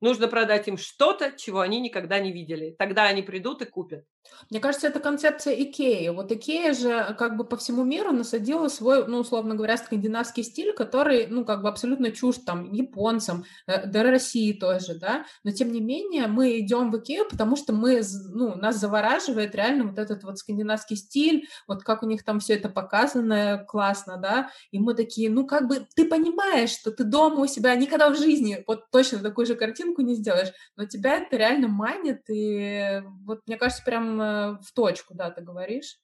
Нужно 0.00 0.28
продать 0.28 0.66
им 0.66 0.78
что-то, 0.78 1.32
чего 1.32 1.60
они 1.60 1.80
никогда 1.80 2.18
не 2.18 2.32
видели. 2.32 2.74
Тогда 2.78 3.04
они 3.04 3.22
придут 3.22 3.62
и 3.62 3.66
купят. 3.66 4.04
Мне 4.50 4.58
кажется, 4.60 4.88
это 4.88 5.00
концепция 5.00 5.54
Икеи. 5.54 6.08
Вот 6.08 6.32
Икея 6.32 6.74
же 6.74 7.14
как 7.18 7.36
бы 7.36 7.44
по 7.44 7.56
всему 7.56 7.84
миру 7.84 8.12
насадила 8.12 8.68
свой, 8.68 9.06
ну, 9.06 9.18
условно 9.18 9.54
говоря, 9.54 9.76
скандинавский 9.76 10.42
стиль, 10.42 10.72
который, 10.72 11.26
ну, 11.26 11.44
как 11.44 11.62
бы 11.62 11.68
абсолютно 11.68 12.10
чужд 12.10 12.44
там 12.44 12.72
японцам, 12.72 13.44
э, 13.66 13.86
да 13.86 14.02
России 14.02 14.52
тоже, 14.52 14.94
да. 14.94 15.24
Но, 15.44 15.52
тем 15.52 15.72
не 15.72 15.80
менее, 15.80 16.26
мы 16.26 16.58
идем 16.58 16.90
в 16.90 16.98
Икею, 16.98 17.28
потому 17.28 17.56
что 17.56 17.72
мы, 17.72 18.02
ну, 18.30 18.56
нас 18.56 18.76
завораживает 18.76 19.54
реально 19.54 19.84
вот 19.84 19.98
этот 19.98 20.24
вот 20.24 20.38
скандинавский 20.38 20.96
стиль, 20.96 21.46
вот 21.68 21.84
как 21.84 22.02
у 22.02 22.06
них 22.06 22.24
там 22.24 22.40
все 22.40 22.54
это 22.54 22.68
показано 22.68 23.64
классно, 23.68 24.16
да. 24.16 24.50
И 24.72 24.78
мы 24.78 24.94
такие, 24.94 25.30
ну, 25.30 25.46
как 25.46 25.68
бы 25.68 25.86
ты 25.94 26.06
понимаешь, 26.06 26.70
что 26.70 26.90
ты 26.90 27.04
дома 27.04 27.40
у 27.40 27.46
себя 27.46 27.74
никогда 27.76 28.10
в 28.10 28.16
жизни 28.18 28.64
вот 28.66 28.90
точно 28.90 29.18
такую 29.18 29.46
же 29.46 29.54
картинку 29.54 30.02
не 30.02 30.14
сделаешь, 30.14 30.52
но 30.76 30.86
тебя 30.86 31.18
это 31.18 31.36
реально 31.36 31.68
манит, 31.68 32.22
и 32.28 33.02
вот 33.24 33.40
мне 33.46 33.56
кажется, 33.56 33.84
прям 33.84 34.09
Э, 34.18 34.56
в 34.62 34.72
точку, 34.74 35.14
да, 35.14 35.30
ты 35.30 35.42
говоришь. 35.42 35.98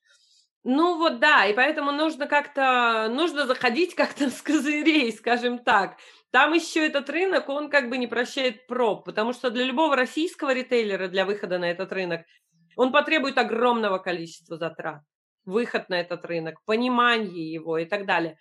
Ну 0.68 0.98
вот 0.98 1.20
да, 1.20 1.46
и 1.46 1.54
поэтому 1.54 1.92
нужно 1.92 2.26
как-то, 2.26 3.08
нужно 3.08 3.46
заходить 3.46 3.94
как-то 3.94 4.30
с 4.30 4.42
козырей, 4.42 5.12
скажем 5.12 5.60
так. 5.60 5.96
Там 6.32 6.52
еще 6.52 6.84
этот 6.86 7.08
рынок, 7.08 7.48
он 7.48 7.70
как 7.70 7.88
бы 7.88 7.96
не 7.96 8.06
прощает 8.06 8.66
проб, 8.66 9.04
потому 9.04 9.32
что 9.32 9.50
для 9.50 9.64
любого 9.64 9.94
российского 9.96 10.52
ритейлера 10.52 11.08
для 11.08 11.24
выхода 11.24 11.58
на 11.58 11.70
этот 11.70 11.92
рынок 11.92 12.26
он 12.76 12.92
потребует 12.92 13.38
огромного 13.38 13.98
количества 13.98 14.58
затрат. 14.58 15.02
Выход 15.44 15.88
на 15.88 16.00
этот 16.00 16.24
рынок, 16.24 16.60
понимание 16.64 17.52
его 17.52 17.78
и 17.78 17.84
так 17.84 18.04
далее 18.04 18.36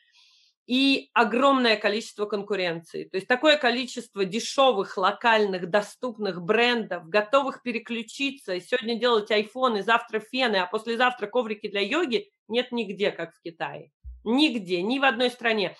и 0.65 1.09
огромное 1.13 1.75
количество 1.75 2.25
конкуренции. 2.25 3.03
То 3.03 3.17
есть 3.17 3.27
такое 3.27 3.57
количество 3.57 4.25
дешевых, 4.25 4.97
локальных, 4.97 5.69
доступных 5.69 6.41
брендов, 6.41 7.07
готовых 7.07 7.61
переключиться 7.61 8.59
сегодня 8.59 8.99
делать 8.99 9.29
айфоны, 9.29 9.83
завтра 9.83 10.19
фены, 10.19 10.57
а 10.57 10.65
послезавтра 10.65 11.27
коврики 11.27 11.67
для 11.67 11.81
йоги 11.81 12.29
нет 12.47 12.71
нигде, 12.71 13.11
как 13.11 13.35
в 13.35 13.41
Китае. 13.41 13.91
Нигде, 14.23 14.81
ни 14.81 14.97
в 14.97 15.03
одной 15.03 15.29
стране. 15.29 15.75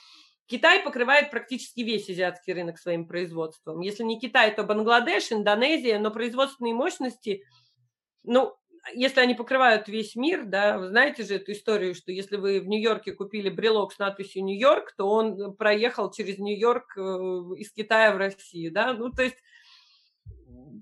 Китай 0.48 0.84
покрывает 0.84 1.32
практически 1.32 1.82
весь 1.82 2.08
азиатский 2.08 2.54
рынок 2.54 2.78
своим 2.78 3.08
производством. 3.08 3.80
Если 3.80 4.04
не 4.04 4.20
Китай, 4.20 4.54
то 4.54 4.64
Бангладеш, 4.64 5.32
Индонезия, 5.32 5.98
но 5.98 6.12
производственные 6.12 6.76
мощности, 6.76 7.44
ну, 8.24 8.56
если 8.94 9.20
они 9.20 9.34
покрывают 9.34 9.88
весь 9.88 10.16
мир, 10.16 10.46
да, 10.46 10.78
вы 10.78 10.88
знаете 10.90 11.24
же 11.24 11.36
эту 11.36 11.52
историю, 11.52 11.96
что 11.96 12.12
если 12.12 12.38
вы 12.38 12.60
в 12.60 12.68
Нью-Йорке 12.68 13.14
купили 13.14 13.50
брелок 13.50 13.94
с 13.94 14.00
надписью 14.00 14.44
Нью-Йорк, 14.44 14.94
то 14.98 15.08
он 15.08 15.56
проехал 15.56 16.12
через 16.12 16.38
Нью-Йорк 16.38 16.98
э, 16.98 17.02
из 17.58 17.72
Китая 17.72 18.14
в 18.14 18.18
Россию, 18.18 18.72
да, 18.72 18.94
ну, 18.94 19.12
то 19.12 19.24
есть 19.24 19.38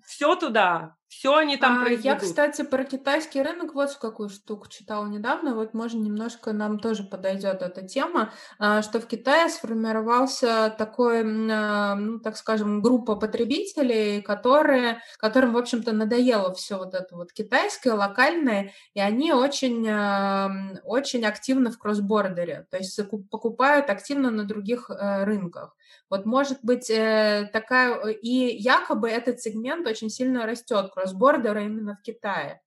все 0.06 0.36
туда, 0.36 0.96
все 1.18 1.36
они 1.36 1.58
там 1.58 1.78
а, 1.78 1.86
произведут. 1.86 2.06
Я, 2.06 2.16
кстати, 2.16 2.64
про 2.64 2.84
китайский 2.84 3.42
рынок 3.42 3.76
вот 3.76 3.96
какую 3.96 4.30
штуку 4.30 4.68
читала 4.68 5.06
недавно, 5.06 5.56
вот 5.56 5.74
можно 5.74 6.00
немножко 6.00 6.54
нам 6.54 6.80
тоже 6.80 7.04
подойдет 7.04 7.62
эта 7.62 7.88
тема, 7.88 8.34
а, 8.58 8.82
что 8.82 9.00
в 9.00 9.06
Китае 9.06 9.50
сформировался 9.50 10.74
такой, 10.78 11.22
а, 11.52 11.96
ну, 11.96 12.20
так 12.20 12.36
скажем, 12.36 12.82
группа 12.82 13.16
потребителей, 13.16 14.22
которые, 14.22 15.02
которым, 15.18 15.54
в 15.54 15.58
общем-то, 15.58 15.92
надоело 15.92 16.54
все 16.54 16.78
вот 16.78 16.94
это 16.94 17.16
вот 17.16 17.32
китайское, 17.32 17.94
локальное, 17.94 18.72
и 18.94 19.00
они 19.00 19.32
очень, 19.32 19.88
а, 19.88 20.52
очень 20.84 21.26
активно 21.26 21.72
в 21.72 21.78
кроссбордере, 21.78 22.66
то 22.70 22.78
есть 22.78 23.00
покупают 23.30 23.90
активно 23.90 24.32
на 24.32 24.46
других 24.46 24.90
э, 24.90 25.24
рынках. 25.24 25.76
Вот 26.10 26.26
может 26.26 26.60
быть 26.62 26.90
э, 26.90 27.50
такая, 27.52 27.96
и 28.10 28.30
якобы 28.30 29.10
этот 29.10 29.42
сегмент 29.42 29.88
очень 29.88 30.10
сильно 30.10 30.46
растет, 30.46 30.92
кроссбордера 31.04 31.64
именно 31.64 31.96
в 31.96 32.02
Китае. 32.02 32.62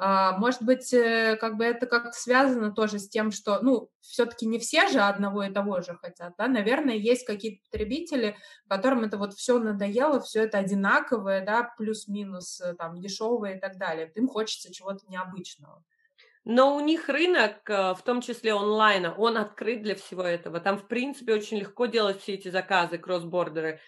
А, 0.00 0.38
может 0.38 0.62
быть, 0.62 0.92
э, 0.92 1.36
как 1.40 1.56
бы 1.56 1.64
это 1.64 1.86
как-то 1.86 2.12
связано 2.12 2.70
тоже 2.70 3.00
с 3.00 3.08
тем, 3.08 3.32
что, 3.32 3.58
ну, 3.62 3.90
все-таки 4.00 4.46
не 4.46 4.60
все 4.60 4.86
же 4.88 5.00
одного 5.00 5.42
и 5.42 5.52
того 5.52 5.80
же 5.80 5.98
хотят, 6.00 6.34
да, 6.38 6.46
наверное, 6.46 6.94
есть 6.94 7.26
какие-то 7.26 7.64
потребители, 7.64 8.36
которым 8.68 9.02
это 9.02 9.18
вот 9.18 9.34
все 9.34 9.58
надоело, 9.58 10.20
все 10.20 10.44
это 10.44 10.58
одинаковое, 10.58 11.44
да, 11.44 11.64
плюс-минус, 11.76 12.62
там, 12.78 13.00
дешевое 13.00 13.56
и 13.56 13.60
так 13.60 13.76
далее. 13.76 14.12
Им 14.14 14.28
хочется 14.28 14.72
чего-то 14.72 15.00
необычного. 15.08 15.82
Но 16.44 16.76
у 16.76 16.80
них 16.80 17.08
рынок, 17.08 17.68
э, 17.68 17.94
в 17.94 18.02
том 18.04 18.20
числе 18.20 18.54
онлайна, 18.54 19.14
он 19.16 19.36
открыт 19.36 19.82
для 19.82 19.96
всего 19.96 20.22
этого. 20.22 20.60
Там, 20.60 20.78
в 20.78 20.86
принципе, 20.86 21.34
очень 21.34 21.58
легко 21.58 21.86
делать 21.86 22.20
все 22.22 22.34
эти 22.34 22.48
заказы, 22.48 22.98
кросс-бордеры. 22.98 23.80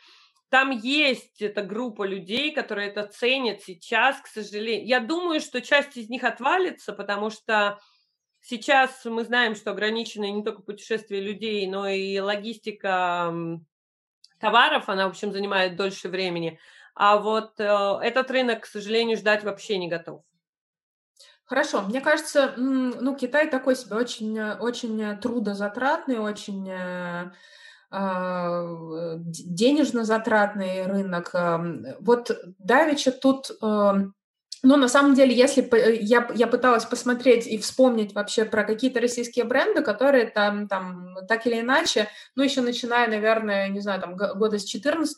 Там 0.51 0.71
есть 0.71 1.41
эта 1.41 1.63
группа 1.63 2.03
людей, 2.03 2.53
которые 2.53 2.89
это 2.89 3.07
ценят 3.07 3.63
сейчас, 3.63 4.21
к 4.21 4.27
сожалению. 4.27 4.87
Я 4.87 4.99
думаю, 4.99 5.41
что 5.41 5.63
часть 5.63 5.97
из 5.97 6.09
них 6.09 6.25
отвалится, 6.25 6.93
потому 6.93 7.31
что 7.31 7.79
сейчас 8.41 9.05
мы 9.05 9.23
знаем, 9.25 9.55
что 9.55 9.71
ограничены 9.71 10.29
не 10.33 10.43
только 10.43 10.63
путешествия 10.63 11.21
людей, 11.21 11.69
но 11.69 11.89
и 11.89 12.19
логистика 12.19 13.33
товаров, 14.41 14.89
она, 14.89 15.07
в 15.07 15.11
общем, 15.11 15.33
занимает 15.33 15.77
дольше 15.77 16.09
времени. 16.09 16.59
А 16.97 17.19
вот 17.19 17.61
э, 17.61 17.99
этот 18.03 18.31
рынок, 18.33 18.63
к 18.63 18.67
сожалению, 18.67 19.17
ждать 19.17 19.45
вообще 19.45 19.79
не 19.79 19.89
готов. 19.89 20.23
Хорошо, 21.45 21.83
мне 21.83 22.01
кажется, 22.01 22.55
ну, 22.57 23.15
Китай 23.17 23.49
такой 23.49 23.77
себе 23.77 23.97
очень, 23.97 24.41
очень 24.41 25.19
трудозатратный, 25.19 26.19
очень 26.19 26.69
э, 27.90 27.94
а, 27.96 29.16
денежно 29.18 30.05
затратный 30.05 30.87
рынок. 30.87 31.35
Вот 32.00 32.31
Давича 32.59 33.12
тут 33.12 33.50
но 34.62 34.77
на 34.77 34.88
самом 34.88 35.14
деле, 35.14 35.35
если 35.35 35.62
э, 35.75 35.96
я, 36.01 36.29
я 36.35 36.46
пыталась 36.46 36.85
посмотреть 36.85 37.46
и 37.46 37.57
вспомнить 37.59 38.14
вообще 38.14 38.44
про 38.44 38.64
какие-то 38.64 39.01
российские 39.01 39.44
бренды, 39.46 39.83
которые 39.83 40.27
там, 40.27 40.68
там 40.68 41.16
так 41.29 41.46
или 41.46 41.61
иначе, 41.61 42.09
ну, 42.37 42.42
еще 42.42 42.61
начиная, 42.61 43.09
наверное, 43.09 43.68
не 43.68 43.81
знаю, 43.81 44.01
там 44.01 44.16
года 44.16 44.59
с 44.59 44.64
14 44.64 45.16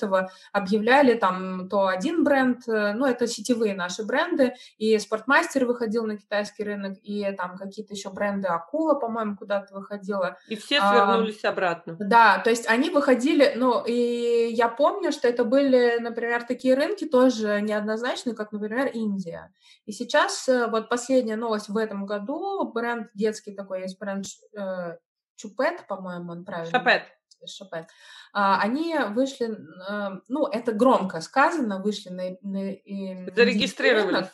объявляли 0.52 1.14
там 1.14 1.68
то 1.68 1.88
один 1.88 2.22
бренд, 2.22 2.68
э, 2.68 2.92
ну, 2.92 3.06
это 3.06 3.26
сетевые 3.26 3.74
наши 3.74 4.04
бренды, 4.04 4.54
и 4.78 4.96
Спортмастер 4.98 5.64
выходил 5.64 6.04
на 6.04 6.16
китайский 6.16 6.62
рынок, 6.62 6.98
и 7.02 7.26
там 7.36 7.56
какие-то 7.56 7.94
еще 7.94 8.10
бренды 8.10 8.46
Акула, 8.48 8.94
по-моему, 8.94 9.36
куда-то 9.36 9.74
выходила. 9.74 10.38
И 10.48 10.56
все 10.56 10.78
свернулись 10.80 11.44
а, 11.44 11.48
обратно. 11.48 11.96
Да, 11.98 12.38
то 12.38 12.50
есть 12.50 12.68
они 12.68 12.90
выходили, 12.90 13.54
ну, 13.56 13.82
и 13.84 14.50
я 14.52 14.68
помню, 14.68 15.10
что 15.10 15.26
это 15.26 15.44
были, 15.44 15.98
например, 15.98 16.44
такие 16.44 16.74
рынки 16.74 17.06
тоже 17.06 17.60
неоднозначные, 17.60 18.36
как, 18.36 18.52
например, 18.52 18.86
Индия 18.86 19.31
Индия. 19.32 19.52
И 19.86 19.92
сейчас 19.92 20.48
э, 20.48 20.66
вот 20.68 20.88
последняя 20.88 21.36
новость 21.36 21.68
в 21.68 21.76
этом 21.76 22.06
году, 22.06 22.70
бренд 22.72 23.08
детский 23.14 23.54
такой 23.54 23.82
есть, 23.82 23.98
бренд 23.98 24.26
э, 24.56 24.96
Чупет, 25.36 25.86
по-моему, 25.88 26.32
он 26.32 26.44
правильно. 26.44 26.70
Шапет. 26.70 27.02
Шопен. 27.44 27.86
Они 28.32 28.96
вышли, 29.10 29.50
э, 29.50 30.20
ну, 30.28 30.46
это 30.46 30.72
громко 30.72 31.20
сказано, 31.20 31.82
вышли 31.82 32.10
на... 32.10 32.22
на 32.42 33.34
Зарегистрировались? 33.34 34.28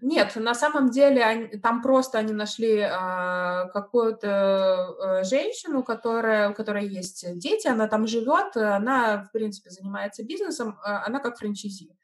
Нет, 0.00 0.36
на 0.36 0.54
самом 0.54 0.90
деле 0.90 1.24
они, 1.24 1.48
там 1.58 1.82
просто 1.82 2.18
они 2.18 2.32
нашли 2.32 2.80
а, 2.80 3.66
какую-то 3.70 5.24
женщину, 5.24 5.82
которая, 5.82 6.50
у 6.50 6.54
которой 6.54 6.86
есть 6.86 7.26
дети, 7.40 7.66
она 7.66 7.88
там 7.88 8.06
живет, 8.06 8.56
она, 8.56 9.24
в 9.24 9.32
принципе, 9.32 9.70
занимается 9.70 10.24
бизнесом, 10.24 10.78
а, 10.84 11.04
она 11.04 11.18
как 11.18 11.38
франчайзи 11.38 11.96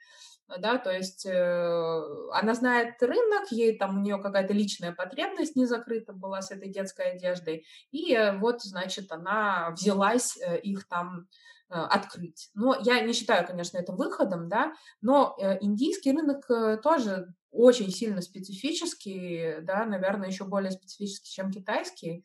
да, 0.56 0.78
то 0.78 0.90
есть 0.90 1.26
э, 1.26 2.02
она 2.32 2.54
знает 2.54 3.02
рынок, 3.02 3.50
ей 3.50 3.76
там 3.76 3.98
у 3.98 4.00
нее 4.00 4.18
какая-то 4.18 4.54
личная 4.54 4.92
потребность 4.92 5.56
не 5.56 5.66
закрыта 5.66 6.12
была 6.12 6.40
с 6.40 6.50
этой 6.50 6.70
детской 6.70 7.12
одеждой, 7.12 7.66
и 7.90 8.14
э, 8.14 8.36
вот, 8.38 8.62
значит, 8.62 9.12
она 9.12 9.70
взялась 9.72 10.38
э, 10.38 10.58
их 10.60 10.88
там 10.88 11.28
э, 11.68 11.74
открыть. 11.74 12.50
Но 12.54 12.76
я 12.82 13.00
не 13.00 13.12
считаю, 13.12 13.46
конечно, 13.46 13.76
это 13.76 13.92
выходом, 13.92 14.48
да, 14.48 14.72
но 15.02 15.36
э, 15.38 15.58
индийский 15.60 16.12
рынок 16.12 16.50
э, 16.50 16.78
тоже 16.82 17.34
очень 17.50 17.90
сильно 17.90 18.22
специфический, 18.22 19.60
да, 19.62 19.84
наверное, 19.84 20.28
еще 20.28 20.44
более 20.44 20.70
специфический, 20.70 21.30
чем 21.30 21.50
китайский. 21.50 22.24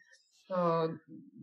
Э, 0.53 0.89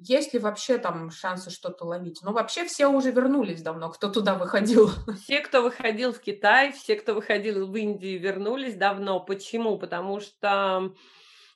есть 0.02 0.32
ли 0.32 0.38
вообще 0.38 0.78
там 0.78 1.10
шансы 1.10 1.50
что-то 1.50 1.84
ловить? 1.84 2.20
Ну, 2.22 2.32
вообще 2.32 2.64
все 2.64 2.86
уже 2.86 3.10
вернулись 3.10 3.62
давно, 3.62 3.90
кто 3.90 4.10
туда 4.10 4.34
выходил. 4.34 4.90
Все, 5.22 5.40
кто 5.40 5.62
выходил 5.62 6.12
в 6.12 6.20
Китай, 6.20 6.72
все, 6.72 6.96
кто 6.96 7.14
выходил 7.14 7.66
в 7.66 7.76
Индию, 7.76 8.20
вернулись 8.20 8.76
давно. 8.76 9.20
Почему? 9.20 9.78
Потому 9.78 10.20
что, 10.20 10.94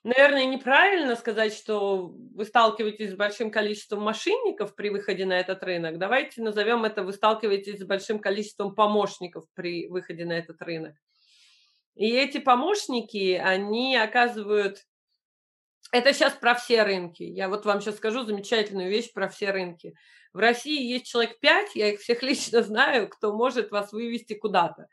наверное, 0.02 0.44
неправильно 0.44 1.16
сказать, 1.16 1.54
что 1.54 2.12
вы 2.34 2.44
сталкиваетесь 2.44 3.12
с 3.12 3.16
большим 3.16 3.50
количеством 3.50 4.02
мошенников 4.02 4.74
при 4.74 4.90
выходе 4.90 5.24
на 5.24 5.38
этот 5.38 5.62
рынок. 5.62 5.98
Давайте 5.98 6.42
назовем 6.42 6.84
это, 6.84 7.02
вы 7.02 7.12
сталкиваетесь 7.12 7.80
с 7.80 7.84
большим 7.84 8.18
количеством 8.18 8.74
помощников 8.74 9.44
при 9.54 9.88
выходе 9.88 10.26
на 10.26 10.32
этот 10.32 10.60
рынок. 10.60 10.96
И 11.94 12.10
эти 12.10 12.38
помощники, 12.38 13.40
они 13.42 13.96
оказывают 13.96 14.84
это 15.92 16.12
сейчас 16.12 16.32
про 16.34 16.54
все 16.54 16.82
рынки. 16.82 17.22
Я 17.22 17.48
вот 17.48 17.64
вам 17.64 17.80
сейчас 17.80 17.96
скажу 17.96 18.24
замечательную 18.24 18.90
вещь 18.90 19.12
про 19.12 19.28
все 19.28 19.50
рынки. 19.50 19.94
В 20.32 20.38
России 20.38 20.92
есть 20.92 21.06
человек 21.06 21.38
пять, 21.40 21.74
я 21.74 21.92
их 21.92 22.00
всех 22.00 22.22
лично 22.24 22.62
знаю, 22.62 23.08
кто 23.08 23.34
может 23.34 23.70
вас 23.70 23.92
вывести 23.92 24.34
куда-то. 24.34 24.88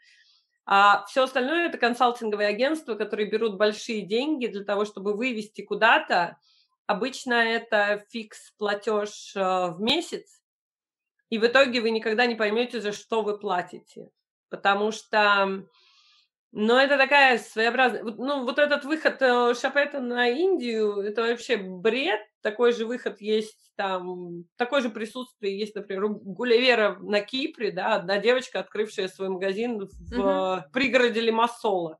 А 0.66 1.04
все 1.06 1.24
остальное 1.24 1.68
это 1.68 1.78
консалтинговые 1.78 2.48
агентства, 2.48 2.96
которые 2.96 3.30
берут 3.30 3.58
большие 3.58 4.04
деньги 4.04 4.48
для 4.48 4.64
того, 4.64 4.86
чтобы 4.86 5.14
вывести 5.16 5.62
куда-то. 5.62 6.38
Обычно 6.86 7.34
это 7.34 8.06
фикс 8.10 8.52
платеж 8.58 9.34
э, 9.36 9.40
в 9.40 9.82
месяц, 9.82 10.42
и 11.30 11.40
в 11.40 11.48
итоге 11.48 11.82
вы 11.82 11.92
никогда 11.92 12.26
не 12.26 12.36
поймете, 12.36 12.82
за 12.82 12.92
что 12.92 13.22
вы 13.22 13.40
платите. 13.40 14.10
Потому 14.50 14.92
что 14.92 15.66
но 16.54 16.82
это 16.82 16.98
такая 16.98 17.38
своеобразная... 17.38 18.04
Ну, 18.04 18.44
вот 18.44 18.60
этот 18.60 18.84
выход 18.84 19.22
э, 19.22 19.54
Шапета 19.54 20.02
на 20.02 20.28
Индию, 20.28 21.00
это 21.00 21.22
вообще 21.22 21.56
бред. 21.56 22.20
Такой 22.42 22.74
же 22.74 22.86
выход 22.86 23.22
есть 23.22 23.72
там... 23.78 24.44
Такое 24.58 24.82
же 24.82 24.90
присутствие 24.90 25.58
есть, 25.58 25.76
например, 25.76 26.06
у 26.06 26.10
Гулливера 26.10 26.98
на 27.00 27.22
Кипре, 27.22 27.72
да, 27.72 27.96
одна 27.96 28.18
девочка, 28.18 28.60
открывшая 28.60 29.08
свой 29.08 29.30
магазин 29.30 29.80
в 29.80 29.84
угу. 29.84 30.64
пригороде 30.74 31.22
Лимассола. 31.22 32.00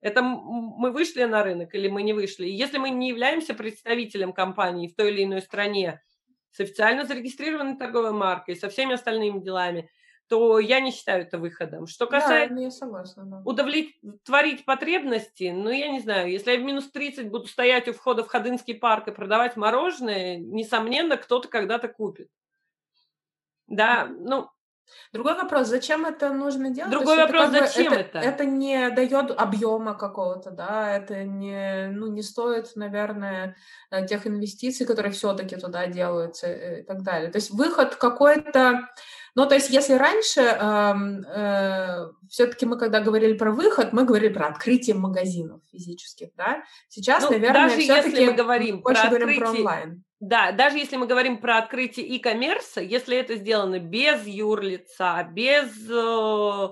Это 0.00 0.22
мы 0.22 0.90
вышли 0.90 1.24
на 1.24 1.44
рынок 1.44 1.74
или 1.74 1.88
мы 1.88 2.02
не 2.02 2.14
вышли? 2.14 2.46
И 2.46 2.54
если 2.54 2.78
мы 2.78 2.88
не 2.88 3.10
являемся 3.10 3.52
представителем 3.52 4.32
компании 4.32 4.88
в 4.88 4.94
той 4.94 5.12
или 5.12 5.24
иной 5.24 5.42
стране 5.42 6.02
с 6.50 6.60
официально 6.60 7.04
зарегистрированной 7.04 7.76
торговой 7.76 8.12
маркой, 8.12 8.56
со 8.56 8.70
всеми 8.70 8.94
остальными 8.94 9.40
делами– 9.40 9.90
то 10.28 10.58
я 10.58 10.80
не 10.80 10.90
считаю 10.90 11.22
это 11.22 11.38
выходом. 11.38 11.86
Что 11.86 12.06
касается 12.06 12.54
да, 12.54 12.62
я 12.62 12.70
согласна, 12.70 13.24
да. 13.24 13.42
удовлетворить 13.44 14.64
потребности, 14.64 15.52
ну, 15.54 15.70
я 15.70 15.88
не 15.88 16.00
знаю, 16.00 16.30
если 16.30 16.52
я 16.52 16.58
в 16.58 16.62
минус 16.62 16.90
30 16.90 17.30
буду 17.30 17.46
стоять 17.46 17.88
у 17.88 17.92
входа 17.92 18.24
в 18.24 18.28
Ходынский 18.28 18.74
парк 18.74 19.08
и 19.08 19.12
продавать 19.12 19.56
мороженое, 19.56 20.38
несомненно, 20.38 21.16
кто-то 21.16 21.48
когда-то 21.48 21.88
купит. 21.88 22.28
Да, 23.66 24.06
ну, 24.06 24.48
Другой 25.12 25.34
вопрос, 25.34 25.68
зачем 25.68 26.06
это 26.06 26.32
нужно 26.32 26.70
делать? 26.70 26.90
Другой 26.90 27.16
вопрос, 27.16 27.48
это 27.52 27.66
зачем 27.66 27.92
это, 27.92 28.18
это? 28.18 28.18
Это 28.18 28.44
не 28.44 28.90
дает 28.90 29.30
объема 29.30 29.94
какого-то, 29.94 30.50
да, 30.50 30.96
это 30.96 31.24
не, 31.24 31.88
ну, 31.88 32.06
не 32.08 32.22
стоит, 32.22 32.74
наверное, 32.76 33.56
э, 33.90 34.06
тех 34.06 34.26
инвестиций, 34.26 34.86
которые 34.86 35.12
все-таки 35.12 35.56
туда 35.56 35.86
делаются 35.86 36.46
э, 36.46 36.80
и 36.80 36.82
так 36.84 37.02
далее. 37.02 37.30
То 37.30 37.36
есть 37.36 37.50
выход 37.50 37.96
какой-то 37.96 38.88
ну, 39.34 39.46
то 39.46 39.54
есть, 39.54 39.70
если 39.70 39.94
раньше 39.94 40.40
э, 40.40 40.94
э, 41.34 42.06
все-таки 42.28 42.66
мы, 42.66 42.76
когда 42.76 43.00
говорили 43.00 43.32
про 43.32 43.50
выход, 43.50 43.92
мы 43.92 44.04
говорили 44.04 44.32
про 44.32 44.48
открытие 44.48 44.94
магазинов 44.94 45.62
физических, 45.70 46.28
да? 46.36 46.62
Сейчас, 46.88 47.22
ну, 47.22 47.30
наверное, 47.30 47.68
даже 47.68 47.80
если 47.80 48.26
мы 48.26 48.32
говорим 48.34 48.82
больше 48.82 49.00
про 49.00 49.08
говорим 49.08 49.28
открытие, 49.28 49.40
про 49.40 49.58
онлайн. 49.58 50.04
Да, 50.20 50.52
даже 50.52 50.76
если 50.76 50.96
мы 50.96 51.06
говорим 51.06 51.38
про 51.38 51.58
открытие 51.58 52.06
e-commerce, 52.06 52.82
если 52.82 53.16
это 53.16 53.36
сделано 53.36 53.78
без 53.78 54.26
юрлица, 54.26 55.26
без 55.32 55.70
э, 55.90 56.68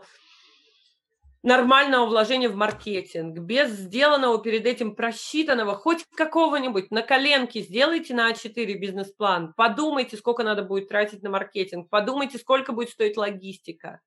нормального 1.43 2.07
вложения 2.07 2.49
в 2.49 2.57
маркетинг, 2.57 3.39
без 3.39 3.71
сделанного 3.71 4.43
перед 4.43 4.67
этим 4.67 4.95
просчитанного, 4.95 5.75
хоть 5.75 6.05
какого-нибудь, 6.17 6.91
на 6.91 7.03
коленке 7.03 7.61
сделайте 7.61 8.15
на 8.15 8.31
А4 8.31 8.75
бизнес-план, 8.75 9.55
подумайте, 9.57 10.17
сколько 10.17 10.43
надо 10.43 10.63
будет 10.63 10.89
тратить 10.89 11.23
на 11.23 11.31
маркетинг, 11.31 11.89
подумайте, 11.89 12.39
сколько 12.39 12.73
будет 12.73 12.91
стоить 12.91 13.17
логистика. 13.17 14.01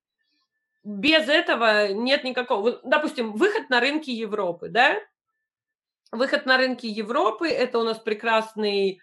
Без 0.83 1.29
этого 1.29 1.93
нет 1.93 2.23
никакого... 2.23 2.81
Допустим, 2.83 3.33
выход 3.33 3.69
на 3.69 3.79
рынки 3.79 4.09
Европы, 4.09 4.69
да? 4.69 4.97
Выход 6.11 6.45
на 6.45 6.57
рынки 6.57 6.85
Европы– 6.85 7.47
это 7.49 7.79
у 7.79 7.83
нас 7.83 7.97
прекрасный 7.97 8.99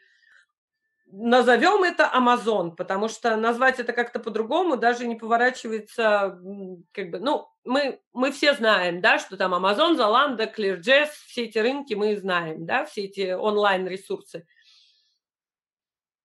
назовем 1.12 1.82
это 1.82 2.10
Amazon, 2.14 2.74
потому 2.76 3.08
что 3.08 3.36
назвать 3.36 3.80
это 3.80 3.92
как-то 3.92 4.20
по-другому 4.20 4.76
даже 4.76 5.06
не 5.06 5.16
поворачивается, 5.16 6.38
как 6.92 7.10
бы, 7.10 7.18
ну, 7.18 7.48
мы, 7.64 8.00
мы 8.12 8.30
все 8.32 8.54
знаем, 8.54 9.00
да, 9.00 9.18
что 9.18 9.36
там 9.36 9.54
Amazon, 9.54 9.96
Zalando, 9.96 10.52
ClearJazz, 10.52 11.08
все 11.26 11.44
эти 11.44 11.58
рынки 11.58 11.94
мы 11.94 12.16
знаем, 12.16 12.66
да, 12.66 12.84
все 12.84 13.04
эти 13.04 13.32
онлайн-ресурсы. 13.32 14.46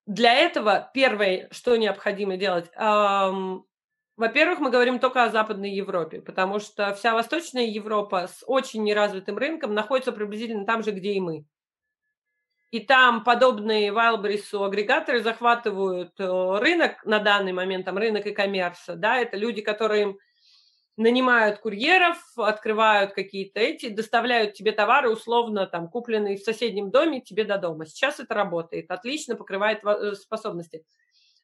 Для 0.06 0.34
этого 0.34 0.92
первое, 0.94 1.48
что 1.52 1.76
необходимо 1.76 2.38
делать, 2.38 2.70
эм, 2.76 3.66
во-первых, 4.18 4.60
мы 4.60 4.70
говорим 4.70 5.00
только 5.00 5.24
о 5.24 5.30
Западной 5.30 5.72
Европе, 5.72 6.22
потому 6.22 6.60
что 6.60 6.94
вся 6.94 7.14
Восточная 7.14 7.66
Европа 7.66 8.28
с 8.28 8.44
очень 8.48 8.84
неразвитым 8.84 9.38
рынком 9.38 9.74
находится 9.74 10.12
приблизительно 10.12 10.66
там 10.66 10.84
же, 10.84 10.92
где 10.92 11.14
и 11.14 11.20
мы. 11.20 11.46
И 12.72 12.80
там 12.80 13.24
подобные 13.24 13.92
Wildberries 13.92 14.66
агрегаторы 14.66 15.22
захватывают 15.22 16.12
э, 16.20 16.58
рынок 16.60 17.06
на 17.06 17.20
данный 17.20 17.54
момент, 17.54 17.86
там 17.86 17.98
рынок 17.98 18.26
и 18.26 18.32
коммерса, 18.32 18.96
да, 18.96 19.18
это 19.18 19.38
люди, 19.38 19.62
которые 19.62 20.16
нанимают 20.98 21.60
курьеров, 21.60 22.18
открывают 22.38 23.14
какие-то 23.14 23.60
эти, 23.60 23.90
доставляют 23.90 24.54
тебе 24.54 24.72
товары, 24.72 25.10
условно, 25.10 25.68
там, 25.68 25.90
купленные 25.90 26.38
в 26.38 26.44
соседнем 26.44 26.90
доме, 26.90 27.22
тебе 27.22 27.44
до 27.44 27.58
дома. 27.58 27.86
Сейчас 27.86 28.20
это 28.20 28.34
работает, 28.34 28.90
отлично 28.90 29.36
покрывает 29.36 29.84
э, 29.84 30.14
способности. 30.16 30.84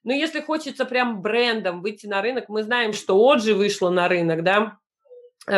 Но 0.04 0.14
если 0.14 0.42
хочется 0.42 0.86
прям 0.86 1.22
брендом 1.22 1.82
выйти 1.82 2.08
на 2.08 2.22
рынок, 2.22 2.50
мы 2.50 2.64
знаем, 2.64 2.94
что 2.94 3.18
Оджи 3.30 3.54
вышла 3.54 3.90
на 3.90 4.08
рынок, 4.08 4.44
да, 4.44 4.80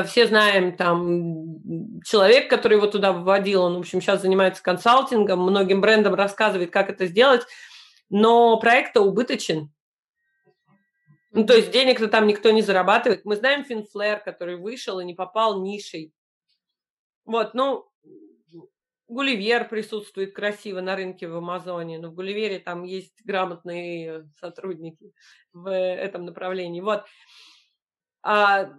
все 0.05 0.27
знаем, 0.27 0.75
там, 0.75 2.01
человек, 2.03 2.49
который 2.49 2.77
его 2.77 2.87
туда 2.87 3.11
вводил, 3.11 3.63
он, 3.63 3.75
в 3.75 3.79
общем, 3.79 4.01
сейчас 4.01 4.21
занимается 4.21 4.63
консалтингом, 4.63 5.41
многим 5.41 5.81
брендам 5.81 6.15
рассказывает, 6.15 6.71
как 6.71 6.89
это 6.89 7.05
сделать, 7.05 7.41
но 8.09 8.57
проект 8.59 8.95
убыточен. 8.95 9.71
Ну, 11.31 11.45
то 11.45 11.55
есть 11.55 11.71
денег-то 11.71 12.07
там 12.07 12.27
никто 12.27 12.51
не 12.51 12.61
зарабатывает. 12.61 13.25
Мы 13.25 13.35
знаем 13.35 13.65
Финфлэр, 13.65 14.19
который 14.19 14.55
вышел 14.55 14.99
и 14.99 15.05
не 15.05 15.15
попал 15.15 15.61
нишей. 15.61 16.13
Вот, 17.25 17.53
ну, 17.53 17.89
Гулливер 19.07 19.67
присутствует 19.67 20.33
красиво 20.33 20.79
на 20.79 20.95
рынке 20.95 21.27
в 21.27 21.35
Амазоне, 21.35 21.99
но 21.99 22.09
в 22.09 22.13
Гулливере 22.13 22.59
там 22.59 22.83
есть 22.83 23.23
грамотные 23.25 24.29
сотрудники 24.39 25.11
в 25.51 25.69
этом 25.69 26.25
направлении. 26.25 26.81
Вот. 26.81 27.03
А 28.21 28.65
Э, 28.65 28.69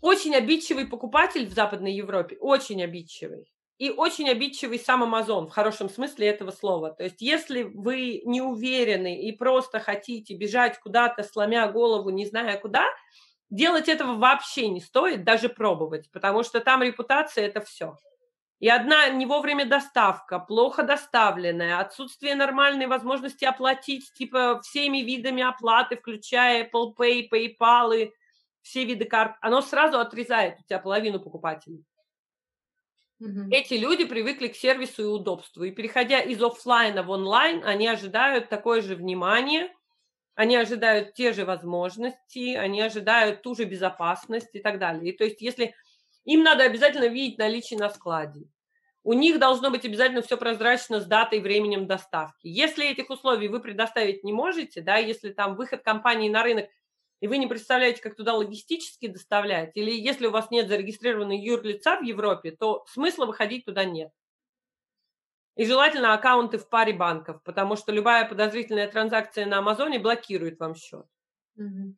очень 0.00 0.34
обидчивый 0.34 0.86
покупатель 0.86 1.46
в 1.46 1.52
Западной 1.52 1.92
Европе, 1.92 2.36
очень 2.40 2.82
обидчивый. 2.82 3.52
И 3.78 3.90
очень 3.90 4.28
обидчивый 4.28 4.78
сам 4.78 5.02
Амазон, 5.02 5.48
в 5.48 5.50
хорошем 5.50 5.88
смысле 5.90 6.28
этого 6.28 6.52
слова. 6.52 6.90
То 6.90 7.02
есть, 7.02 7.20
если 7.20 7.64
вы 7.64 8.22
не 8.24 8.40
уверены 8.40 9.20
и 9.22 9.32
просто 9.32 9.80
хотите 9.80 10.34
бежать 10.34 10.78
куда-то, 10.78 11.24
сломя 11.24 11.66
голову, 11.66 12.10
не 12.10 12.24
зная 12.24 12.58
куда, 12.58 12.86
делать 13.50 13.88
этого 13.88 14.14
вообще 14.14 14.68
не 14.68 14.80
стоит, 14.80 15.24
даже 15.24 15.48
пробовать, 15.48 16.10
потому 16.12 16.44
что 16.44 16.60
там 16.60 16.82
репутация– 16.82 17.46
это 17.46 17.60
все. 17.60 17.96
И 18.60 18.68
одна 18.68 19.08
не 19.08 19.26
вовремя 19.26 19.66
доставка, 19.66 20.38
плохо 20.38 20.84
доставленная, 20.84 21.80
отсутствие 21.80 22.36
нормальной 22.36 22.86
возможности 22.86 23.44
оплатить 23.44 24.12
типа 24.14 24.60
всеми 24.62 24.98
видами 24.98 25.42
оплаты, 25.42 25.96
включая 25.96 26.70
Apple 26.70 26.94
Pay, 26.96 27.28
PayPal, 27.28 28.12
все 28.62 28.84
виды 28.84 29.04
карт, 29.04 29.36
оно 29.40 29.60
сразу 29.60 29.98
отрезает 29.98 30.58
у 30.60 30.62
тебя 30.62 30.78
половину 30.78 31.20
покупателей. 31.20 31.84
Угу. 33.20 33.50
Эти 33.50 33.74
люди 33.74 34.04
привыкли 34.04 34.48
к 34.48 34.56
сервису 34.56 35.02
и 35.02 35.06
удобству. 35.06 35.62
И 35.64 35.70
переходя 35.70 36.20
из 36.20 36.42
офлайна 36.42 37.02
в 37.02 37.10
онлайн, 37.10 37.62
они 37.64 37.86
ожидают 37.86 38.48
такое 38.48 38.82
же 38.82 38.96
внимание, 38.96 39.72
они 40.34 40.56
ожидают 40.56 41.14
те 41.14 41.32
же 41.32 41.44
возможности, 41.44 42.54
они 42.54 42.80
ожидают 42.80 43.42
ту 43.42 43.54
же 43.54 43.64
безопасность 43.64 44.54
и 44.54 44.60
так 44.60 44.78
далее. 44.78 45.12
И 45.12 45.16
то 45.16 45.24
есть, 45.24 45.40
если 45.40 45.74
им 46.24 46.42
надо 46.42 46.64
обязательно 46.64 47.06
видеть 47.06 47.38
наличие 47.38 47.78
на 47.78 47.90
складе, 47.90 48.46
у 49.04 49.12
них 49.12 49.38
должно 49.38 49.70
быть 49.70 49.84
обязательно 49.84 50.22
все 50.22 50.36
прозрачно 50.36 51.00
с 51.00 51.06
датой 51.06 51.38
и 51.38 51.42
временем 51.42 51.86
доставки. 51.86 52.46
Если 52.46 52.88
этих 52.88 53.10
условий 53.10 53.48
вы 53.48 53.60
предоставить 53.60 54.22
не 54.22 54.32
можете, 54.32 54.80
да, 54.80 54.96
если 54.96 55.32
там 55.32 55.56
выход 55.56 55.82
компании 55.82 56.28
на 56.28 56.42
рынок 56.42 56.68
и 57.22 57.28
вы 57.28 57.38
не 57.38 57.46
представляете, 57.46 58.02
как 58.02 58.16
туда 58.16 58.34
логистически 58.34 59.06
доставлять, 59.06 59.70
или 59.76 59.92
если 59.92 60.26
у 60.26 60.32
вас 60.32 60.50
нет 60.50 60.66
зарегистрированного 60.66 61.38
юрлица 61.38 61.96
в 61.96 62.02
Европе, 62.02 62.50
то 62.50 62.84
смысла 62.88 63.26
выходить 63.26 63.64
туда 63.64 63.84
нет. 63.84 64.10
И 65.54 65.64
желательно 65.64 66.14
аккаунты 66.14 66.58
в 66.58 66.68
паре 66.68 66.92
банков, 66.92 67.40
потому 67.44 67.76
что 67.76 67.92
любая 67.92 68.28
подозрительная 68.28 68.90
транзакция 68.90 69.46
на 69.46 69.58
Амазоне 69.58 70.00
блокирует 70.00 70.58
вам 70.58 70.74
счет. 70.74 71.06
Угу. 71.56 71.94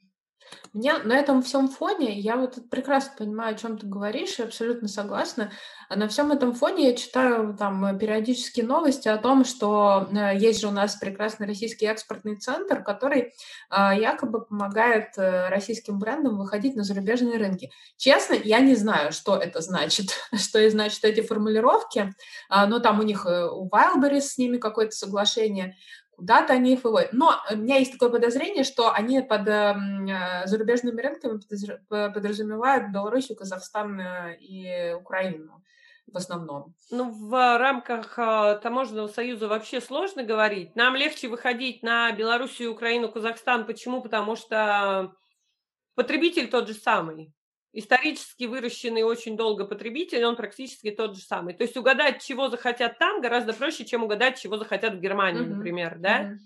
Мне 0.73 0.99
на 0.99 1.17
этом 1.17 1.43
всем 1.43 1.69
фоне, 1.69 2.19
я 2.19 2.37
вот 2.37 2.59
прекрасно 2.69 3.13
понимаю, 3.17 3.55
о 3.55 3.59
чем 3.59 3.79
ты 3.79 3.87
говоришь, 3.87 4.39
и 4.39 4.43
абсолютно 4.43 4.89
согласна. 4.89 5.53
На 5.89 6.09
всем 6.09 6.33
этом 6.33 6.53
фоне 6.53 6.89
я 6.89 6.97
читаю 6.97 7.55
там 7.57 7.97
периодически 7.99 8.61
новости 8.61 9.07
о 9.07 9.19
том, 9.19 9.45
что 9.45 10.09
э, 10.11 10.37
есть 10.37 10.61
же 10.61 10.69
у 10.69 10.73
нас 10.73 10.97
прекрасный 10.97 11.47
российский 11.47 11.87
экспортный 11.87 12.37
центр, 12.37 12.83
который 12.83 13.33
а, 13.71 13.95
якобы 13.95 14.45
помогает 14.45 15.17
э, 15.17 15.49
российским 15.49 15.99
брендам 15.99 16.39
выходить 16.39 16.75
на 16.75 16.83
зарубежные 16.83 17.39
рынки. 17.39 17.71
Честно, 17.97 18.35
я 18.35 18.61
не 18.61 18.75
знаю, 18.75 19.13
что 19.13 19.37
это 19.37 19.61
значит, 19.61 20.07
что 20.35 20.59
и 20.59 20.69
значит 20.71 21.05
эти 21.05 21.21
формулировки, 21.21 22.13
а, 22.49 22.67
но 22.67 22.81
там 22.81 22.99
у 22.99 23.03
них 23.03 23.27
э, 23.27 23.49
у 23.49 23.69
Wildberries 23.69 24.23
с 24.23 24.39
ними 24.39 24.59
какое-то 24.59 24.93
соглашение 24.93 25.77
куда-то 26.17 26.53
они 26.53 26.75
их 26.75 26.85
выводят. 26.85 27.13
Но 27.13 27.33
у 27.51 27.57
меня 27.57 27.77
есть 27.77 27.93
такое 27.93 28.11
подозрение, 28.11 28.65
что 28.65 28.93
они 28.93 29.21
под 29.21 29.49
эм, 29.49 30.07
э, 30.07 30.47
зарубежными 30.47 31.01
рынками 31.01 31.41
подразумевают 31.89 32.93
Белоруссию, 32.93 33.37
Казахстан 33.37 34.01
э, 34.01 34.37
и 34.41 34.95
Украину 34.95 35.63
в 36.07 36.17
основном. 36.17 36.75
Ну, 36.91 37.11
в 37.11 37.59
рамках 37.59 38.19
э, 38.19 38.59
таможенного 38.63 39.09
союза 39.09 39.49
вообще 39.49 39.81
сложно 39.81 40.23
говорить. 40.23 40.77
Нам 40.77 40.97
легче 40.97 41.29
выходить 41.29 41.83
на 41.83 42.13
Белоруссию, 42.13 42.73
Украину, 42.73 43.11
Казахстан. 43.11 43.67
Почему? 43.67 44.03
Потому 44.03 44.37
что 44.37 45.15
потребитель 45.95 46.49
тот 46.49 46.69
же 46.69 46.75
самый 46.75 47.33
исторически 47.75 48.45
выращенный 48.45 49.03
очень 49.03 49.37
долго 49.37 49.67
потребитель, 49.67 50.25
он 50.25 50.37
практически 50.37 50.91
тот 50.93 51.17
же 51.17 51.23
самый. 51.23 51.55
То 51.55 51.65
есть 51.65 51.77
угадать, 51.77 52.23
чего 52.23 52.49
захотят 52.49 52.99
там, 52.99 53.21
гораздо 53.21 53.53
проще, 53.53 53.85
чем 53.85 54.05
угадать, 54.05 54.41
чего 54.41 54.57
захотят 54.57 54.95
в 54.95 55.01
Германии, 55.01 55.43
mm-hmm. 55.43 55.55
например, 55.55 55.99
да? 55.99 56.23
Mm-hmm. 56.23 56.39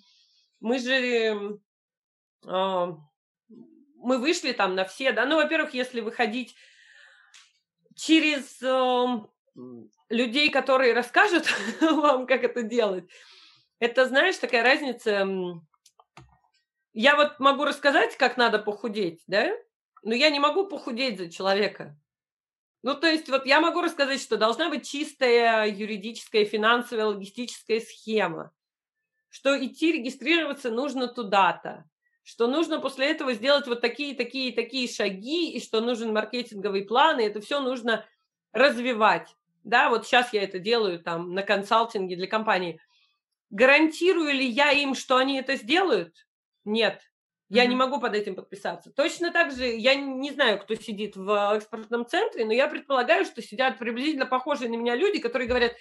Мы 0.60 0.78
же 0.78 1.60
э, 2.46 2.86
мы 4.00 4.18
вышли 4.18 4.52
там 4.52 4.74
на 4.74 4.84
все, 4.84 5.12
да. 5.12 5.26
Ну, 5.26 5.36
во-первых, 5.36 5.74
если 5.74 6.00
выходить 6.00 6.54
через 7.94 8.62
э, 8.62 9.06
людей, 10.08 10.50
которые 10.50 10.94
расскажут 10.94 11.46
вам, 11.80 12.26
как 12.26 12.42
это 12.42 12.62
делать, 12.62 13.04
это, 13.80 14.06
знаешь, 14.06 14.38
такая 14.38 14.62
разница. 14.62 15.28
Я 16.94 17.16
вот 17.16 17.38
могу 17.38 17.64
рассказать, 17.64 18.16
как 18.16 18.36
надо 18.38 18.58
похудеть, 18.58 19.22
да? 19.26 19.52
Но 20.02 20.14
я 20.14 20.30
не 20.30 20.40
могу 20.40 20.66
похудеть 20.66 21.18
за 21.18 21.30
человека. 21.30 21.96
Ну, 22.82 22.94
то 22.94 23.08
есть 23.08 23.28
вот 23.28 23.44
я 23.46 23.60
могу 23.60 23.80
рассказать, 23.80 24.20
что 24.20 24.36
должна 24.36 24.70
быть 24.70 24.88
чистая 24.88 25.66
юридическая, 25.66 26.44
финансовая, 26.44 27.06
логистическая 27.06 27.80
схема, 27.80 28.52
что 29.28 29.56
идти 29.64 29.92
регистрироваться 29.92 30.70
нужно 30.70 31.08
туда-то, 31.08 31.84
что 32.22 32.46
нужно 32.46 32.78
после 32.78 33.10
этого 33.10 33.32
сделать 33.32 33.66
вот 33.66 33.80
такие, 33.80 34.14
такие, 34.14 34.52
такие 34.52 34.88
шаги, 34.88 35.50
и 35.50 35.60
что 35.60 35.80
нужен 35.80 36.12
маркетинговый 36.12 36.84
план, 36.84 37.18
и 37.18 37.24
это 37.24 37.40
все 37.40 37.60
нужно 37.60 38.04
развивать. 38.52 39.34
Да, 39.64 39.90
вот 39.90 40.06
сейчас 40.06 40.32
я 40.32 40.42
это 40.42 40.58
делаю 40.58 41.00
там 41.00 41.34
на 41.34 41.42
консалтинге 41.42 42.16
для 42.16 42.26
компании. 42.26 42.80
Гарантирую 43.50 44.32
ли 44.32 44.46
я 44.46 44.70
им, 44.72 44.94
что 44.94 45.16
они 45.16 45.38
это 45.38 45.56
сделают? 45.56 46.26
Нет. 46.64 47.07
Я 47.48 47.64
не 47.64 47.74
могу 47.74 47.98
под 47.98 48.14
этим 48.14 48.34
подписаться. 48.34 48.92
Точно 48.92 49.32
так 49.32 49.52
же, 49.52 49.64
я 49.66 49.94
не 49.94 50.32
знаю, 50.32 50.58
кто 50.58 50.74
сидит 50.74 51.16
в 51.16 51.54
экспортном 51.56 52.06
центре, 52.06 52.44
но 52.44 52.52
я 52.52 52.68
предполагаю, 52.68 53.24
что 53.24 53.40
сидят 53.40 53.78
приблизительно 53.78 54.26
похожие 54.26 54.68
на 54.70 54.74
меня 54.74 54.94
люди, 54.94 55.18
которые 55.18 55.48
говорят, 55.48 55.72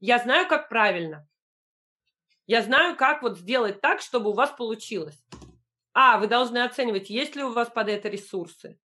я 0.00 0.18
знаю, 0.18 0.46
как 0.48 0.68
правильно. 0.68 1.26
Я 2.46 2.60
знаю, 2.60 2.94
как 2.96 3.22
вот 3.22 3.38
сделать 3.38 3.80
так, 3.80 4.02
чтобы 4.02 4.30
у 4.30 4.34
вас 4.34 4.50
получилось. 4.50 5.18
А, 5.94 6.18
вы 6.18 6.26
должны 6.26 6.58
оценивать, 6.58 7.08
есть 7.08 7.36
ли 7.36 7.42
у 7.42 7.52
вас 7.52 7.70
под 7.70 7.88
это 7.88 8.10
ресурсы. 8.10 8.78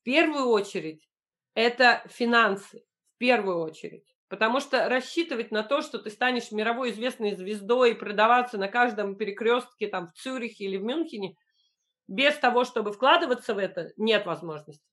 В 0.00 0.04
первую 0.04 0.46
очередь, 0.46 1.08
это 1.54 2.04
финансы. 2.08 2.84
В 3.16 3.18
первую 3.18 3.58
очередь. 3.58 4.14
Потому 4.28 4.60
что 4.60 4.88
рассчитывать 4.88 5.50
на 5.50 5.62
то, 5.64 5.82
что 5.82 5.98
ты 5.98 6.10
станешь 6.10 6.52
мировой 6.52 6.90
известной 6.90 7.34
звездой 7.34 7.92
и 7.92 7.94
продаваться 7.94 8.58
на 8.58 8.68
каждом 8.68 9.16
перекрестке 9.16 9.88
там 9.88 10.06
в 10.06 10.12
Цюрихе 10.12 10.64
или 10.64 10.76
в 10.76 10.84
Мюнхене, 10.84 11.36
без 12.08 12.36
того, 12.36 12.64
чтобы 12.64 12.92
вкладываться 12.92 13.54
в 13.54 13.58
это, 13.58 13.92
нет 13.96 14.26
возможности. 14.26 14.84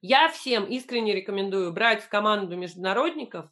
Я 0.00 0.28
всем 0.28 0.64
искренне 0.64 1.14
рекомендую 1.14 1.72
брать 1.72 2.02
в 2.02 2.08
команду 2.08 2.56
международников, 2.56 3.50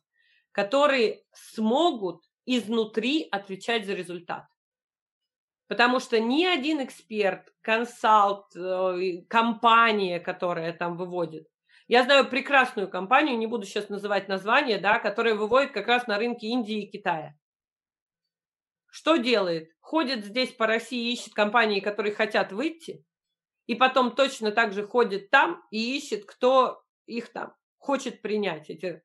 которые 0.53 1.25
смогут 1.33 2.23
изнутри 2.45 3.27
отвечать 3.31 3.85
за 3.85 3.95
результат. 3.95 4.47
Потому 5.67 5.99
что 5.99 6.21
ни 6.21 6.45
один 6.45 6.85
эксперт, 6.85 7.53
консалт, 7.61 8.55
э, 8.55 9.23
компания, 9.29 10.21
которая 10.21 10.73
там 10.73 10.97
выводит, 10.97 11.49
я 11.89 12.05
знаю 12.05 12.29
прекрасную 12.29 12.89
компанию, 12.89 13.39
не 13.39 13.47
буду 13.47 13.65
сейчас 13.65 13.89
называть 13.89 14.29
название, 14.29 14.79
да, 14.79 14.99
которая 14.99 15.35
выводит 15.35 15.73
как 15.73 15.87
раз 15.87 16.07
на 16.07 16.19
рынке 16.19 16.49
Индии 16.49 16.83
и 16.83 16.91
Китая. 16.91 17.37
Что 18.97 19.17
делает? 19.17 19.69
Ходит 19.81 20.25
здесь 20.25 20.53
по 20.53 20.67
России, 20.67 21.13
ищет 21.13 21.35
компании, 21.35 21.81
которые 21.81 22.15
хотят 22.15 22.51
выйти, 22.51 23.05
и 23.67 23.75
потом 23.75 24.17
точно 24.17 24.53
так 24.53 24.73
же 24.73 24.87
ходит 24.87 25.29
там 25.29 25.63
и 25.71 25.99
ищет, 25.99 26.25
кто 26.25 26.83
их 27.05 27.31
там 27.31 27.55
хочет 27.77 28.23
принять, 28.23 28.71
эти, 28.71 29.03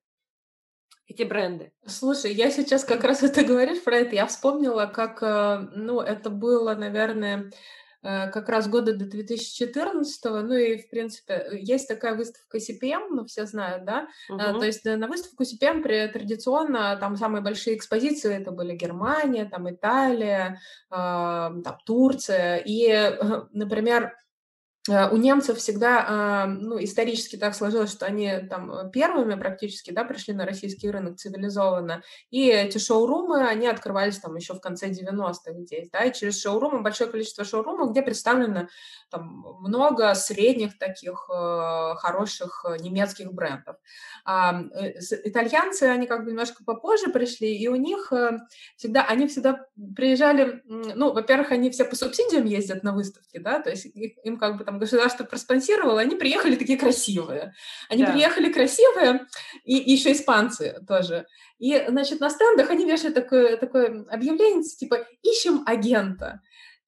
эти 1.07 1.23
бренды. 1.23 1.73
Слушай, 1.85 2.31
я 2.31 2.51
сейчас 2.51 2.85
как 2.85 3.03
раз 3.03 3.21
это 3.21 3.43
говоришь 3.43 3.83
про 3.83 3.97
это, 3.97 4.15
я 4.15 4.27
вспомнила, 4.27 4.85
как, 4.85 5.21
э, 5.21 5.67
ну, 5.75 5.99
это 5.99 6.29
было, 6.29 6.73
наверное, 6.73 7.51
как 8.01 8.49
раз 8.49 8.67
года 8.67 8.95
до 8.95 9.05
2014, 9.05 10.25
ну 10.25 10.53
и, 10.53 10.77
в 10.77 10.89
принципе, 10.89 11.49
есть 11.53 11.87
такая 11.87 12.15
выставка 12.15 12.57
CPM, 12.57 13.09
ну, 13.11 13.25
все 13.25 13.45
знают, 13.45 13.85
да, 13.85 14.07
uh-huh. 14.31 14.59
то 14.59 14.65
есть 14.65 14.85
на 14.85 15.07
выставку 15.07 15.43
CPM 15.43 15.83
при, 15.83 16.07
традиционно 16.07 16.97
там 16.97 17.15
самые 17.15 17.41
большие 17.41 17.77
экспозиции 17.77 18.33
это 18.33 18.51
были 18.51 18.75
Германия, 18.75 19.45
там 19.45 19.69
Италия, 19.69 20.59
там 20.89 21.77
Турция, 21.85 22.57
и, 22.65 22.89
например, 23.51 24.11
Э, 24.11 24.30
у 24.89 25.17
немцев 25.17 25.59
всегда, 25.59 26.05
а, 26.07 26.45
ну, 26.47 26.83
исторически 26.83 27.35
так 27.35 27.53
сложилось, 27.53 27.91
что 27.91 28.07
они 28.07 28.39
там 28.49 28.89
первыми 28.89 29.35
практически, 29.35 29.91
да, 29.91 30.03
пришли 30.03 30.33
на 30.33 30.43
российский 30.43 30.89
рынок 30.89 31.17
цивилизованно, 31.17 32.01
и 32.31 32.49
эти 32.49 32.79
шоурумы, 32.79 33.45
они 33.45 33.67
открывались 33.67 34.17
там 34.17 34.35
еще 34.35 34.55
в 34.55 34.59
конце 34.59 34.89
90-х 34.89 35.53
здесь, 35.59 35.89
да, 35.91 36.03
и 36.05 36.13
через 36.13 36.41
шоурумы, 36.41 36.81
большое 36.81 37.11
количество 37.11 37.43
шоурумов, 37.43 37.91
где 37.91 38.01
представлено 38.01 38.69
там 39.11 39.45
много 39.59 40.15
средних 40.15 40.79
таких 40.79 41.29
э, 41.31 41.93
хороших 41.97 42.65
немецких 42.79 43.31
брендов. 43.33 43.75
А, 44.25 44.63
э, 44.73 44.93
итальянцы, 45.25 45.83
они 45.83 46.07
как 46.07 46.23
бы 46.23 46.31
немножко 46.31 46.63
попозже 46.63 47.11
пришли, 47.11 47.55
и 47.55 47.67
у 47.67 47.75
них 47.75 48.11
всегда, 48.77 49.03
они 49.05 49.27
всегда 49.27 49.67
приезжали, 49.95 50.63
ну, 50.65 51.13
во-первых, 51.13 51.51
они 51.51 51.69
все 51.69 51.85
по 51.85 51.95
субсидиям 51.95 52.45
ездят 52.45 52.81
на 52.81 52.93
выставки, 52.93 53.37
да, 53.37 53.59
то 53.59 53.69
есть 53.69 53.85
им 53.85 54.37
как 54.37 54.57
бы 54.57 54.70
там 54.71 54.79
государство 54.79 55.25
проспонсировало, 55.25 55.99
они 55.99 56.15
приехали 56.15 56.55
такие 56.55 56.79
красивые. 56.79 57.53
Они 57.89 58.03
да. 58.03 58.13
приехали 58.13 58.51
красивые, 58.51 59.27
и, 59.65 59.77
и 59.77 59.91
еще 59.91 60.13
испанцы 60.13 60.79
тоже. 60.87 61.25
И, 61.59 61.83
значит, 61.89 62.21
на 62.21 62.29
стендах 62.29 62.69
они 62.69 62.85
вешают 62.85 63.13
такое, 63.13 63.57
такое 63.57 64.05
объявление, 64.09 64.63
типа 64.63 65.05
«Ищем 65.23 65.63
агента» 65.65 66.41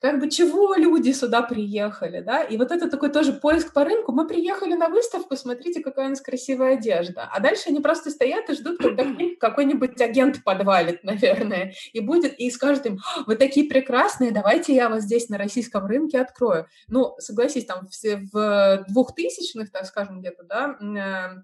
как 0.04 0.20
бы 0.20 0.30
чего 0.30 0.76
люди 0.76 1.12
сюда 1.12 1.42
приехали, 1.42 2.20
да, 2.20 2.44
и 2.44 2.58
вот 2.58 2.74
это 2.74 2.90
такой 2.90 3.10
тоже 3.10 3.32
поиск 3.32 3.72
по 3.72 3.86
рынку, 3.86 4.12
мы 4.12 4.28
приехали 4.28 4.74
на 4.74 4.90
выставку, 4.90 5.38
смотрите, 5.38 5.80
какая 5.80 6.08
у 6.08 6.10
нас 6.10 6.20
красивая 6.20 6.74
одежда, 6.74 7.30
а 7.32 7.40
дальше 7.40 7.70
они 7.70 7.80
просто 7.80 8.10
стоят 8.10 8.50
и 8.50 8.54
ждут, 8.54 8.80
когда 8.80 9.06
какой-нибудь 9.40 10.02
агент 10.02 10.44
подвалит, 10.44 11.02
наверное, 11.06 11.74
и 11.94 12.02
будет, 12.02 12.38
и 12.38 12.52
скажет 12.52 12.86
им, 12.86 13.00
вы 13.28 13.38
такие 13.38 13.70
прекрасные, 13.70 14.32
давайте 14.32 14.76
я 14.76 14.90
вас 14.90 15.04
здесь 15.04 15.30
на 15.30 15.38
российском 15.38 15.86
рынке 15.86 16.20
открою. 16.20 16.68
Ну, 16.90 17.16
согласись, 17.20 17.66
там 17.66 17.88
все 17.88 18.28
в 18.34 18.84
двухтысячных, 18.90 19.72
так 19.72 19.86
скажем, 19.86 20.20
где-то, 20.20 20.44
да, 20.44 20.78
э, 20.82 21.44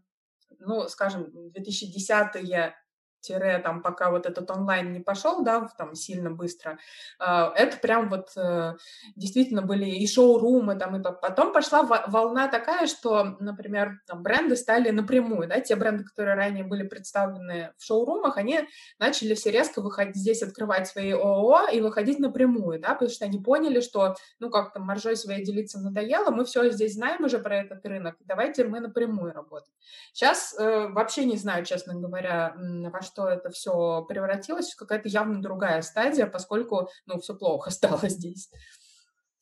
ну, 0.60 0.90
скажем, 0.90 1.31
2010-е, 1.58 2.75
тире 3.22 3.60
там 3.60 3.82
пока 3.82 4.12
вот 4.12 4.26
этот 4.26 4.50
онлайн 4.52 4.94
не 4.94 5.00
пошел, 5.00 5.44
да, 5.44 5.70
там 5.78 5.96
сильно 5.96 6.32
быстро, 6.32 6.78
а, 7.20 7.52
это 7.56 7.78
прям 7.78 8.10
вот 8.10 8.32
э, 8.36 8.76
действительно 9.15 9.62
были 9.62 9.86
и 9.86 10.08
шоурумы 10.08 10.76
там, 10.76 10.96
и 10.96 11.04
потом 11.04 11.54
пошла 11.54 11.84
волна 11.84 12.48
такая, 12.48 12.88
что, 12.88 13.38
например, 13.40 14.02
там, 14.08 14.24
бренды 14.24 14.56
стали 14.56 14.90
напрямую, 14.90 15.48
да, 15.48 15.60
те 15.60 15.76
бренды, 15.76 16.04
которые 16.04 16.36
ранее 16.36 16.63
были 16.63 16.84
представлены 16.84 17.74
в 17.78 17.84
шоурумах, 17.84 18.38
они 18.38 18.62
начали 19.00 19.34
все 19.34 19.52
резко 19.52 19.82
выходить 19.82 20.15
здесь, 20.15 20.44
открывать 20.44 20.88
свои 20.88 21.12
ООО 21.12 21.70
и 21.72 21.82
выходить 21.82 22.20
напрямую, 22.20 22.80
да, 22.80 22.94
потому 22.94 23.12
что 23.12 23.26
они 23.26 23.40
поняли, 23.40 23.82
что, 23.82 24.15
ну, 24.40 24.50
как 24.50 24.74
там 24.74 24.84
маржой 24.84 25.15
своей 25.15 25.44
делиться 25.44 25.80
надоело, 25.80 26.32
мы 26.32 26.46
все 26.46 26.70
здесь 26.72 26.94
знаем 26.94 27.24
уже 27.24 27.40
про 27.40 27.58
этот 27.58 27.86
рынок, 27.86 28.15
давайте 28.22 28.63
мы 28.65 28.80
напрямую 28.80 29.34
работаем. 29.34 29.74
Сейчас 30.13 30.56
э, 30.58 30.88
вообще 30.90 31.26
не 31.26 31.38
знаю, 31.38 31.65
честно 31.65 31.96
говоря, 31.96 32.56
во 32.56 33.02
что 33.10 33.28
это 33.28 33.50
все 33.50 34.04
превратилось, 34.06 34.74
в 34.74 34.78
какая-то 34.78 35.10
явно 35.10 35.42
другая 35.42 35.82
стадия, 35.82 36.28
поскольку, 36.28 36.90
ну, 37.06 37.20
все 37.20 37.36
плохо 37.36 37.70
стало 37.72 38.10
здесь. 38.10 38.50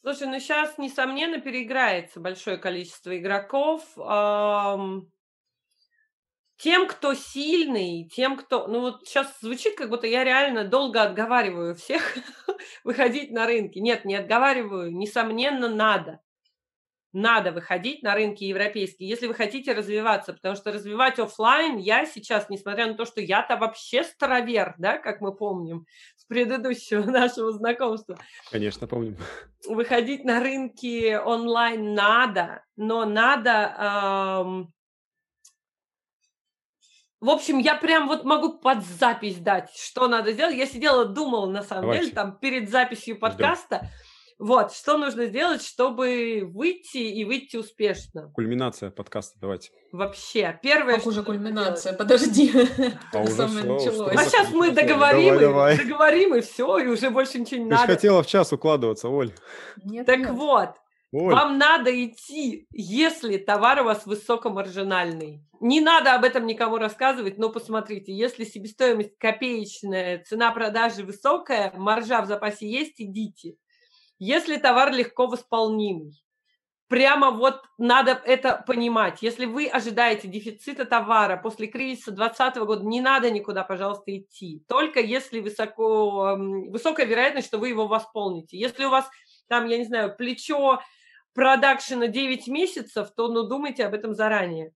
Слушай, 0.02 0.28
ну 0.28 0.40
сейчас, 0.40 0.78
несомненно, 0.78 1.42
переиграется 1.42 2.20
большое 2.20 2.58
количество 2.58 3.18
игроков. 3.18 3.84
Тем, 6.58 6.88
кто 6.88 7.14
сильный, 7.14 8.10
тем, 8.10 8.38
кто... 8.38 8.68
Ну 8.68 8.80
вот 8.80 9.06
сейчас 9.06 9.28
звучит, 9.42 9.76
как 9.76 9.90
будто 9.90 10.08
я 10.08 10.24
реально 10.24 10.64
долго 10.64 11.04
отговариваю 11.04 11.76
всех 11.76 12.18
выходить 12.84 13.32
на 13.32 13.46
рынки. 13.46 13.78
Нет, 13.80 14.06
не 14.06 14.16
отговариваю. 14.16 14.92
Несомненно, 14.92 15.70
надо 15.70 16.20
надо 17.14 17.52
выходить 17.52 18.04
на 18.04 18.14
рынки 18.14 18.44
европейские, 18.44 19.10
если 19.10 19.28
вы 19.28 19.34
хотите 19.34 19.74
развиваться, 19.74 20.34
потому 20.34 20.56
что 20.56 20.72
развивать 20.72 21.20
офлайн 21.20 21.78
я 21.78 22.06
сейчас, 22.06 22.50
несмотря 22.50 22.88
на 22.88 22.96
то, 22.96 23.06
что 23.06 23.22
я-то 23.22 23.58
вообще 23.58 24.04
старовер, 24.04 24.76
да, 24.78 24.98
как 24.98 25.22
мы 25.22 25.34
помним 25.34 25.86
с 26.16 26.26
предыдущего 26.26 27.02
нашего 27.10 27.52
знакомства. 27.52 28.18
Конечно, 28.52 28.88
помним. 28.88 29.18
Выходить 29.68 30.24
на 30.24 30.40
рынки 30.40 31.16
онлайн 31.16 31.94
надо, 31.94 32.64
но 32.76 33.06
надо... 33.06 34.44
Эм... 34.46 34.74
В 37.20 37.32
общем, 37.32 37.58
я 37.58 37.74
прям 37.74 38.08
вот 38.08 38.26
могу 38.26 38.60
под 38.60 38.84
запись 38.84 39.38
дать, 39.38 39.72
что 39.72 40.08
надо 40.08 40.34
сделать. 40.34 40.56
Я 40.56 40.68
сидела, 40.68 41.04
думала, 41.04 41.50
на 41.50 41.64
самом 41.64 41.84
Давайте. 41.84 42.04
деле, 42.04 42.16
там 42.16 42.38
перед 42.38 42.70
записью 42.70 43.18
подкаста. 43.18 43.78
Ждем 43.78 43.90
вот, 44.40 44.72
что 44.72 45.00
нужно 45.00 45.26
сделать, 45.26 45.64
чтобы 45.64 46.44
выйти 46.46 46.98
и 46.98 47.26
выйти 47.26 47.58
успешно? 47.58 48.32
Кульминация 48.36 48.92
подкаста, 48.92 49.36
давайте. 49.42 49.72
Вообще, 49.92 50.60
первое... 50.62 50.98
Как 50.98 51.08
уже 51.08 51.24
кульминация? 51.24 51.94
Делать? 51.94 51.98
Подожди. 51.98 52.52
А, 53.14 53.22
уже 53.22 53.48
началось. 53.48 54.16
а 54.16 54.26
сейчас 54.26 54.52
мы 54.52 54.72
договорим, 54.72 55.40
давай, 55.40 55.40
давай. 55.40 55.78
договорим, 55.78 56.36
и 56.36 56.42
все, 56.42 56.78
и 56.78 56.88
уже 56.88 57.10
больше 57.10 57.40
ничего 57.40 57.62
не 57.62 57.70
Ты 57.70 57.72
надо. 57.72 57.88
Ты 57.88 57.94
хотела 57.94 58.22
в 58.22 58.28
час 58.28 58.54
укладываться, 58.54 59.10
Оль. 59.10 59.34
Нет, 59.84 60.06
так 60.06 60.20
нет. 60.20 60.32
вот, 60.32 60.70
Оль. 61.12 61.34
Вам 61.34 61.58
надо 61.58 62.06
идти, 62.06 62.68
если 62.72 63.38
товар 63.38 63.82
у 63.82 63.86
вас 63.86 64.06
высокомаржинальный. 64.06 65.42
Не 65.60 65.82
надо 65.82 66.14
об 66.14 66.24
этом 66.24 66.46
никому 66.46 66.78
рассказывать, 66.78 67.40
но 67.40 67.50
посмотрите, 67.50 68.14
если 68.14 68.44
себестоимость 68.44 69.18
копеечная, 69.18 70.24
цена 70.24 70.52
продажи 70.52 71.04
высокая, 71.04 71.74
маржа 71.76 72.22
в 72.22 72.28
запасе 72.28 72.70
есть, 72.70 73.02
идите. 73.02 73.56
Если 74.20 74.58
товар 74.58 74.92
легко 74.92 75.28
восполнимый, 75.28 76.24
прямо 76.88 77.32
вот 77.32 77.62
надо 77.78 78.12
это 78.26 78.64
понимать. 78.66 79.22
Если 79.22 79.46
вы 79.46 79.68
ожидаете 79.68 80.28
дефицита 80.28 80.86
товара 80.86 81.38
после 81.38 81.68
кризиса 81.68 82.12
2020 82.12 82.58
года, 82.66 82.86
не 82.86 83.02
надо 83.02 83.30
никуда, 83.30 83.64
пожалуйста, 83.64 84.18
идти. 84.18 84.64
Только 84.68 85.00
если 85.00 85.40
высоко, 85.40 86.36
высокая 86.38 87.06
вероятность, 87.06 87.48
что 87.48 87.58
вы 87.58 87.70
его 87.70 87.88
восполните. 87.88 88.58
Если 88.58 88.86
у 88.86 88.90
вас 88.90 89.10
там, 89.48 89.68
я 89.68 89.78
не 89.78 89.86
знаю, 89.86 90.16
плечо 90.16 90.82
продакшена 91.34 92.08
9 92.08 92.48
месяцев, 92.48 93.10
то 93.16 93.28
ну, 93.28 93.44
думайте 93.44 93.86
об 93.86 93.94
этом 93.94 94.14
заранее 94.14 94.74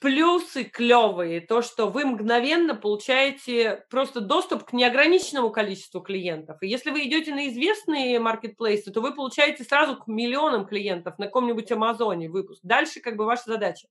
плюсы 0.00 0.64
клевые, 0.64 1.40
то, 1.42 1.60
что 1.60 1.86
вы 1.88 2.06
мгновенно 2.06 2.74
получаете 2.74 3.84
просто 3.90 4.20
доступ 4.20 4.64
к 4.64 4.72
неограниченному 4.72 5.50
количеству 5.50 6.00
клиентов. 6.00 6.56
И 6.62 6.68
если 6.68 6.90
вы 6.90 7.04
идете 7.06 7.34
на 7.34 7.48
известные 7.48 8.18
маркетплейсы, 8.18 8.90
то 8.90 9.02
вы 9.02 9.14
получаете 9.14 9.62
сразу 9.62 9.96
к 9.96 10.06
миллионам 10.08 10.66
клиентов 10.66 11.18
на 11.18 11.26
каком-нибудь 11.26 11.70
Амазоне 11.70 12.30
выпуск. 12.30 12.60
Дальше 12.62 13.00
как 13.00 13.16
бы 13.16 13.26
ваша 13.26 13.44
задача. 13.46 13.88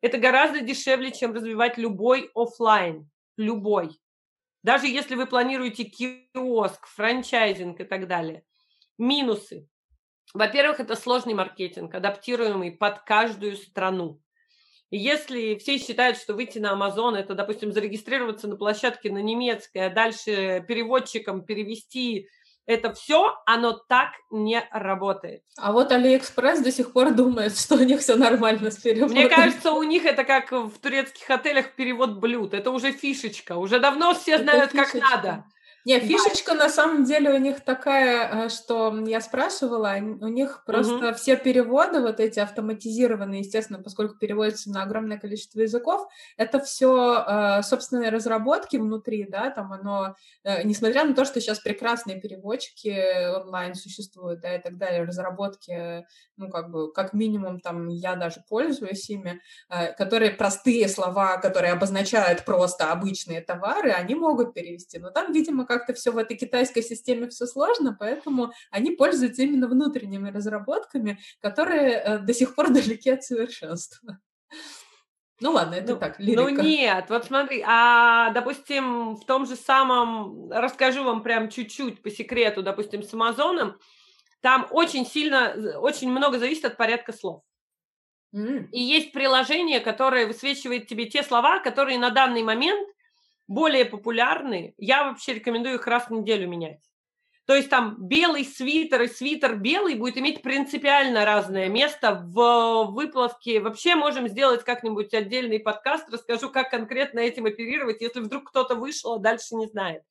Это 0.00 0.18
гораздо 0.18 0.60
дешевле, 0.60 1.12
чем 1.12 1.34
развивать 1.34 1.76
любой 1.76 2.30
офлайн. 2.34 3.08
Любой. 3.36 3.90
Даже 4.62 4.86
если 4.86 5.16
вы 5.16 5.26
планируете 5.26 5.84
киоск, 5.84 6.86
франчайзинг 6.86 7.78
и 7.80 7.84
так 7.84 8.08
далее. 8.08 8.44
Минусы. 8.96 9.68
Во-первых, 10.32 10.80
это 10.80 10.96
сложный 10.96 11.34
маркетинг, 11.34 11.94
адаптируемый 11.94 12.72
под 12.72 13.00
каждую 13.00 13.56
страну. 13.56 14.21
Если 14.94 15.56
все 15.56 15.78
считают, 15.78 16.18
что 16.18 16.34
выйти 16.34 16.58
на 16.58 16.74
Amazon, 16.74 17.16
это, 17.16 17.34
допустим, 17.34 17.72
зарегистрироваться 17.72 18.46
на 18.46 18.56
площадке 18.56 19.10
на 19.10 19.22
немецкой, 19.22 19.86
а 19.86 19.90
дальше 19.90 20.62
переводчиком 20.68 21.46
перевести 21.46 22.28
это 22.66 22.92
все, 22.92 23.34
оно 23.46 23.72
так 23.72 24.10
не 24.30 24.62
работает. 24.70 25.42
А 25.56 25.72
вот 25.72 25.90
Алиэкспресс 25.90 26.60
до 26.60 26.70
сих 26.70 26.92
пор 26.92 27.12
думает, 27.12 27.58
что 27.58 27.76
у 27.76 27.82
них 27.82 28.00
все 28.00 28.16
нормально 28.16 28.70
с 28.70 28.76
переводом. 28.76 29.16
Мне 29.16 29.28
кажется, 29.28 29.72
у 29.72 29.82
них 29.82 30.04
это 30.04 30.24
как 30.24 30.52
в 30.52 30.78
турецких 30.80 31.28
отелях 31.30 31.72
перевод 31.74 32.18
блюд. 32.18 32.52
Это 32.52 32.70
уже 32.70 32.92
фишечка. 32.92 33.56
Уже 33.56 33.80
давно 33.80 34.14
все 34.14 34.32
это 34.32 34.44
знают, 34.44 34.72
фишечка. 34.72 35.00
как 35.00 35.10
надо. 35.10 35.44
Не, 35.84 35.98
фишечка 35.98 36.54
на 36.54 36.68
самом 36.68 37.04
деле 37.04 37.30
у 37.30 37.38
них 37.38 37.60
такая, 37.60 38.46
э, 38.46 38.48
что 38.50 38.96
я 39.04 39.20
спрашивала, 39.20 39.96
у 39.98 40.28
них 40.28 40.62
просто 40.64 41.08
угу. 41.08 41.14
все 41.14 41.36
переводы 41.36 42.00
вот 42.00 42.20
эти 42.20 42.38
автоматизированные, 42.38 43.40
естественно, 43.40 43.82
поскольку 43.82 44.16
переводятся 44.16 44.70
на 44.70 44.84
огромное 44.84 45.18
количество 45.18 45.60
языков, 45.60 46.06
это 46.36 46.60
все 46.60 47.24
э, 47.26 47.62
собственные 47.62 48.10
разработки 48.10 48.76
внутри, 48.76 49.26
да, 49.28 49.50
там 49.50 49.72
оно, 49.72 50.14
э, 50.44 50.62
несмотря 50.62 51.04
на 51.04 51.14
то, 51.14 51.24
что 51.24 51.40
сейчас 51.40 51.58
прекрасные 51.58 52.20
переводчики 52.20 53.34
онлайн 53.34 53.74
существуют, 53.74 54.40
да, 54.40 54.54
и 54.54 54.62
так 54.62 54.78
далее, 54.78 55.02
разработки, 55.02 56.06
ну, 56.36 56.48
как 56.48 56.70
бы, 56.70 56.92
как 56.92 57.12
минимум, 57.12 57.58
там, 57.58 57.88
я 57.88 58.14
даже 58.14 58.42
пользуюсь 58.48 59.10
ими, 59.10 59.40
которые 59.98 60.30
простые 60.30 60.88
слова, 60.88 61.38
которые 61.38 61.72
обозначают 61.72 62.44
просто 62.44 62.92
обычные 62.92 63.40
товары, 63.40 63.90
они 63.90 64.14
могут 64.14 64.54
перевести, 64.54 64.98
но 64.98 65.10
там, 65.10 65.32
видимо, 65.32 65.66
как-то 65.72 65.94
все 65.94 66.10
в 66.10 66.18
этой 66.18 66.36
китайской 66.36 66.82
системе 66.82 67.28
все 67.28 67.46
сложно, 67.46 67.96
поэтому 67.98 68.52
они 68.70 68.90
пользуются 68.90 69.42
именно 69.42 69.68
внутренними 69.68 70.30
разработками, 70.30 71.18
которые 71.40 71.92
э, 71.92 72.18
до 72.18 72.34
сих 72.34 72.54
пор 72.54 72.70
далеки 72.72 73.10
от 73.10 73.24
совершенства. 73.24 74.18
Ну 75.40 75.52
ладно, 75.52 75.74
это 75.74 75.94
ну, 75.94 75.98
так, 75.98 76.18
ну 76.18 76.24
лирика. 76.24 76.42
Ну 76.42 76.62
нет, 76.62 77.06
вот 77.08 77.24
смотри, 77.24 77.64
а, 77.66 78.30
допустим, 78.30 79.16
в 79.16 79.24
том 79.24 79.46
же 79.46 79.56
самом, 79.56 80.50
расскажу 80.52 81.02
вам 81.02 81.22
прям 81.22 81.48
чуть-чуть 81.48 82.02
по 82.02 82.10
секрету, 82.10 82.62
допустим, 82.62 83.02
с 83.02 83.12
Амазоном, 83.12 83.78
там 84.40 84.68
очень 84.70 85.04
сильно, 85.04 85.78
очень 85.78 86.10
много 86.10 86.38
зависит 86.38 86.64
от 86.64 86.76
порядка 86.76 87.12
слов. 87.12 87.42
Mm. 88.34 88.68
И 88.70 88.80
есть 88.80 89.12
приложение, 89.12 89.80
которое 89.80 90.26
высвечивает 90.26 90.86
тебе 90.86 91.06
те 91.06 91.22
слова, 91.22 91.58
которые 91.58 91.98
на 91.98 92.10
данный 92.10 92.42
момент 92.42 92.88
более 93.48 93.84
популярны, 93.84 94.74
я 94.78 95.04
вообще 95.04 95.34
рекомендую 95.34 95.76
их 95.76 95.86
раз 95.86 96.08
в 96.08 96.10
неделю 96.12 96.48
менять. 96.48 96.80
То 97.44 97.56
есть 97.56 97.68
там 97.68 97.96
белый 97.98 98.44
свитер 98.44 99.02
и 99.02 99.08
свитер 99.08 99.56
белый 99.56 99.96
будет 99.96 100.16
иметь 100.16 100.42
принципиально 100.42 101.24
разное 101.24 101.68
место 101.68 102.14
в 102.24 102.84
выплавке. 102.92 103.60
Вообще 103.60 103.96
можем 103.96 104.28
сделать 104.28 104.62
как-нибудь 104.62 105.12
отдельный 105.12 105.58
подкаст, 105.58 106.08
расскажу, 106.08 106.50
как 106.50 106.70
конкретно 106.70 107.18
этим 107.18 107.46
оперировать, 107.46 108.00
если 108.00 108.20
вдруг 108.20 108.48
кто-то 108.50 108.76
вышел, 108.76 109.14
а 109.14 109.18
дальше 109.18 109.56
не 109.56 109.66
знает. 109.66 110.02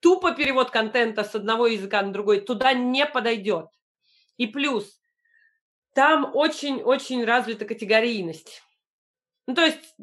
Тупо 0.00 0.32
перевод 0.32 0.70
контента 0.70 1.24
с 1.24 1.34
одного 1.34 1.66
языка 1.66 2.02
на 2.02 2.12
другой 2.12 2.40
туда 2.40 2.72
не 2.72 3.04
подойдет. 3.04 3.66
И 4.38 4.46
плюс, 4.46 4.98
там 5.92 6.30
очень-очень 6.34 7.24
развита 7.24 7.66
категорийность. 7.66 8.62
Ну, 9.46 9.54
то 9.54 9.62
есть 9.62 9.94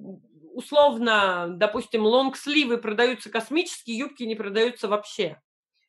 условно, 0.54 1.47
допустим, 1.49 2.06
лонгсливы 2.06 2.78
продаются 2.78 3.30
космические, 3.30 3.97
юбки 3.97 4.24
не 4.24 4.36
продаются 4.36 4.88
вообще. 4.88 5.41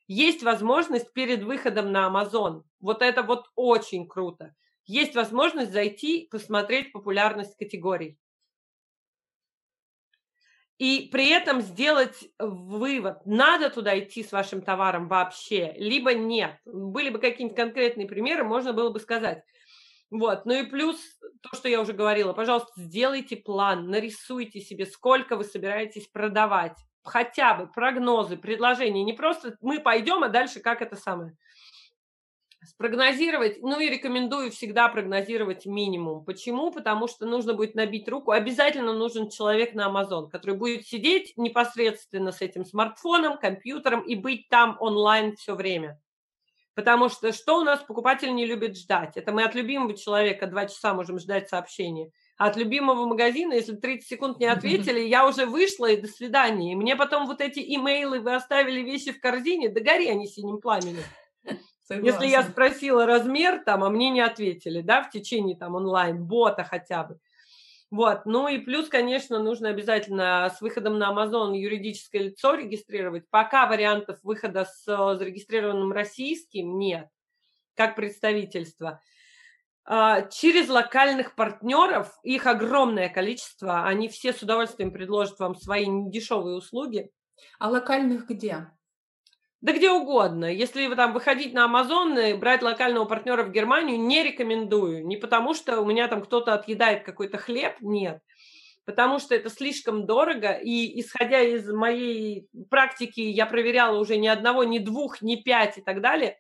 Есть 0.09 0.43
возможность 0.43 1.13
перед 1.13 1.43
выходом 1.43 1.93
на 1.93 2.09
Amazon. 2.09 2.65
Вот 2.81 3.03
это 3.03 3.23
вот 3.23 3.47
очень 3.55 4.07
круто. 4.07 4.55
Есть 4.85 5.15
возможность 5.15 5.73
зайти, 5.73 6.29
посмотреть 6.31 6.93
популярность 6.93 7.57
категорий. 7.57 8.19
И 10.79 11.09
при 11.13 11.31
этом 11.31 11.61
сделать 11.61 12.29
вывод, 12.41 13.25
надо 13.25 13.71
туда 13.71 13.97
идти 13.97 14.25
с 14.25 14.33
вашим 14.33 14.63
товаром 14.63 15.07
вообще, 15.07 15.75
либо 15.77 16.13
нет. 16.13 16.59
Были 16.65 17.11
бы 17.11 17.21
какие-нибудь 17.21 17.57
конкретные 17.57 18.09
примеры, 18.09 18.43
можно 18.43 18.73
было 18.73 18.91
бы 18.91 18.99
сказать. 18.99 19.45
Вот, 20.13 20.45
ну 20.45 20.53
и 20.53 20.65
плюс 20.65 20.99
то, 21.41 21.57
что 21.57 21.71
я 21.71 21.81
уже 21.81 21.95
говорила, 21.95 22.35
пожалуйста, 22.35 22.71
сделайте 22.77 23.35
план, 23.35 23.89
нарисуйте 23.89 24.61
себе, 24.61 24.85
сколько 24.85 25.37
вы 25.37 25.45
собираетесь 25.45 26.07
продавать, 26.07 26.77
хотя 27.03 27.55
бы 27.55 27.67
прогнозы, 27.67 28.37
предложения, 28.37 29.05
не 29.05 29.15
просто 29.15 29.57
мы 29.63 29.81
пойдем, 29.81 30.23
а 30.23 30.29
дальше 30.29 30.61
как 30.61 30.83
это 30.83 30.97
самое. 30.97 31.35
Спрогнозировать, 32.63 33.63
ну 33.63 33.81
и 33.81 33.89
рекомендую 33.89 34.51
всегда 34.51 34.89
прогнозировать 34.89 35.65
минимум. 35.65 36.27
Почему? 36.27 36.71
Потому 36.71 37.09
что 37.09 37.25
нужно 37.25 37.55
будет 37.55 37.75
набить 37.75 38.07
руку. 38.07 38.33
Обязательно 38.33 38.93
нужен 38.93 39.31
человек 39.31 39.73
на 39.73 39.89
Amazon, 39.89 40.29
который 40.29 40.57
будет 40.57 40.87
сидеть 40.87 41.33
непосредственно 41.39 42.33
с 42.33 42.43
этим 42.43 42.67
смартфоном, 42.67 43.39
компьютером 43.39 44.03
и 44.03 44.15
быть 44.15 44.51
там 44.51 44.77
онлайн 44.79 45.37
все 45.37 45.55
время. 45.55 45.99
Потому 46.75 47.11
что 47.11 47.33
что 47.33 47.59
у 47.59 47.65
нас 47.65 47.81
покупатель 47.81 48.35
не 48.35 48.47
любит 48.47 48.79
ждать? 48.79 49.17
Это 49.17 49.31
мы 49.31 49.45
от 49.45 49.55
любимого 49.55 49.95
человека 49.95 50.47
два 50.47 50.67
часа 50.67 50.95
можем 50.95 51.19
ждать 51.19 51.49
сообщения. 51.49 52.11
А 52.39 52.47
от 52.47 52.57
любимого 52.57 53.07
магазина, 53.07 53.53
если 53.53 53.77
30 53.77 54.09
секунд 54.09 54.41
не 54.41 54.47
ответили, 54.47 55.01
я 55.01 55.27
уже 55.27 55.45
вышла 55.45 55.91
и 55.91 56.01
до 56.01 56.09
свидания. 56.09 56.73
И 56.73 56.77
мне 56.77 56.97
потом 56.97 57.27
вот 57.27 57.43
эти 57.43 57.61
имейлы, 57.77 58.21
вы 58.21 58.35
оставили 58.35 58.81
вещи 58.81 59.13
в 59.13 59.21
корзине, 59.21 59.69
да 59.69 59.81
гори 59.81 60.09
они 60.09 60.27
синим 60.27 60.61
пламенем. 60.61 61.05
Согласна. 61.87 62.23
Если 62.25 62.27
я 62.33 62.43
спросила 62.43 63.05
размер 63.05 63.63
там, 63.65 63.85
а 63.85 63.91
мне 63.91 64.11
не 64.11 64.21
ответили, 64.21 64.81
да, 64.81 65.03
в 65.03 65.11
течение 65.11 65.57
там 65.57 65.75
онлайн-бота 65.75 66.65
хотя 66.65 67.05
бы. 67.05 67.19
Вот. 67.93 68.25
Ну 68.25 68.49
и 68.49 68.57
плюс, 68.57 68.89
конечно, 68.89 69.39
нужно 69.39 69.69
обязательно 69.69 70.51
с 70.57 70.63
выходом 70.63 70.99
на 70.99 71.13
Amazon 71.13 71.55
юридическое 71.55 72.23
лицо 72.23 72.55
регистрировать. 72.55 73.29
Пока 73.29 73.67
вариантов 73.67 74.19
выхода 74.23 74.65
с 74.65 74.87
зарегистрированным 74.87 75.93
российским 75.93 76.79
нет, 76.79 77.09
как 77.77 77.95
представительство. 77.95 79.03
А, 79.85 80.23
через 80.23 80.71
локальных 80.71 81.35
партнеров, 81.35 82.19
их 82.23 82.47
огромное 82.47 83.11
количество, 83.11 83.85
они 83.85 84.09
все 84.09 84.33
с 84.33 84.41
удовольствием 84.41 84.91
предложат 84.91 85.39
вам 85.39 85.55
свои 85.55 85.85
недешевые 85.87 86.57
услуги. 86.57 87.11
А 87.59 87.69
локальных 87.69 88.27
где? 88.27 88.69
Да 89.63 89.73
где 89.73 89.93
угодно. 89.93 90.53
Если 90.53 90.89
вы 90.89 90.97
там 90.97 91.13
выходить 91.13 91.55
на 91.55 91.67
Amazon 91.67 92.31
и 92.31 92.35
брать 92.35 92.63
локального 92.63 93.05
партнера 93.05 93.45
в 93.45 93.53
Германию, 93.53 93.99
не 93.99 94.25
рекомендую. 94.25 95.07
Не 95.07 95.17
потому, 95.17 95.55
что 95.55 95.81
у 95.81 95.87
меня 95.87 96.09
там 96.09 96.21
кто-то 96.21 96.53
отъедает 96.53 97.05
какой-то 97.05 97.39
хлеб, 97.39 97.77
нет. 97.81 98.21
Потому 98.85 99.21
что 99.21 99.37
это 99.37 99.51
слишком 99.51 100.05
дорого. 100.05 100.51
И 100.51 101.01
исходя 101.01 101.41
из 101.41 101.71
моей 101.71 102.49
практики, 102.71 103.21
я 103.21 103.47
проверяла 103.47 104.01
уже 104.01 104.17
ни 104.17 104.27
одного, 104.27 104.65
ни 104.65 104.81
двух, 104.81 105.23
ни 105.23 105.37
пять 105.37 105.79
и 105.79 105.81
так 105.81 106.01
далее. 106.01 106.39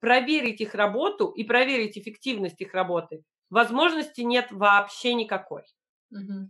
Проверить 0.00 0.62
их 0.62 0.74
работу 0.74 1.28
и 1.28 1.44
проверить 1.44 1.98
эффективность 1.98 2.62
их 2.62 2.72
работы. 2.72 3.24
Возможности 3.50 4.22
нет 4.22 4.46
вообще 4.50 5.12
никакой. 5.12 5.64
Угу. 6.10 6.48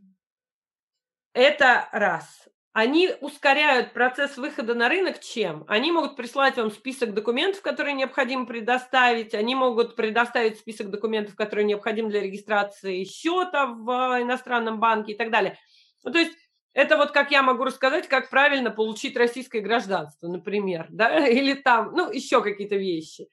Это 1.33 1.89
раз. 1.91 2.49
Они 2.75 3.09
ускоряют 3.20 3.93
процесс 3.93 4.37
выхода 4.37 4.75
на 4.75 4.89
рынок 4.89 5.20
чем? 5.20 5.64
Они 5.68 5.93
могут 5.93 6.16
прислать 6.16 6.57
вам 6.57 6.72
список 6.72 7.14
документов, 7.14 7.62
которые 7.62 7.95
необходимо 7.95 8.47
предоставить, 8.47 9.33
они 9.33 9.55
могут 9.55 9.95
предоставить 9.95 10.59
список 10.59 10.91
документов, 10.91 11.37
которые 11.37 11.66
необходимы 11.66 12.11
для 12.11 12.20
регистрации 12.20 13.05
счета 13.05 13.66
в 13.66 14.20
иностранном 14.20 14.81
банке 14.81 15.12
и 15.12 15.16
так 15.16 15.31
далее. 15.31 15.57
Ну, 16.03 16.11
то 16.11 16.18
есть 16.18 16.37
это 16.72 16.97
вот 16.97 17.12
как 17.12 17.31
я 17.31 17.45
могу 17.45 17.62
рассказать, 17.62 18.09
как 18.09 18.29
правильно 18.29 18.72
получить 18.72 19.16
российское 19.16 19.61
гражданство, 19.61 20.27
например, 20.27 20.89
да, 20.91 21.29
или 21.29 21.55
там, 21.55 21.93
ну, 21.95 22.11
еще 22.11 22.43
какие-то 22.43 22.75
вещи. 22.75 23.29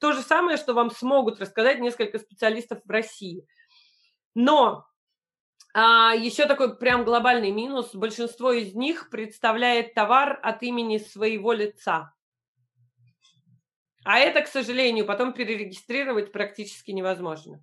То 0.00 0.14
же 0.14 0.22
самое, 0.22 0.56
что 0.56 0.72
вам 0.72 0.90
смогут 0.90 1.40
рассказать 1.40 1.78
несколько 1.78 2.18
специалистов 2.18 2.78
в 2.86 2.90
России. 2.90 3.46
Но 4.34 4.87
а, 5.74 6.14
еще 6.14 6.46
такой 6.46 6.76
прям 6.76 7.04
глобальный 7.04 7.50
минус. 7.50 7.94
Большинство 7.94 8.52
из 8.52 8.74
них 8.74 9.10
представляет 9.10 9.94
товар 9.94 10.38
от 10.42 10.62
имени 10.62 10.98
своего 10.98 11.52
лица. 11.52 12.14
А 14.04 14.18
это, 14.18 14.40
к 14.40 14.46
сожалению, 14.46 15.04
потом 15.04 15.32
перерегистрировать 15.32 16.32
практически 16.32 16.92
невозможно. 16.92 17.62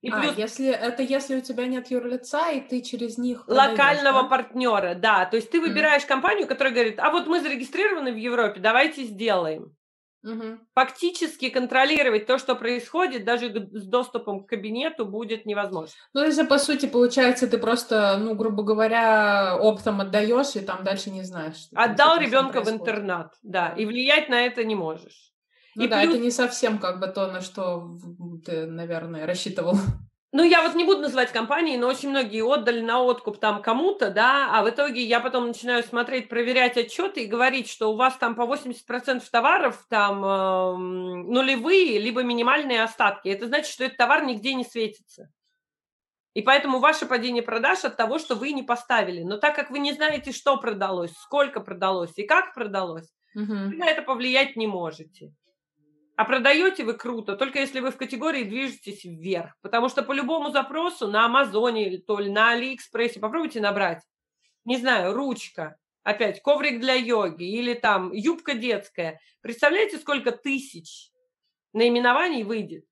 И 0.00 0.10
а, 0.10 0.20
плюс... 0.20 0.36
если 0.36 0.68
это 0.68 1.02
если 1.02 1.36
у 1.36 1.40
тебя 1.40 1.66
нет 1.66 1.90
юрлица, 1.90 2.50
и 2.50 2.60
ты 2.60 2.80
через 2.82 3.18
них 3.18 3.46
локального 3.46 4.22
да? 4.22 4.28
партнера, 4.28 4.94
да. 4.94 5.26
То 5.26 5.36
есть 5.36 5.50
ты 5.50 5.60
выбираешь 5.60 6.02
mm. 6.02 6.08
компанию, 6.08 6.48
которая 6.48 6.72
говорит: 6.74 6.98
а 6.98 7.10
вот 7.10 7.26
мы 7.26 7.40
зарегистрированы 7.40 8.12
в 8.12 8.16
Европе, 8.16 8.60
давайте 8.60 9.04
сделаем. 9.04 9.76
Угу. 10.24 10.58
Фактически 10.74 11.48
контролировать 11.48 12.26
то, 12.26 12.38
что 12.38 12.54
происходит, 12.54 13.24
даже 13.24 13.68
с 13.72 13.86
доступом 13.86 14.44
к 14.44 14.48
кабинету 14.48 15.04
будет 15.04 15.46
невозможно. 15.46 15.94
Ну, 16.14 16.24
если 16.24 16.46
по 16.46 16.58
сути 16.58 16.86
получается, 16.86 17.48
ты 17.48 17.58
просто, 17.58 18.16
ну, 18.18 18.34
грубо 18.34 18.62
говоря, 18.62 19.56
оптом 19.60 20.00
отдаешь 20.00 20.54
и 20.54 20.60
там 20.60 20.84
дальше 20.84 21.10
не 21.10 21.22
знаешь. 21.24 21.68
Отдал 21.74 22.18
ребенка 22.18 22.62
в 22.62 22.70
интернат, 22.70 23.34
да, 23.42 23.74
и 23.76 23.84
влиять 23.84 24.28
на 24.28 24.46
это 24.46 24.62
не 24.64 24.76
можешь. 24.76 25.32
Ну 25.74 25.84
и 25.84 25.88
да, 25.88 26.02
плюс... 26.02 26.14
это 26.14 26.22
не 26.22 26.30
совсем 26.30 26.78
как 26.78 27.00
бы 27.00 27.08
то, 27.08 27.26
на 27.26 27.40
что 27.40 27.96
ты, 28.44 28.66
наверное, 28.66 29.26
рассчитывал. 29.26 29.74
Ну, 30.34 30.42
я 30.44 30.62
вот 30.62 30.74
не 30.74 30.84
буду 30.84 31.02
называть 31.02 31.30
компании, 31.30 31.76
но 31.76 31.88
очень 31.88 32.08
многие 32.08 32.42
отдали 32.42 32.80
на 32.80 33.02
откуп 33.02 33.38
там 33.38 33.60
кому-то, 33.60 34.10
да, 34.10 34.48
а 34.50 34.62
в 34.62 34.70
итоге 34.70 35.02
я 35.02 35.20
потом 35.20 35.48
начинаю 35.48 35.82
смотреть, 35.82 36.30
проверять 36.30 36.78
отчеты 36.78 37.24
и 37.24 37.26
говорить, 37.26 37.68
что 37.68 37.92
у 37.92 37.96
вас 37.96 38.16
там 38.16 38.34
по 38.34 38.42
80% 38.42 39.22
товаров 39.30 39.84
там 39.90 40.24
э, 40.24 40.76
нулевые, 40.78 41.98
либо 41.98 42.22
минимальные 42.22 42.82
остатки. 42.82 43.28
Это 43.28 43.46
значит, 43.46 43.70
что 43.70 43.84
этот 43.84 43.98
товар 43.98 44.24
нигде 44.24 44.54
не 44.54 44.64
светится. 44.64 45.28
И 46.32 46.40
поэтому 46.40 46.78
ваше 46.78 47.04
падение 47.04 47.42
продаж 47.42 47.84
от 47.84 47.98
того, 47.98 48.18
что 48.18 48.34
вы 48.34 48.52
не 48.52 48.62
поставили. 48.62 49.22
Но 49.22 49.36
так 49.36 49.54
как 49.54 49.70
вы 49.70 49.80
не 49.80 49.92
знаете, 49.92 50.32
что 50.32 50.56
продалось, 50.56 51.12
сколько 51.12 51.60
продалось 51.60 52.16
и 52.16 52.22
как 52.22 52.54
продалось, 52.54 53.12
угу. 53.34 53.52
вы 53.52 53.76
на 53.76 53.86
это 53.86 54.00
повлиять 54.00 54.56
не 54.56 54.66
можете. 54.66 55.34
А 56.16 56.24
продаете 56.24 56.84
вы 56.84 56.94
круто, 56.94 57.36
только 57.36 57.60
если 57.60 57.80
вы 57.80 57.90
в 57.90 57.96
категории 57.96 58.44
движетесь 58.44 59.04
вверх. 59.04 59.56
Потому 59.62 59.88
что 59.88 60.02
по 60.02 60.12
любому 60.12 60.50
запросу 60.50 61.08
на 61.08 61.24
Амазоне 61.24 61.98
то 61.98 62.18
ли 62.18 62.30
на 62.30 62.52
Алиэкспрессе 62.52 63.18
попробуйте 63.18 63.60
набрать, 63.60 64.02
не 64.64 64.76
знаю, 64.76 65.14
ручка, 65.14 65.76
опять 66.02 66.42
коврик 66.42 66.80
для 66.80 66.94
йоги 66.94 67.44
или 67.44 67.74
там 67.74 68.12
юбка 68.12 68.54
детская. 68.54 69.20
Представляете, 69.40 69.98
сколько 69.98 70.32
тысяч 70.32 71.10
наименований 71.72 72.42
выйдет? 72.42 72.84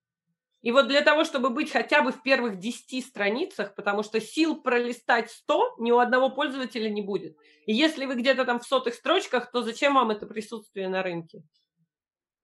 И 0.62 0.72
вот 0.72 0.88
для 0.88 1.00
того, 1.00 1.24
чтобы 1.24 1.48
быть 1.50 1.70
хотя 1.70 2.02
бы 2.02 2.12
в 2.12 2.22
первых 2.22 2.58
10 2.58 3.06
страницах, 3.06 3.74
потому 3.74 4.02
что 4.02 4.20
сил 4.20 4.60
пролистать 4.60 5.30
100 5.30 5.76
ни 5.78 5.90
у 5.90 5.98
одного 5.98 6.30
пользователя 6.30 6.90
не 6.90 7.00
будет. 7.00 7.36
И 7.64 7.72
если 7.72 8.04
вы 8.04 8.14
где-то 8.16 8.44
там 8.44 8.60
в 8.60 8.66
сотых 8.66 8.94
строчках, 8.94 9.50
то 9.50 9.62
зачем 9.62 9.94
вам 9.94 10.10
это 10.10 10.26
присутствие 10.26 10.88
на 10.88 11.02
рынке? 11.02 11.42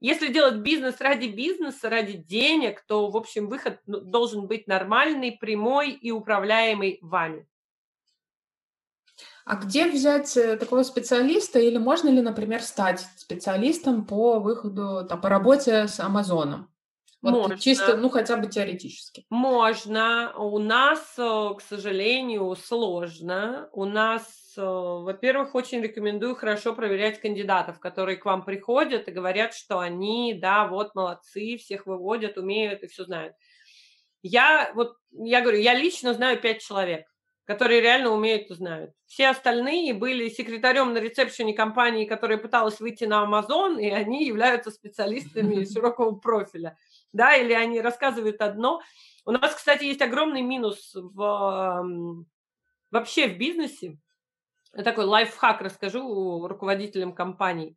Если 0.07 0.33
делать 0.33 0.59
бизнес 0.59 1.01
ради 1.01 1.27
бизнеса, 1.27 1.91
ради 1.91 2.13
денег, 2.13 2.81
то, 2.87 3.11
в 3.11 3.17
общем, 3.17 3.49
выход 3.49 3.81
ну, 3.87 3.99
должен 3.99 4.47
быть 4.47 4.69
нормальный, 4.69 5.33
прямой 5.33 5.91
и 5.91 6.13
управляемый 6.13 7.01
вами. 7.03 7.49
А 9.45 9.57
где 9.57 9.91
взять 9.91 10.37
э, 10.37 10.57
такого 10.59 10.85
специалиста 10.85 11.59
или 11.59 11.77
можно 11.77 12.09
ли, 12.09 12.23
например, 12.23 12.63
стать 12.63 13.05
специалистом 13.17 14.07
по 14.07 14.39
выходу, 14.39 15.05
там, 15.09 15.21
по 15.21 15.29
работе 15.29 15.89
с 15.89 15.99
Амазоном? 15.99 16.71
Вот 17.27 17.33
Можно. 17.33 17.59
чисто, 17.59 17.97
ну, 17.97 18.09
хотя 18.09 18.37
бы 18.37 18.47
теоретически. 18.47 19.25
Можно. 19.31 20.33
У 20.37 20.59
нас, 20.59 21.01
э, 21.19 21.51
к 21.59 21.61
сожалению, 21.61 22.55
сложно. 22.55 23.69
У 23.73 23.85
нас, 23.85 24.55
э, 24.57 24.63
во-первых, 24.63 25.57
очень 25.57 25.81
рекомендую 25.81 26.37
хорошо 26.37 26.73
проверять 26.73 27.21
кандидатов, 27.21 27.81
которые 27.81 28.17
к 28.17 28.25
вам 28.25 28.45
приходят 28.45 29.09
и 29.09 29.11
говорят, 29.11 29.55
что 29.55 29.81
они, 29.81 30.35
да, 30.41 30.69
вот 30.69 30.95
молодцы, 30.95 31.57
всех 31.57 31.87
выводят, 31.87 32.39
умеют 32.39 32.85
и 32.85 32.87
все 32.87 33.05
знают. 33.05 33.35
Я 34.23 34.71
вот, 34.75 34.95
я 35.11 35.41
говорю, 35.41 35.59
я 35.59 35.75
лично 35.75 36.15
знаю 36.15 36.41
пять 36.41 36.63
человек 36.63 37.07
которые 37.47 37.81
реально 37.81 38.11
умеют 38.11 38.51
и 38.51 38.55
знают. 38.55 38.91
Все 39.07 39.29
остальные 39.29 39.95
были 39.95 40.29
секретарем 40.29 40.93
на 40.93 40.99
ресепшене 40.99 41.55
компании, 41.55 42.05
которая 42.05 42.39
пыталась 42.39 42.81
выйти 42.81 43.05
на 43.05 43.25
Amazon, 43.25 43.81
и 43.81 43.89
они 43.89 44.27
являются 44.27 44.73
специалистами 44.73 45.65
широкого 45.73 46.17
профиля 46.17 46.77
да, 47.17 47.35
или 47.37 47.53
они 47.53 47.81
рассказывают 47.81 48.41
одно. 48.41 48.81
У 49.25 49.33
нас, 49.33 49.55
кстати, 49.55 49.85
есть 49.85 50.03
огромный 50.03 50.43
минус 50.43 50.93
в, 50.95 51.85
вообще 52.91 53.29
в 53.29 53.39
бизнесе. 53.39 53.99
Такой 54.73 55.05
лайфхак 55.05 55.63
расскажу 55.63 56.47
руководителям 56.47 57.15
компаний. 57.15 57.77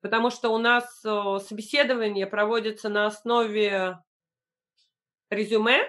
Потому 0.00 0.30
что 0.30 0.50
у 0.50 0.58
нас 0.58 1.00
собеседование 1.00 2.26
проводится 2.26 2.88
на 2.88 3.06
основе 3.06 3.98
резюме, 5.28 5.80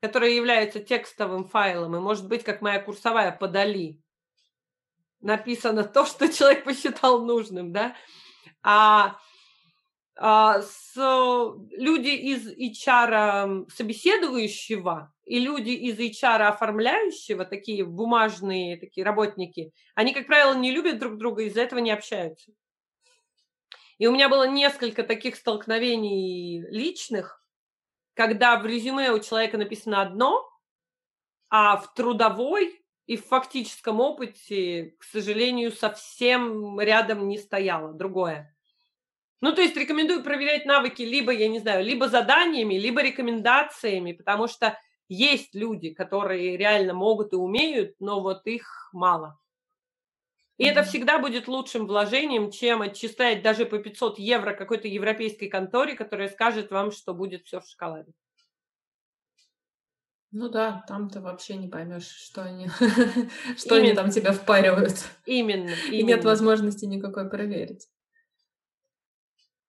которое 0.00 0.32
является 0.34 0.80
текстовым 0.80 1.48
файлом, 1.48 1.96
и 1.96 2.00
может 2.00 2.28
быть, 2.28 2.44
как 2.44 2.60
моя 2.60 2.80
курсовая 2.80 3.32
подали. 3.32 4.00
Написано 5.20 5.84
то, 5.84 6.04
что 6.04 6.32
человек 6.32 6.64
посчитал 6.64 7.24
нужным, 7.24 7.72
да. 7.72 7.96
А 8.62 9.18
с 10.18 10.94
люди 10.96 12.08
из 12.08 12.48
HR 12.48 13.68
собеседующего 13.70 15.12
и 15.24 15.38
люди 15.38 15.70
из 15.70 15.98
HR 15.98 16.42
оформляющего, 16.48 17.44
такие 17.44 17.84
бумажные 17.84 18.78
такие 18.78 19.04
работники, 19.04 19.72
они, 19.94 20.14
как 20.14 20.26
правило, 20.26 20.54
не 20.54 20.70
любят 20.70 20.98
друг 20.98 21.18
друга, 21.18 21.42
из-за 21.42 21.62
этого 21.62 21.80
не 21.80 21.90
общаются. 21.90 22.52
И 23.98 24.06
у 24.06 24.12
меня 24.12 24.28
было 24.28 24.48
несколько 24.48 25.02
таких 25.02 25.36
столкновений 25.36 26.62
личных, 26.70 27.42
когда 28.14 28.58
в 28.58 28.64
резюме 28.66 29.10
у 29.10 29.18
человека 29.18 29.58
написано 29.58 30.00
одно, 30.00 30.48
а 31.50 31.76
в 31.76 31.92
трудовой 31.94 32.82
и 33.06 33.16
в 33.16 33.26
фактическом 33.26 34.00
опыте, 34.00 34.94
к 34.98 35.04
сожалению, 35.04 35.72
совсем 35.72 36.80
рядом 36.80 37.28
не 37.28 37.38
стояло 37.38 37.92
другое. 37.92 38.55
Ну, 39.40 39.52
то 39.54 39.60
есть 39.60 39.76
рекомендую 39.76 40.22
проверять 40.22 40.64
навыки 40.64 41.02
либо, 41.02 41.32
я 41.32 41.48
не 41.48 41.58
знаю, 41.58 41.84
либо 41.84 42.08
заданиями, 42.08 42.74
либо 42.74 43.02
рекомендациями, 43.02 44.12
потому 44.12 44.48
что 44.48 44.78
есть 45.08 45.54
люди, 45.54 45.90
которые 45.90 46.56
реально 46.56 46.94
могут 46.94 47.32
и 47.32 47.36
умеют, 47.36 47.94
но 48.00 48.20
вот 48.20 48.46
их 48.46 48.88
мало. 48.92 49.38
И 50.56 50.64
mm-hmm. 50.64 50.70
это 50.70 50.82
всегда 50.84 51.18
будет 51.18 51.48
лучшим 51.48 51.86
вложением, 51.86 52.50
чем 52.50 52.80
отчислять 52.80 53.42
даже 53.42 53.66
по 53.66 53.78
500 53.78 54.18
евро 54.18 54.54
какой-то 54.54 54.88
европейской 54.88 55.48
конторе, 55.48 55.94
которая 55.94 56.30
скажет 56.30 56.70
вам, 56.70 56.90
что 56.90 57.12
будет 57.12 57.44
все 57.44 57.60
в 57.60 57.66
шоколаде. 57.66 58.12
Ну 60.32 60.48
да, 60.48 60.84
там 60.88 61.08
ты 61.08 61.20
вообще 61.20 61.56
не 61.56 61.68
поймешь, 61.68 62.08
что 62.08 62.42
они, 62.42 62.68
что 63.56 63.76
они 63.76 63.92
там 63.92 64.10
тебя 64.10 64.32
впаривают. 64.32 64.96
Именно, 65.26 65.70
И 65.90 66.02
нет 66.02 66.24
возможности 66.24 66.86
никакой 66.86 67.28
проверить. 67.28 67.86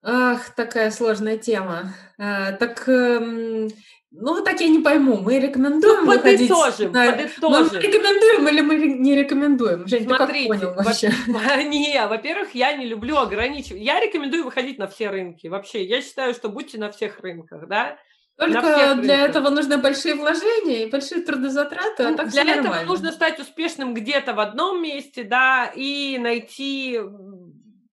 Ах, 0.04 0.50
такая 0.56 0.92
сложная 0.92 1.38
тема. 1.38 1.94
А, 2.18 2.54
так, 2.54 2.88
эм, 2.88 3.68
ну, 4.12 4.44
так 4.44 4.60
я 4.62 4.68
не 4.68 4.80
пойму. 4.80 5.18
Мы 5.18 5.40
рекомендуем 5.40 6.06
ну, 6.06 6.14
выходить... 6.14 6.50
Подытожим, 6.50 6.92
на... 6.92 7.12
подытожим. 7.12 7.70
Мы 7.74 7.80
рекомендуем 7.80 8.48
или 8.48 8.62
мы 8.62 8.76
не 8.76 9.16
рекомендуем? 9.16 9.88
Жень, 9.88 10.06
Смотрите, 10.06 10.54
ты 10.54 10.60
как 10.60 10.76
понял 10.76 10.84
вообще? 10.84 11.12
Во... 11.28 11.64
Не, 11.64 12.08
во-первых, 12.08 12.56
я 12.56 12.74
не 12.74 12.86
люблю 12.86 13.18
ограничивать. 13.18 13.82
Я 13.82 14.00
рекомендую 14.00 14.46
выходить 14.46 14.78
на 14.78 14.88
все 14.88 15.10
рынки. 15.10 15.48
Вообще, 15.48 15.84
я 15.84 16.02
считаю, 16.02 16.34
что 16.34 16.50
будьте 16.50 16.78
на 16.78 16.92
всех 16.92 17.20
рынках, 17.20 17.68
да? 17.68 17.98
Только 18.38 18.62
для 18.62 18.94
рынках. 18.94 19.30
этого 19.30 19.50
нужны 19.50 19.78
большие 19.78 20.14
вложения 20.14 20.86
и 20.86 20.90
большие 20.92 21.24
трудозатраты, 21.24 22.04
а 22.04 22.12
ну, 22.12 22.18
так 22.18 22.30
Для 22.30 22.44
этого 22.44 22.64
нормально. 22.66 22.88
нужно 22.88 23.12
стать 23.12 23.40
успешным 23.40 23.96
где-то 23.96 24.34
в 24.34 24.40
одном 24.40 24.82
месте, 24.82 25.24
да, 25.24 25.72
и 25.76 26.20
найти 26.20 27.00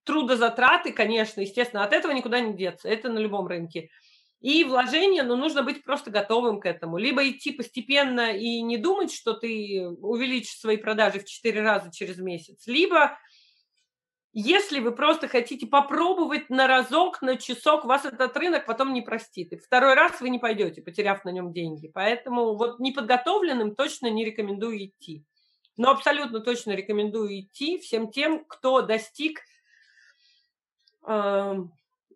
трудозатраты, 0.04 0.92
конечно, 0.92 1.40
естественно, 1.40 1.84
от 1.84 1.92
этого 1.92 2.12
никуда 2.12 2.40
не 2.40 2.54
деться, 2.54 2.88
это 2.88 3.08
на 3.08 3.18
любом 3.18 3.46
рынке. 3.46 3.90
И 4.40 4.62
вложения, 4.64 5.22
но 5.22 5.36
ну, 5.36 5.42
нужно 5.44 5.62
быть 5.62 5.82
просто 5.82 6.10
готовым 6.10 6.60
к 6.60 6.66
этому. 6.66 6.98
Либо 6.98 7.26
идти 7.26 7.50
постепенно 7.50 8.30
и 8.36 8.60
не 8.60 8.76
думать, 8.76 9.10
что 9.10 9.32
ты 9.32 9.88
увеличишь 9.88 10.58
свои 10.58 10.76
продажи 10.76 11.20
в 11.20 11.24
4 11.24 11.62
раза 11.62 11.90
через 11.90 12.18
месяц, 12.18 12.66
либо 12.66 13.18
если 14.36 14.80
вы 14.80 14.90
просто 14.90 15.28
хотите 15.28 15.64
попробовать 15.64 16.50
на 16.50 16.66
разок, 16.66 17.22
на 17.22 17.36
часок, 17.36 17.84
вас 17.84 18.04
этот 18.04 18.36
рынок 18.36 18.66
потом 18.66 18.92
не 18.92 19.00
простит. 19.00 19.52
И 19.52 19.56
второй 19.56 19.94
раз 19.94 20.20
вы 20.20 20.28
не 20.28 20.40
пойдете, 20.40 20.82
потеряв 20.82 21.24
на 21.24 21.30
нем 21.30 21.52
деньги. 21.52 21.86
Поэтому 21.86 22.56
вот 22.56 22.80
неподготовленным 22.80 23.76
точно 23.76 24.10
не 24.10 24.24
рекомендую 24.24 24.86
идти. 24.86 25.24
Но 25.76 25.90
абсолютно 25.90 26.40
точно 26.40 26.72
рекомендую 26.72 27.42
идти 27.42 27.78
всем 27.78 28.10
тем, 28.10 28.44
кто 28.44 28.82
достиг 28.82 29.40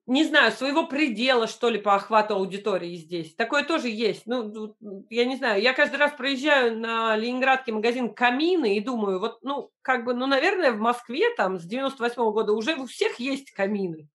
не 0.08 0.24
знаю, 0.24 0.52
своего 0.52 0.86
предела, 0.86 1.46
что 1.46 1.68
ли, 1.68 1.78
по 1.78 1.94
охвату 1.94 2.34
аудитории 2.34 2.96
здесь. 2.96 3.34
Такое 3.34 3.62
тоже 3.62 3.90
есть. 3.90 4.22
Ну, 4.24 4.74
я 5.10 5.26
не 5.26 5.36
знаю, 5.36 5.60
я 5.60 5.74
каждый 5.74 5.96
раз 5.96 6.12
проезжаю 6.12 6.78
на 6.78 7.14
ленинградский 7.14 7.74
магазин 7.74 8.14
«Камины» 8.14 8.76
и 8.78 8.80
думаю, 8.80 9.20
вот, 9.20 9.38
ну, 9.42 9.70
как 9.82 10.06
бы, 10.06 10.14
ну, 10.14 10.26
наверное, 10.26 10.72
в 10.72 10.78
Москве 10.78 11.34
там 11.36 11.58
с 11.58 11.64
98 11.64 12.22
-го 12.22 12.32
года 12.32 12.54
уже 12.54 12.74
у 12.76 12.86
всех 12.86 13.20
есть 13.20 13.50
камины. 13.50 14.08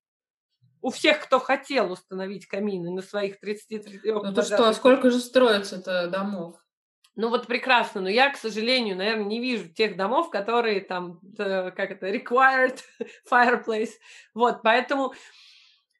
У 0.82 0.90
всех, 0.90 1.20
кто 1.20 1.38
хотел 1.38 1.92
установить 1.92 2.46
камины 2.46 2.90
на 2.90 3.00
своих 3.00 3.38
33 3.38 4.00
Ну, 4.12 4.34
то 4.34 4.42
что, 4.42 4.68
а 4.68 4.74
сколько 4.74 5.10
же 5.10 5.20
строится-то 5.20 6.08
домов? 6.08 6.56
Ну 7.16 7.28
вот 7.28 7.46
прекрасно, 7.46 8.00
но 8.00 8.08
я, 8.08 8.30
к 8.30 8.36
сожалению, 8.36 8.96
наверное, 8.96 9.24
не 9.24 9.40
вижу 9.40 9.68
тех 9.68 9.96
домов, 9.96 10.30
которые 10.30 10.80
там, 10.80 11.20
э, 11.38 11.70
как 11.70 11.92
это, 11.92 12.08
required 12.10 12.80
fireplace. 13.30 13.92
Вот, 14.34 14.62
поэтому, 14.62 15.14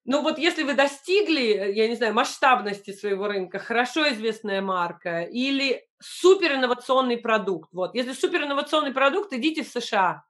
ну 0.04 0.22
вот 0.22 0.38
если 0.38 0.64
вы 0.64 0.74
достигли, 0.74 1.72
я 1.72 1.88
не 1.88 1.94
знаю, 1.94 2.14
масштабности 2.14 2.92
своего 2.92 3.28
рынка, 3.28 3.60
хорошо 3.60 4.08
известная 4.12 4.60
марка 4.60 5.22
или 5.22 5.86
суперинновационный 6.00 7.16
продукт, 7.18 7.70
вот, 7.72 7.94
если 7.94 8.12
суперинновационный 8.12 8.92
продукт, 8.92 9.32
идите 9.32 9.62
в 9.62 9.68
США 9.68 10.24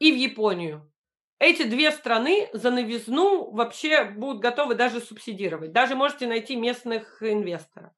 и 0.00 0.10
в 0.12 0.16
Японию. 0.16 0.90
Эти 1.38 1.62
две 1.62 1.90
страны 1.92 2.48
за 2.52 2.70
новизну 2.70 3.50
вообще 3.50 4.04
будут 4.04 4.40
готовы 4.40 4.74
даже 4.74 5.00
субсидировать. 5.00 5.72
Даже 5.72 5.96
можете 5.96 6.26
найти 6.26 6.56
местных 6.56 7.22
инвесторов. 7.22 7.92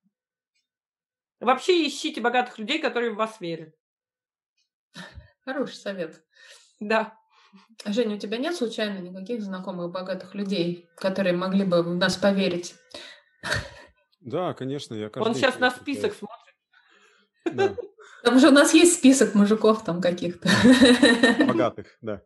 Вообще 1.45 1.87
ищите 1.87 2.21
богатых 2.21 2.59
людей, 2.59 2.81
которые 2.81 3.13
в 3.13 3.17
вас 3.17 3.41
верят. 3.41 3.75
Хороший 5.45 5.77
совет. 5.77 6.23
Да. 6.81 7.19
Женя, 7.85 8.17
у 8.17 8.19
тебя 8.19 8.39
нет 8.39 8.57
случайно 8.57 8.99
никаких 8.99 9.43
знакомых 9.43 9.93
богатых 9.93 10.35
людей, 10.35 10.89
которые 10.97 11.37
могли 11.37 11.65
бы 11.65 11.83
в 11.83 11.95
нас 11.95 12.17
поверить? 12.17 12.75
Да, 14.21 14.55
конечно, 14.55 14.95
я 14.95 15.11
каждый 15.11 15.29
Он 15.29 15.35
сейчас 15.35 15.59
на 15.59 15.71
список 15.71 16.15
смотрит. 16.15 16.55
Да. 17.45 17.75
Там 18.23 18.41
же 18.41 18.49
у 18.49 18.53
нас 18.53 18.73
есть 18.73 18.95
список 18.95 19.35
мужиков 19.35 19.85
там 19.85 20.01
каких-то. 20.01 20.49
Богатых, 21.47 21.89
да. 22.01 22.23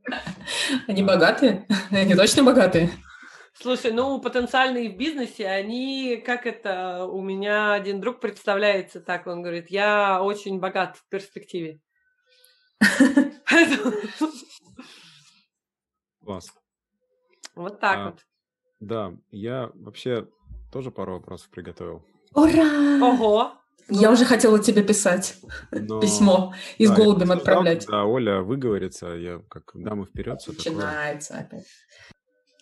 Они 0.86 1.02
богатые? 1.02 1.66
Они 1.90 2.14
точно 2.14 2.44
богатые? 2.44 2.92
Слушай, 3.60 3.90
ну, 3.90 4.20
потенциальные 4.20 4.90
в 4.90 4.96
бизнесе, 4.96 5.48
они, 5.48 6.22
как 6.24 6.46
это, 6.46 7.06
у 7.06 7.20
меня 7.20 7.72
один 7.72 8.00
друг 8.00 8.20
представляется 8.20 9.00
так, 9.00 9.26
он 9.26 9.42
говорит, 9.42 9.68
я 9.68 10.22
очень 10.22 10.60
богат 10.60 10.96
в 10.96 11.08
перспективе. 11.08 11.80
Класс. 16.24 16.52
Вот 17.56 17.80
так 17.80 17.96
а, 17.96 18.04
вот. 18.10 18.20
Да, 18.78 19.12
я 19.30 19.72
вообще 19.74 20.28
тоже 20.70 20.92
пару 20.92 21.14
вопросов 21.14 21.50
приготовил. 21.50 22.04
Ура! 22.34 23.02
Ого! 23.02 23.54
Я 23.88 24.08
ну, 24.08 24.12
уже 24.12 24.24
хотела 24.26 24.62
тебе 24.62 24.84
писать 24.84 25.40
но... 25.72 25.98
письмо 26.00 26.54
и 26.76 26.86
с 26.86 26.90
да, 26.90 26.96
голубем 26.96 27.32
отправлять. 27.32 27.86
Да, 27.86 28.04
Оля 28.04 28.42
выговорится, 28.42 29.08
я 29.08 29.40
как 29.48 29.70
дамы 29.74 30.04
вперед. 30.04 30.38
Начинается 30.46 31.38
опять. 31.38 31.66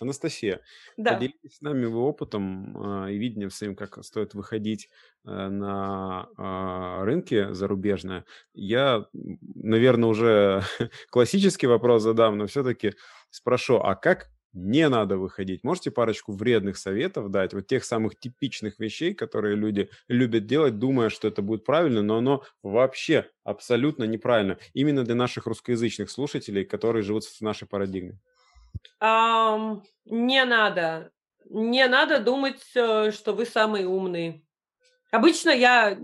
Анастасия, 0.01 0.61
да. 0.97 1.15
поделитесь 1.15 1.57
с 1.57 1.61
нами 1.61 1.87
вы 1.87 2.01
опытом 2.01 3.07
э, 3.07 3.13
и 3.13 3.19
видением 3.19 3.51
своим, 3.51 3.75
как 3.75 4.03
стоит 4.05 4.35
выходить 4.35 4.91
э, 5.25 5.49
на 5.49 6.29
э, 6.37 7.05
рынки 7.05 7.53
зарубежные. 7.53 8.25
Я, 8.53 9.07
наверное, 9.13 10.09
уже 10.09 10.63
классический 11.11 11.67
вопрос 11.67 12.03
задам, 12.03 12.37
но 12.39 12.47
все-таки 12.47 12.95
спрошу, 13.31 13.77
а 13.77 13.95
как 13.95 14.29
не 14.57 14.89
надо 14.89 15.19
выходить? 15.19 15.65
Можете 15.65 15.91
парочку 15.91 16.33
вредных 16.33 16.79
советов 16.79 17.31
дать, 17.31 17.53
вот 17.53 17.67
тех 17.67 17.85
самых 17.85 18.19
типичных 18.19 18.79
вещей, 18.79 19.15
которые 19.15 19.55
люди 19.55 19.91
любят 20.09 20.47
делать, 20.47 20.79
думая, 20.79 21.11
что 21.11 21.29
это 21.29 21.43
будет 21.43 21.65
правильно, 21.65 22.03
но 22.03 22.19
оно 22.19 22.43
вообще 22.63 23.31
абсолютно 23.45 24.05
неправильно. 24.05 24.59
Именно 24.73 25.05
для 25.05 25.15
наших 25.15 25.47
русскоязычных 25.47 26.11
слушателей, 26.11 26.65
которые 26.65 27.03
живут 27.03 27.25
в 27.25 27.41
нашей 27.43 27.69
парадигме. 27.69 28.19
Um, 29.03 29.83
не 30.05 30.45
надо. 30.45 31.11
Не 31.49 31.87
надо 31.87 32.19
думать, 32.19 32.63
э, 32.75 33.11
что 33.13 33.33
вы 33.33 33.47
самые 33.47 33.87
умные. 33.87 34.43
Обычно 35.13 35.51
я 35.51 35.97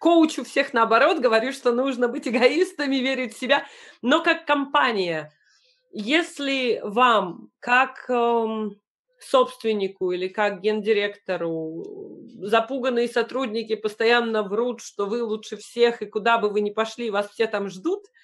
коучу 0.00 0.44
всех 0.44 0.72
наоборот, 0.72 1.18
говорю, 1.18 1.52
что 1.52 1.72
нужно 1.72 2.08
быть 2.08 2.26
эгоистами, 2.26 2.96
верить 2.96 3.34
в 3.34 3.38
себя, 3.38 3.64
но 4.02 4.22
как 4.22 4.46
компания. 4.46 5.32
Если 5.92 6.80
вам, 6.82 7.50
как 7.60 8.08
эм, 8.08 8.80
собственнику 9.20 10.12
или 10.12 10.28
как 10.28 10.60
гендиректору, 10.60 11.84
запуганные 12.42 13.08
сотрудники 13.08 13.76
постоянно 13.76 14.42
врут, 14.42 14.80
что 14.80 15.06
вы 15.06 15.22
лучше 15.22 15.56
всех, 15.56 16.02
и 16.02 16.06
куда 16.06 16.38
бы 16.38 16.48
вы 16.48 16.60
ни 16.60 16.70
пошли, 16.70 17.10
вас 17.10 17.30
все 17.30 17.46
там 17.46 17.68
ждут– 17.68 18.06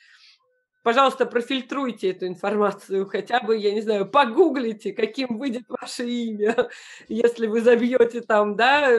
пожалуйста, 0.87 1.27
профильтруйте 1.27 2.13
эту 2.13 2.29
информацию, 2.29 3.07
хотя 3.07 3.41
бы, 3.41 3.57
я 3.57 3.73
не 3.73 3.81
знаю, 3.81 4.09
погуглите, 4.09 4.93
каким 4.93 5.37
выйдет 5.37 5.65
ваше 5.67 6.09
имя, 6.09 6.71
если 7.09 7.49
вы 7.49 7.61
забьете 7.61 8.21
там, 8.21 8.55
да, 8.55 8.97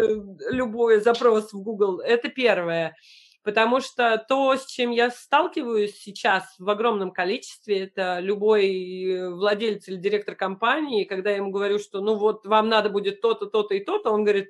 любой 0.51 0.99
запрос 0.99 1.53
в 1.53 1.63
Google. 1.63 2.01
Это 2.01 2.27
первое. 2.27 2.97
Потому 3.41 3.79
что 3.79 4.21
то, 4.27 4.57
с 4.57 4.65
чем 4.65 4.91
я 4.91 5.09
сталкиваюсь 5.09 5.97
сейчас 5.97 6.43
в 6.59 6.69
огромном 6.69 7.11
количестве, 7.11 7.85
это 7.85 8.19
любой 8.19 9.29
владелец 9.29 9.87
или 9.87 9.95
директор 9.95 10.35
компании, 10.35 11.05
когда 11.05 11.29
я 11.29 11.37
ему 11.37 11.51
говорю, 11.51 11.79
что 11.79 12.01
ну 12.01 12.15
вот 12.15 12.45
вам 12.45 12.67
надо 12.67 12.89
будет 12.89 13.21
то-то, 13.21 13.45
то-то 13.45 13.75
и 13.75 13.79
то-то, 13.79 14.11
он 14.11 14.25
говорит, 14.25 14.49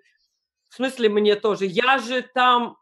в 0.70 0.76
смысле 0.78 1.10
мне 1.10 1.36
тоже, 1.36 1.68
я 1.68 2.00
же 2.00 2.24
там 2.34 2.78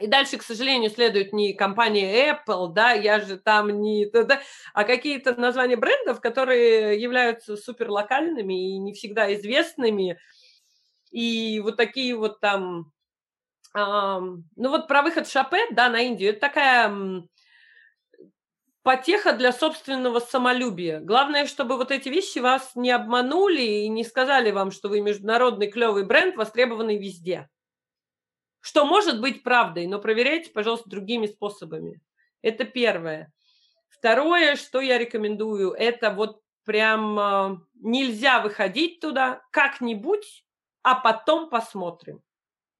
и 0.00 0.06
дальше, 0.06 0.38
к 0.38 0.42
сожалению, 0.42 0.90
следует 0.90 1.32
не 1.32 1.54
компания 1.54 2.30
Apple, 2.30 2.72
да, 2.72 2.92
я 2.92 3.20
же 3.20 3.36
там 3.36 3.80
не... 3.80 4.06
Да, 4.06 4.40
а 4.74 4.84
какие-то 4.84 5.34
названия 5.34 5.76
брендов, 5.76 6.20
которые 6.20 7.00
являются 7.00 7.56
суперлокальными 7.56 8.74
и 8.74 8.78
не 8.78 8.92
всегда 8.92 9.34
известными. 9.34 10.18
И 11.10 11.60
вот 11.60 11.76
такие 11.76 12.14
вот 12.16 12.40
там 12.40 12.92
ну 13.74 14.42
вот 14.56 14.88
про 14.88 15.02
выход 15.02 15.28
Шапе, 15.28 15.66
да, 15.70 15.88
на 15.88 16.00
Индию, 16.00 16.30
это 16.30 16.40
такая 16.40 17.22
потеха 18.82 19.32
для 19.32 19.52
собственного 19.52 20.20
самолюбия. 20.20 21.00
Главное, 21.00 21.46
чтобы 21.46 21.76
вот 21.76 21.90
эти 21.90 22.08
вещи 22.08 22.38
вас 22.38 22.72
не 22.74 22.90
обманули 22.90 23.60
и 23.60 23.88
не 23.88 24.04
сказали 24.04 24.50
вам, 24.50 24.70
что 24.70 24.88
вы 24.88 25.00
международный 25.00 25.70
клевый 25.70 26.04
бренд, 26.04 26.36
востребованный 26.36 26.96
везде. 26.96 27.48
Что 28.68 28.84
может 28.84 29.22
быть 29.22 29.42
правдой, 29.42 29.86
но 29.86 29.98
проверяйте, 29.98 30.50
пожалуйста, 30.50 30.90
другими 30.90 31.24
способами. 31.26 32.02
Это 32.42 32.64
первое. 32.64 33.32
Второе, 33.88 34.56
что 34.56 34.82
я 34.82 34.98
рекомендую, 34.98 35.70
это 35.70 36.10
вот 36.10 36.42
прям 36.66 37.18
а, 37.18 37.62
нельзя 37.80 38.42
выходить 38.42 39.00
туда 39.00 39.40
как-нибудь, 39.52 40.44
а 40.82 40.96
потом 40.96 41.48
посмотрим. 41.48 42.20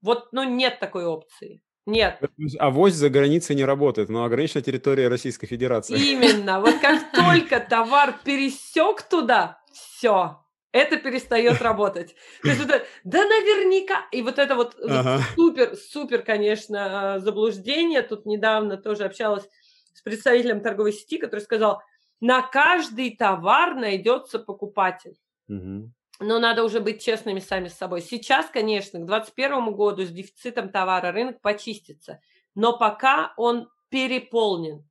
Вот, 0.02 0.28
ну, 0.32 0.42
нет 0.42 0.78
такой 0.78 1.06
опции. 1.06 1.62
Нет. 1.86 2.20
А 2.58 2.68
вось 2.68 2.92
за 2.92 3.08
границей 3.08 3.56
не 3.56 3.64
работает, 3.64 4.10
но 4.10 4.24
ограничена 4.24 4.60
территория 4.60 5.08
Российской 5.08 5.46
Федерации. 5.46 5.98
Именно. 5.98 6.60
Вот 6.60 6.78
как 6.82 7.12
только 7.14 7.60
товар 7.60 8.14
пересек 8.22 9.00
туда, 9.04 9.58
все, 9.72 10.44
это 10.78 10.96
перестает 10.96 11.60
работать. 11.62 12.14
То 12.42 12.48
есть, 12.48 12.60
вот 12.60 12.82
да 13.04 13.24
наверняка. 13.24 14.06
И 14.12 14.22
вот 14.22 14.38
это 14.38 14.54
вот, 14.54 14.76
ага. 14.82 15.20
супер, 15.34 15.76
супер, 15.76 16.22
конечно, 16.22 17.14
а, 17.14 17.18
заблуждение. 17.18 18.02
Тут 18.02 18.26
недавно 18.26 18.76
тоже 18.76 19.04
общалась 19.04 19.48
с 19.94 20.02
представителем 20.02 20.60
торговой 20.60 20.92
сети, 20.92 21.18
который 21.18 21.40
сказал, 21.40 21.82
на 22.20 22.42
каждый 22.42 23.16
товар 23.16 23.74
найдется 23.74 24.38
покупатель. 24.38 25.18
Угу 25.48 25.90
но 26.20 26.38
надо 26.38 26.64
уже 26.64 26.80
быть 26.80 27.02
честными 27.02 27.38
сами 27.38 27.68
с 27.68 27.74
собой. 27.74 28.02
Сейчас, 28.02 28.46
конечно, 28.46 28.98
к 28.98 29.06
2021 29.06 29.72
году 29.72 30.04
с 30.04 30.10
дефицитом 30.10 30.70
товара 30.70 31.12
рынок 31.12 31.40
почистится, 31.40 32.20
но 32.54 32.76
пока 32.76 33.34
он 33.36 33.68
переполнен. 33.88 34.87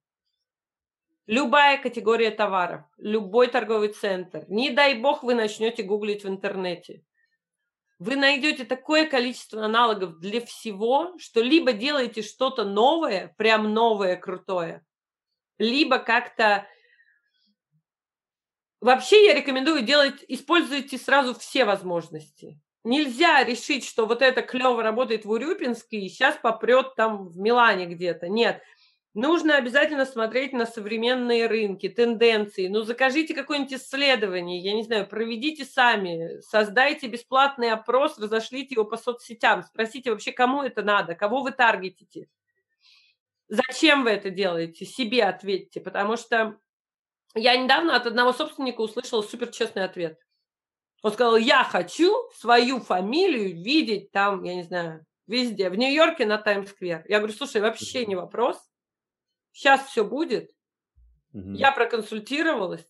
Любая 1.27 1.77
категория 1.77 2.31
товаров, 2.31 2.83
любой 2.97 3.47
торговый 3.47 3.89
центр, 3.89 4.45
не 4.47 4.69
дай 4.69 4.95
бог 4.95 5.23
вы 5.23 5.35
начнете 5.35 5.83
гуглить 5.83 6.23
в 6.23 6.29
интернете. 6.29 7.03
Вы 7.99 8.15
найдете 8.15 8.63
такое 8.63 9.09
количество 9.09 9.65
аналогов 9.65 10.19
для 10.19 10.39
всего, 10.39 11.17
что 11.17 11.41
либо 11.41 11.73
делаете 11.73 12.21
что-то 12.21 12.63
новое, 12.63 13.35
прям 13.37 13.73
новое, 13.73 14.15
крутое, 14.15 14.85
либо 15.57 15.99
как-то 15.99 16.65
Вообще 18.79 19.25
я 19.25 19.33
рекомендую 19.33 19.81
делать, 19.81 20.23
используйте 20.27 20.99
сразу 20.99 21.33
все 21.33 21.65
возможности. 21.65 22.61
Нельзя 22.83 23.43
решить, 23.43 23.83
что 23.83 24.05
вот 24.05 24.21
это 24.21 24.43
клево 24.43 24.83
работает 24.83 25.25
в 25.25 25.31
Урюпинске 25.31 25.97
и 25.97 26.09
сейчас 26.09 26.37
попрет 26.37 26.95
там 26.95 27.27
в 27.27 27.37
Милане 27.39 27.87
где-то. 27.87 28.29
Нет. 28.29 28.61
Нужно 29.17 29.57
обязательно 29.57 30.05
смотреть 30.05 30.53
на 30.53 30.67
современные 30.67 31.47
рынки, 31.47 31.89
тенденции. 31.89 32.67
Ну, 32.67 32.83
закажите 32.83 33.33
какое-нибудь 33.33 33.73
исследование, 33.73 34.59
я 34.59 34.73
не 34.73 34.83
знаю, 34.83 35.07
проведите 35.07 35.65
сами, 35.65 36.39
создайте 36.41 37.07
бесплатный 37.07 37.71
опрос, 37.71 38.19
разошлите 38.19 38.75
его 38.75 38.85
по 38.85 38.95
соцсетям, 38.95 39.63
спросите 39.63 40.11
вообще, 40.11 40.31
кому 40.31 40.61
это 40.61 40.83
надо, 40.83 41.15
кого 41.15 41.41
вы 41.41 41.51
таргетите. 41.51 42.29
Зачем 43.47 44.03
вы 44.03 44.11
это 44.11 44.29
делаете? 44.29 44.85
Себе 44.85 45.23
ответьте, 45.23 45.81
потому 45.81 46.15
что 46.15 46.59
я 47.33 47.57
недавно 47.57 47.95
от 47.95 48.05
одного 48.05 48.33
собственника 48.33 48.81
услышала 48.81 49.23
супер 49.23 49.47
честный 49.47 49.85
ответ. 49.85 50.19
Он 51.01 51.11
сказал, 51.11 51.37
я 51.37 51.63
хочу 51.63 52.13
свою 52.35 52.81
фамилию 52.81 53.63
видеть 53.63 54.11
там, 54.11 54.43
я 54.43 54.53
не 54.53 54.63
знаю, 54.63 55.07
везде, 55.25 55.71
в 55.71 55.75
Нью-Йорке 55.75 56.27
на 56.27 56.37
Таймс-сквер. 56.37 57.03
Я 57.07 57.17
говорю, 57.17 57.33
слушай, 57.33 57.61
вообще 57.61 58.05
не 58.05 58.15
вопрос. 58.15 58.63
Сейчас 59.57 59.87
все 59.87 60.03
будет. 60.03 60.51
Угу. 61.33 61.53
Я 61.53 61.71
проконсультировалась. 61.71 62.87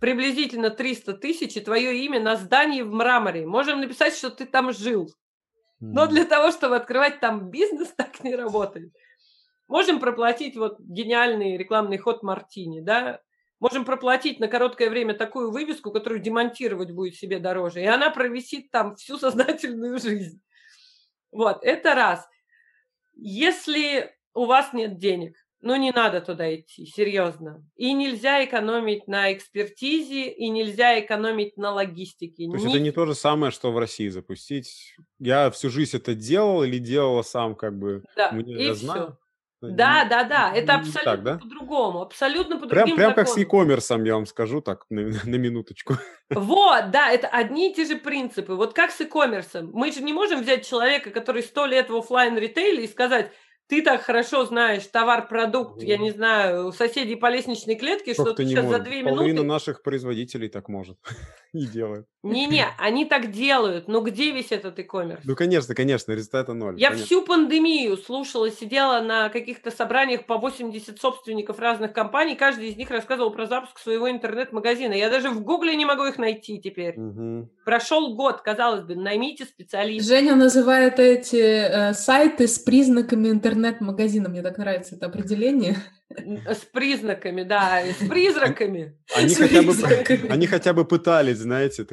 Приблизительно 0.00 0.68
300 0.68 1.14
тысяч 1.14 1.56
и 1.56 1.60
твое 1.60 2.04
имя 2.04 2.20
на 2.20 2.36
здании 2.36 2.82
в 2.82 2.92
мраморе. 2.92 3.46
Можем 3.46 3.80
написать, 3.80 4.14
что 4.14 4.28
ты 4.30 4.44
там 4.44 4.70
жил. 4.70 5.10
Но 5.80 6.06
для 6.06 6.26
того, 6.26 6.50
чтобы 6.50 6.76
открывать 6.76 7.20
там 7.20 7.50
бизнес, 7.50 7.88
так 7.96 8.22
не 8.22 8.36
работает. 8.36 8.92
Можем 9.66 9.98
проплатить 9.98 10.58
вот 10.58 10.78
гениальный 10.78 11.56
рекламный 11.56 11.96
ход 11.96 12.22
Мартини, 12.22 12.80
да, 12.80 13.22
Можем 13.58 13.84
проплатить 13.84 14.40
на 14.40 14.48
короткое 14.48 14.88
время 14.88 15.12
такую 15.12 15.50
вывеску, 15.50 15.90
которую 15.90 16.20
демонтировать 16.20 16.92
будет 16.92 17.16
себе 17.16 17.38
дороже, 17.38 17.82
и 17.82 17.86
она 17.86 18.08
провисит 18.08 18.70
там 18.70 18.96
всю 18.96 19.18
сознательную 19.18 19.98
жизнь. 19.98 20.42
Вот, 21.30 21.62
это 21.62 21.94
раз. 21.94 22.26
Если 23.14 24.14
у 24.32 24.46
вас 24.46 24.72
нет 24.72 24.96
денег, 24.96 25.36
ну 25.62 25.76
не 25.76 25.92
надо 25.92 26.20
туда 26.20 26.54
идти, 26.54 26.86
серьезно. 26.86 27.64
И 27.76 27.92
нельзя 27.92 28.44
экономить 28.44 29.06
на 29.06 29.32
экспертизе, 29.32 30.28
и 30.30 30.48
нельзя 30.48 30.98
экономить 31.00 31.56
на 31.56 31.72
логистике. 31.72 32.46
То 32.46 32.54
есть 32.54 32.64
не... 32.66 32.72
это 32.72 32.80
не 32.80 32.90
то 32.90 33.06
же 33.06 33.14
самое, 33.14 33.52
что 33.52 33.70
в 33.70 33.78
России 33.78 34.08
запустить. 34.08 34.94
Я 35.18 35.50
всю 35.50 35.70
жизнь 35.70 35.96
это 35.96 36.14
делал 36.14 36.62
или 36.62 36.78
делала 36.78 37.22
сам, 37.22 37.54
как 37.54 37.78
бы. 37.78 38.02
Да, 38.16 38.32
Мне, 38.32 38.54
и 38.54 38.64
я 38.64 38.74
все. 38.74 38.84
знаю. 38.86 39.18
Да, 39.62 40.06
да, 40.08 40.24
да, 40.24 40.52
это 40.54 40.76
абсолютно 40.76 41.02
так, 41.02 41.22
да? 41.22 41.36
по-другому, 41.36 42.00
абсолютно 42.00 42.58
по 42.58 42.66
прям, 42.66 42.86
другим 42.86 42.96
Прям 42.96 43.10
законам. 43.10 43.26
как 43.26 43.34
с 43.34 43.36
e-commerce, 43.36 44.06
я 44.06 44.14
вам 44.14 44.24
скажу 44.24 44.62
так, 44.62 44.86
на, 44.88 45.02
на 45.24 45.36
минуточку. 45.36 45.96
Вот, 46.30 46.90
да, 46.90 47.10
это 47.10 47.28
одни 47.28 47.70
и 47.70 47.74
те 47.74 47.84
же 47.84 47.96
принципы. 47.96 48.54
Вот 48.54 48.72
как 48.72 48.90
с 48.90 49.00
e-commerce. 49.00 49.68
Мы 49.70 49.92
же 49.92 50.00
не 50.00 50.14
можем 50.14 50.40
взять 50.40 50.66
человека, 50.66 51.10
который 51.10 51.42
сто 51.42 51.66
лет 51.66 51.90
в 51.90 51.96
офлайн 51.96 52.38
ритейле 52.38 52.84
и 52.84 52.88
сказать, 52.88 53.32
ты 53.70 53.82
так 53.82 54.02
хорошо 54.02 54.44
знаешь 54.44 54.84
товар-продукт, 54.86 55.80
я 55.80 55.96
не 55.96 56.10
знаю, 56.10 56.66
у 56.66 56.72
соседей 56.72 57.14
по 57.14 57.30
лестничной 57.30 57.76
клетке, 57.76 58.14
что 58.14 58.32
ты 58.32 58.44
сейчас 58.44 58.66
за 58.66 58.80
две 58.80 58.98
минуты... 59.02 59.14
Половина 59.14 59.42
наших 59.44 59.82
производителей 59.82 60.48
так 60.48 60.68
может 60.68 60.98
и 61.52 61.66
делает. 61.66 62.06
Не-не, 62.24 62.66
они 62.78 63.04
так 63.04 63.30
делают, 63.30 63.86
но 63.86 64.00
где 64.00 64.32
весь 64.32 64.50
этот 64.50 64.76
e-commerce? 64.80 65.20
Ну, 65.22 65.36
конечно, 65.36 65.76
конечно, 65.76 66.10
результата 66.10 66.52
ноль. 66.52 66.80
Я 66.80 66.90
всю 66.90 67.24
пандемию 67.24 67.96
слушала, 67.96 68.50
сидела 68.50 69.00
на 69.02 69.28
каких-то 69.28 69.70
собраниях 69.70 70.26
по 70.26 70.36
80 70.36 71.00
собственников 71.00 71.60
разных 71.60 71.92
компаний, 71.92 72.34
каждый 72.34 72.70
из 72.70 72.76
них 72.76 72.90
рассказывал 72.90 73.30
про 73.30 73.46
запуск 73.46 73.78
своего 73.78 74.10
интернет-магазина. 74.10 74.94
Я 74.94 75.10
даже 75.10 75.30
в 75.30 75.42
гугле 75.42 75.76
не 75.76 75.84
могу 75.84 76.06
их 76.06 76.18
найти 76.18 76.60
теперь. 76.60 76.96
Прошел 77.64 78.16
год, 78.16 78.40
казалось 78.40 78.82
бы, 78.82 78.96
наймите 78.96 79.44
специалиста. 79.44 80.12
Женя 80.12 80.34
называет 80.34 80.98
эти 80.98 81.36
э, 81.36 81.94
сайты 81.94 82.48
с 82.48 82.58
признаками 82.58 83.28
интернет 83.28 83.59
интернет-магазина. 83.60 84.28
Мне 84.28 84.42
так 84.42 84.58
нравится 84.58 84.96
это 84.96 85.06
определение. 85.06 85.76
С 86.10 86.64
признаками, 86.72 87.44
да, 87.44 87.82
с 87.82 88.08
призраками. 88.08 88.98
Они, 89.14 89.28
с 89.28 89.38
хотя, 89.38 89.62
призраками. 89.62 90.16
Бы, 90.16 90.28
они 90.28 90.46
хотя 90.48 90.72
бы 90.72 90.84
пытались, 90.84 91.38
знаете. 91.38 91.86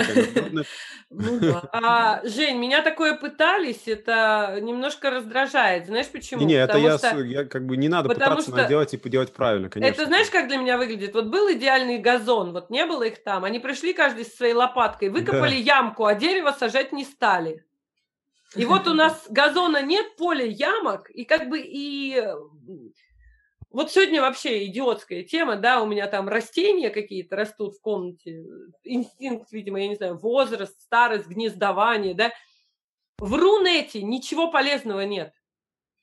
Ну, 1.09 1.39
да. 1.39 1.70
а, 1.72 2.22
Жень, 2.28 2.57
меня 2.57 2.82
такое 2.82 3.15
пытались, 3.15 3.88
это 3.88 4.57
немножко 4.61 5.09
раздражает. 5.09 5.86
Знаешь 5.86 6.07
почему? 6.07 6.41
Не, 6.41 6.47
не 6.47 6.53
это 6.55 6.78
я, 6.80 6.97
что, 6.97 7.24
я 7.24 7.45
как 7.45 7.65
бы 7.65 7.78
не 7.78 7.88
надо 7.88 8.09
пытаться 8.09 8.51
что 8.51 8.68
делать 8.68 8.93
и 8.93 9.09
делать 9.09 9.32
правильно, 9.32 9.70
конечно. 9.70 9.93
Это 9.93 10.05
знаешь, 10.05 10.30
как 10.30 10.47
для 10.47 10.57
меня 10.57 10.78
выглядит? 10.78 11.13
Вот 11.13 11.28
был 11.28 11.49
идеальный 11.53 11.99
газон, 11.99 12.51
вот 12.51 12.70
не 12.70 12.86
было 12.86 13.03
их 13.03 13.24
там, 13.24 13.45
они 13.45 13.59
пришли 13.59 13.93
каждый 13.93 14.26
со 14.26 14.36
своей 14.36 14.53
лопаткой, 14.53 15.09
выкопали 15.09 15.61
да. 15.63 15.78
ямку, 15.78 16.05
а 16.05 16.15
дерево 16.15 16.53
сажать 16.57 16.91
не 16.91 17.05
стали. 17.05 17.66
И 18.56 18.66
вот 18.66 18.88
у 18.88 18.93
нас 18.93 19.28
газона 19.30 19.82
нет, 19.82 20.16
поля 20.16 20.45
ямок, 20.45 21.10
и 21.10 21.26
как 21.26 21.50
бы 21.50 21.60
и... 21.60 22.24
Вот 23.70 23.91
сегодня 23.91 24.22
вообще 24.22 24.66
идиотская 24.66 25.24
тема, 25.24 25.58
да, 25.58 25.82
у 25.82 25.86
меня 25.86 26.08
там 26.08 26.30
растения 26.30 26.89
какие-то 26.89 27.36
растут 27.36 27.76
в 27.76 27.82
комнате, 27.82 28.45
инстинкт, 28.84 29.52
видимо, 29.52 29.82
я 29.82 29.89
не 29.89 29.95
знаю, 29.95 30.18
возраст, 30.18 30.80
старость, 30.82 31.28
гнездование, 31.28 32.14
да. 32.14 32.32
В 33.18 33.34
Рунете 33.34 34.02
ничего 34.02 34.50
полезного 34.50 35.02
нет. 35.02 35.34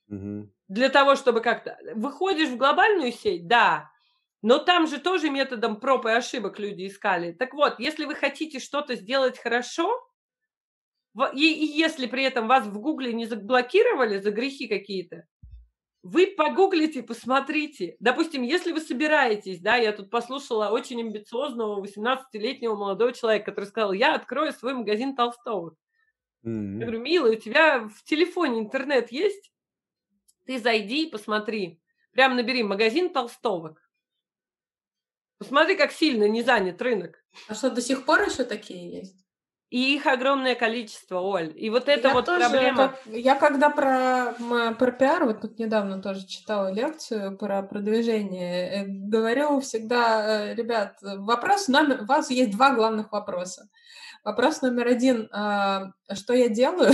Угу. 0.08 0.50
Для 0.68 0.88
того, 0.90 1.16
чтобы 1.16 1.40
как-то... 1.40 1.78
Выходишь 1.94 2.50
в 2.50 2.58
глобальную 2.58 3.12
сеть, 3.12 3.48
да, 3.48 3.90
но 4.42 4.58
там 4.58 4.86
же 4.86 4.98
тоже 4.98 5.30
методом 5.30 5.80
проб 5.80 6.04
и 6.04 6.10
ошибок 6.10 6.58
люди 6.58 6.86
искали. 6.86 7.32
Так 7.32 7.54
вот, 7.54 7.80
если 7.80 8.04
вы 8.04 8.14
хотите 8.14 8.58
что-то 8.58 8.94
сделать 8.94 9.38
хорошо, 9.38 10.06
и, 11.34 11.52
и 11.52 11.64
если 11.78 12.06
при 12.06 12.24
этом 12.24 12.48
вас 12.48 12.66
в 12.66 12.78
Гугле 12.80 13.12
не 13.12 13.26
заблокировали 13.26 14.18
за 14.18 14.30
грехи 14.30 14.66
какие-то, 14.66 15.26
вы 16.04 16.26
погуглите, 16.26 17.02
посмотрите. 17.02 17.96
Допустим, 17.98 18.42
если 18.42 18.72
вы 18.72 18.80
собираетесь, 18.80 19.60
да, 19.60 19.76
я 19.76 19.90
тут 19.92 20.10
послушала 20.10 20.68
очень 20.68 21.00
амбициозного 21.00 21.82
18-летнего 21.82 22.74
молодого 22.74 23.12
человека, 23.12 23.46
который 23.46 23.66
сказал, 23.66 23.92
я 23.94 24.14
открою 24.14 24.52
свой 24.52 24.74
магазин 24.74 25.16
толстовок. 25.16 25.78
Mm-hmm. 26.44 26.78
Я 26.78 26.80
говорю, 26.80 27.00
милый, 27.00 27.36
у 27.36 27.40
тебя 27.40 27.88
в 27.88 28.04
телефоне 28.04 28.60
интернет 28.60 29.12
есть? 29.12 29.50
Ты 30.44 30.58
зайди 30.58 31.06
и 31.06 31.10
посмотри. 31.10 31.80
Прям 32.12 32.36
набери 32.36 32.62
магазин 32.62 33.10
толстовок. 33.10 33.80
Посмотри, 35.38 35.74
как 35.74 35.90
сильно 35.90 36.28
не 36.28 36.42
занят 36.42 36.82
рынок. 36.82 37.24
А 37.48 37.54
что, 37.54 37.70
до 37.70 37.80
сих 37.80 38.04
пор 38.04 38.22
еще 38.22 38.44
такие 38.44 38.98
есть? 38.98 39.23
И 39.74 39.96
их 39.96 40.06
огромное 40.06 40.54
количество, 40.54 41.18
Оль. 41.18 41.52
И 41.56 41.68
вот 41.68 41.88
это 41.88 42.06
я 42.06 42.14
вот 42.14 42.26
тоже, 42.26 42.48
проблема. 42.48 42.90
Как, 42.90 43.12
я 43.12 43.34
когда 43.34 43.70
про, 43.70 44.32
про 44.78 44.92
пиар, 44.92 45.24
вот 45.24 45.40
тут 45.40 45.58
недавно 45.58 46.00
тоже 46.00 46.24
читала 46.28 46.72
лекцию 46.72 47.36
про 47.36 47.60
продвижение, 47.64 48.68
э, 48.68 48.84
говорю 48.86 49.58
всегда, 49.58 50.52
э, 50.52 50.54
ребят, 50.54 50.98
вопрос 51.02 51.66
номер... 51.66 52.02
У 52.02 52.04
вас 52.04 52.30
есть 52.30 52.52
два 52.52 52.72
главных 52.72 53.10
вопроса. 53.10 53.68
Вопрос 54.22 54.62
номер 54.62 54.86
один, 54.86 55.28
а, 55.32 55.90
что 56.12 56.34
я 56.34 56.48
делаю? 56.48 56.92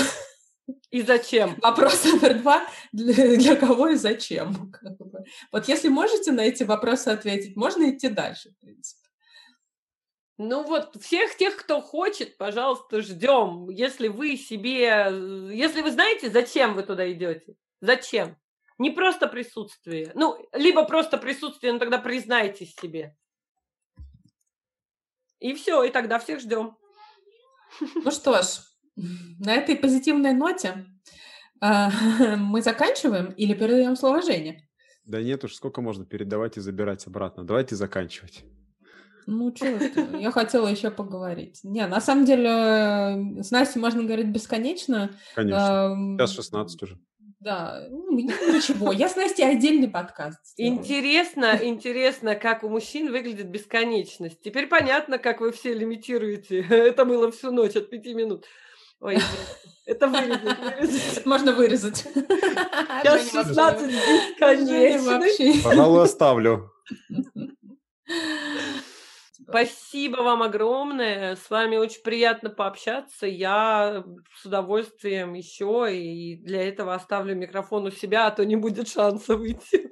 И 0.90 1.02
зачем? 1.02 1.58
Вопрос 1.60 2.02
номер 2.06 2.38
два, 2.38 2.62
для, 2.92 3.36
для 3.36 3.56
кого 3.56 3.88
и 3.88 3.96
зачем? 3.96 4.72
Вот 5.52 5.68
если 5.68 5.88
можете 5.90 6.32
на 6.32 6.40
эти 6.40 6.62
вопросы 6.62 7.08
ответить, 7.08 7.56
можно 7.56 7.90
идти 7.90 8.08
дальше, 8.08 8.52
в 8.52 8.64
принципе. 8.64 9.09
Ну 10.42 10.64
вот, 10.64 10.96
всех 11.02 11.36
тех, 11.36 11.54
кто 11.54 11.82
хочет, 11.82 12.38
пожалуйста, 12.38 13.02
ждем. 13.02 13.68
Если 13.68 14.08
вы 14.08 14.38
себе... 14.38 15.06
Если 15.52 15.82
вы 15.82 15.90
знаете, 15.90 16.30
зачем 16.30 16.72
вы 16.72 16.82
туда 16.82 17.12
идете? 17.12 17.56
Зачем? 17.82 18.38
Не 18.78 18.88
просто 18.90 19.26
присутствие. 19.26 20.12
Ну, 20.14 20.38
либо 20.54 20.86
просто 20.86 21.18
присутствие, 21.18 21.74
но 21.74 21.78
тогда 21.78 21.98
признайтесь 21.98 22.74
себе. 22.74 23.14
И 25.40 25.52
все, 25.52 25.84
и 25.84 25.90
тогда 25.90 26.18
всех 26.18 26.40
ждем. 26.40 26.74
Ну 27.96 28.10
что 28.10 28.40
ж, 28.40 28.46
на 29.40 29.52
этой 29.52 29.76
позитивной 29.76 30.32
ноте 30.32 30.86
а, 31.60 31.90
мы 32.38 32.62
заканчиваем 32.62 33.26
или 33.32 33.52
передаем 33.52 33.94
слово 33.94 34.22
Жене? 34.22 34.66
Да 35.04 35.20
нет 35.20 35.44
уж, 35.44 35.54
сколько 35.54 35.82
можно 35.82 36.06
передавать 36.06 36.56
и 36.56 36.60
забирать 36.60 37.06
обратно. 37.06 37.44
Давайте 37.44 37.76
заканчивать. 37.76 38.42
Ну, 39.26 39.54
что 39.54 39.66
я 40.18 40.30
хотела 40.30 40.68
еще 40.68 40.90
поговорить. 40.90 41.60
Не, 41.62 41.86
на 41.86 42.00
самом 42.00 42.24
деле, 42.24 42.48
э, 42.48 43.42
с 43.42 43.50
Настей 43.50 43.80
можно 43.80 44.02
говорить 44.02 44.26
бесконечно. 44.26 45.10
Конечно. 45.34 46.16
Сейчас 46.18 46.34
16 46.34 46.82
уже. 46.82 46.98
Да, 47.40 47.86
ну, 47.88 48.18
ничего, 48.18 48.92
я 48.92 49.08
с 49.08 49.16
Настей 49.16 49.50
отдельный 49.50 49.88
подкаст. 49.88 50.38
Сделаю. 50.44 50.74
Интересно, 50.74 51.58
интересно, 51.62 52.34
как 52.34 52.62
у 52.64 52.68
мужчин 52.68 53.10
выглядит 53.10 53.48
бесконечность. 53.48 54.42
Теперь 54.42 54.66
понятно, 54.66 55.16
как 55.16 55.40
вы 55.40 55.50
все 55.50 55.72
лимитируете. 55.72 56.60
Это 56.68 57.06
было 57.06 57.32
всю 57.32 57.50
ночь 57.50 57.76
от 57.76 57.88
пяти 57.88 58.12
минут. 58.12 58.44
Ой, 59.00 59.16
это 59.86 60.08
вырезать, 60.08 60.58
вырезать. 60.58 61.24
Можно 61.24 61.52
вырезать. 61.52 61.96
Сейчас 61.96 63.30
16 63.30 63.90
бесконечный. 63.90 65.62
Пожалуй, 65.62 66.04
оставлю. 66.04 66.70
Спасибо 69.50 70.18
вам 70.22 70.42
огромное. 70.44 71.34
С 71.34 71.50
вами 71.50 71.76
очень 71.76 72.02
приятно 72.02 72.50
пообщаться. 72.50 73.26
Я 73.26 74.04
с 74.36 74.46
удовольствием 74.46 75.34
еще 75.34 75.88
и 75.92 76.36
для 76.36 76.68
этого 76.68 76.94
оставлю 76.94 77.34
микрофон 77.34 77.86
у 77.86 77.90
себя, 77.90 78.28
а 78.28 78.30
то 78.30 78.44
не 78.44 78.54
будет 78.54 78.88
шанса 78.88 79.36
выйти. 79.36 79.90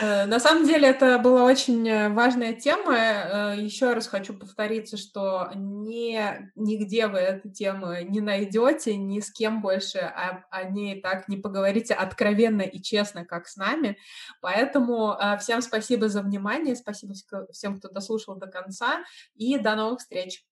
Э, 0.00 0.26
на 0.26 0.38
самом 0.38 0.66
деле 0.66 0.88
это 0.88 1.18
была 1.18 1.44
очень 1.44 1.88
э, 1.88 2.08
важная 2.08 2.54
тема. 2.54 2.94
Э, 2.96 3.54
еще 3.56 3.92
раз 3.92 4.06
хочу 4.06 4.34
повториться, 4.34 4.96
что 4.96 5.50
не, 5.54 6.50
нигде 6.54 7.06
вы 7.06 7.18
эту 7.18 7.50
тему 7.50 7.94
не 8.02 8.20
найдете, 8.20 8.96
ни 8.96 9.20
с 9.20 9.30
кем 9.30 9.60
больше 9.60 9.98
о, 9.98 10.44
о 10.50 10.64
ней 10.64 11.00
так 11.00 11.28
не 11.28 11.36
поговорите 11.36 11.94
откровенно 11.94 12.62
и 12.62 12.80
честно, 12.80 13.24
как 13.24 13.48
с 13.48 13.56
нами. 13.56 13.98
Поэтому 14.40 15.16
всем 15.40 15.62
спасибо 15.62 16.08
за 16.08 16.22
внимание, 16.22 16.76
спасибо 16.76 17.14
всем, 17.50 17.78
кто 17.78 17.88
дослушал 17.88 18.36
до 18.36 18.46
конца, 18.46 19.04
и 19.34 19.58
до 19.58 19.74
новых 19.74 20.00
встреч. 20.00 20.44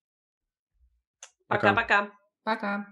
Пока-пока. 1.49 2.11
Пока. 2.42 2.86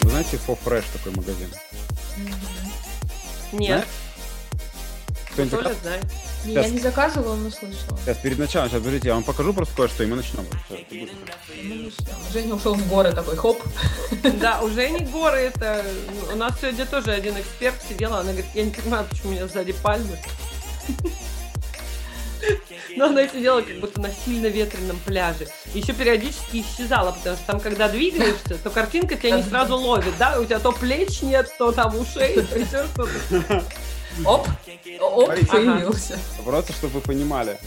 Вы 0.00 0.10
знаете 0.10 0.38
For 0.46 0.58
Fresh 0.64 0.84
такой 0.92 1.12
магазин? 1.12 1.48
Нет. 3.52 3.86
Кто-нибудь 5.30 5.62
Тоже 5.62 5.74
знает. 5.82 6.04
Сейчас. 6.44 6.66
Я 6.66 6.70
не 6.70 6.78
заказывала, 6.78 7.36
но 7.36 7.50
слышала. 7.50 7.98
Сейчас, 8.04 8.18
перед 8.18 8.38
началом, 8.38 8.68
сейчас, 8.68 8.80
подождите, 8.80 9.08
я 9.08 9.14
вам 9.14 9.24
покажу 9.24 9.54
просто 9.54 9.74
кое-что, 9.74 10.02
и 10.04 10.06
мы 10.06 10.16
начнем. 10.16 10.46
Женя 12.32 12.54
ушел 12.54 12.74
в 12.74 12.88
горы 12.88 13.12
такой, 13.12 13.36
хоп. 13.36 13.62
Да, 14.40 14.60
у 14.60 14.68
Жени 14.68 15.06
горы 15.06 15.38
это... 15.38 15.84
У 16.32 16.36
нас 16.36 16.54
сегодня 16.60 16.84
тоже 16.86 17.12
один 17.12 17.38
эксперт 17.38 17.76
сидела, 17.88 18.20
она 18.20 18.32
говорит, 18.32 18.50
я 18.54 18.64
не 18.64 18.70
понимаю, 18.70 19.06
почему 19.08 19.30
у 19.30 19.32
меня 19.32 19.48
сзади 19.48 19.72
пальмы. 19.72 20.18
Но 22.96 23.06
она 23.06 23.26
сидела 23.28 23.60
как 23.62 23.78
будто 23.80 24.00
на 24.00 24.10
сильно 24.10 24.46
ветреном 24.46 24.98
пляже. 25.04 25.46
Еще 25.72 25.92
периодически 25.92 26.62
исчезала, 26.62 27.12
потому 27.12 27.36
что 27.36 27.46
там, 27.46 27.60
когда 27.60 27.88
двигаешься, 27.88 28.56
то 28.62 28.70
картинка 28.70 29.16
тебя 29.16 29.36
не 29.36 29.42
сразу 29.42 29.76
ловит, 29.76 30.16
да? 30.18 30.40
У 30.40 30.44
тебя 30.44 30.58
то 30.58 30.72
плеч 30.72 31.22
нет, 31.22 31.52
то 31.58 31.72
там 31.72 31.96
ушей, 31.96 32.34
то 32.42 32.58
еще 32.58 32.86
что-то. 32.92 33.64
Оп, 34.24 34.46
оп, 35.00 35.26
появился. 35.26 36.18
Просто, 36.44 36.72
чтобы 36.72 36.94
вы 36.94 37.00
понимали. 37.00 37.58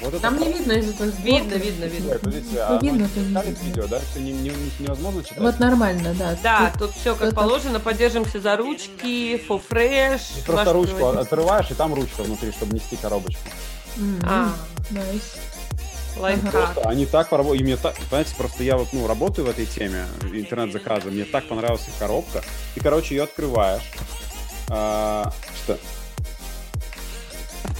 Вот 0.00 0.12
это 0.12 0.20
Там 0.20 0.38
не 0.38 0.52
видно 0.52 0.72
из 0.72 0.90
этого 0.90 1.08
Видно, 1.08 1.54
видно, 1.54 1.84
видно. 1.86 2.12
Ой, 2.12 2.18
подождите, 2.18 2.60
а 2.60 2.72
ну, 2.74 2.80
видно, 2.80 3.08
видно. 3.14 3.44
видео, 3.62 3.86
да? 3.86 4.00
Все 4.10 4.20
не, 4.20 4.32
не, 4.32 4.52
невозможно 4.78 5.22
читать? 5.22 5.38
Вот 5.38 5.58
нормально, 5.58 6.14
да. 6.18 6.36
Да, 6.42 6.70
тут, 6.72 6.88
тут 6.88 6.96
все 6.96 7.14
как 7.14 7.28
это... 7.28 7.36
положено, 7.36 7.80
поддержимся 7.80 8.38
за 8.38 8.56
ручки, 8.58 9.42
fresh. 9.48 10.44
Просто 10.44 10.72
ручку 10.74 11.06
открываешь, 11.06 11.70
и 11.70 11.74
там 11.74 11.94
ручка 11.94 12.24
внутри, 12.24 12.52
чтобы 12.52 12.74
нести 12.74 12.96
коробочку. 12.96 13.40
Mm-hmm. 13.96 14.22
А, 14.24 14.54
nice. 14.90 15.38
Лайфхак. 16.18 16.78
Они 16.84 17.06
так 17.06 17.28
поработали, 17.28 17.60
и 17.60 17.64
мне 17.64 17.76
так, 17.76 17.94
понимаете, 18.08 18.34
просто 18.36 18.62
я 18.62 18.76
вот, 18.76 18.88
ну, 18.92 19.06
работаю 19.06 19.46
в 19.46 19.50
этой 19.50 19.66
теме 19.66 20.06
интернет-заказа, 20.32 21.10
мне 21.10 21.24
так 21.24 21.46
понравилась 21.46 21.86
их 21.88 21.94
коробка. 21.98 22.42
И, 22.74 22.80
короче, 22.80 23.14
ее 23.14 23.24
открываешь. 23.24 23.82
А, 24.68 25.32
что? 25.64 25.78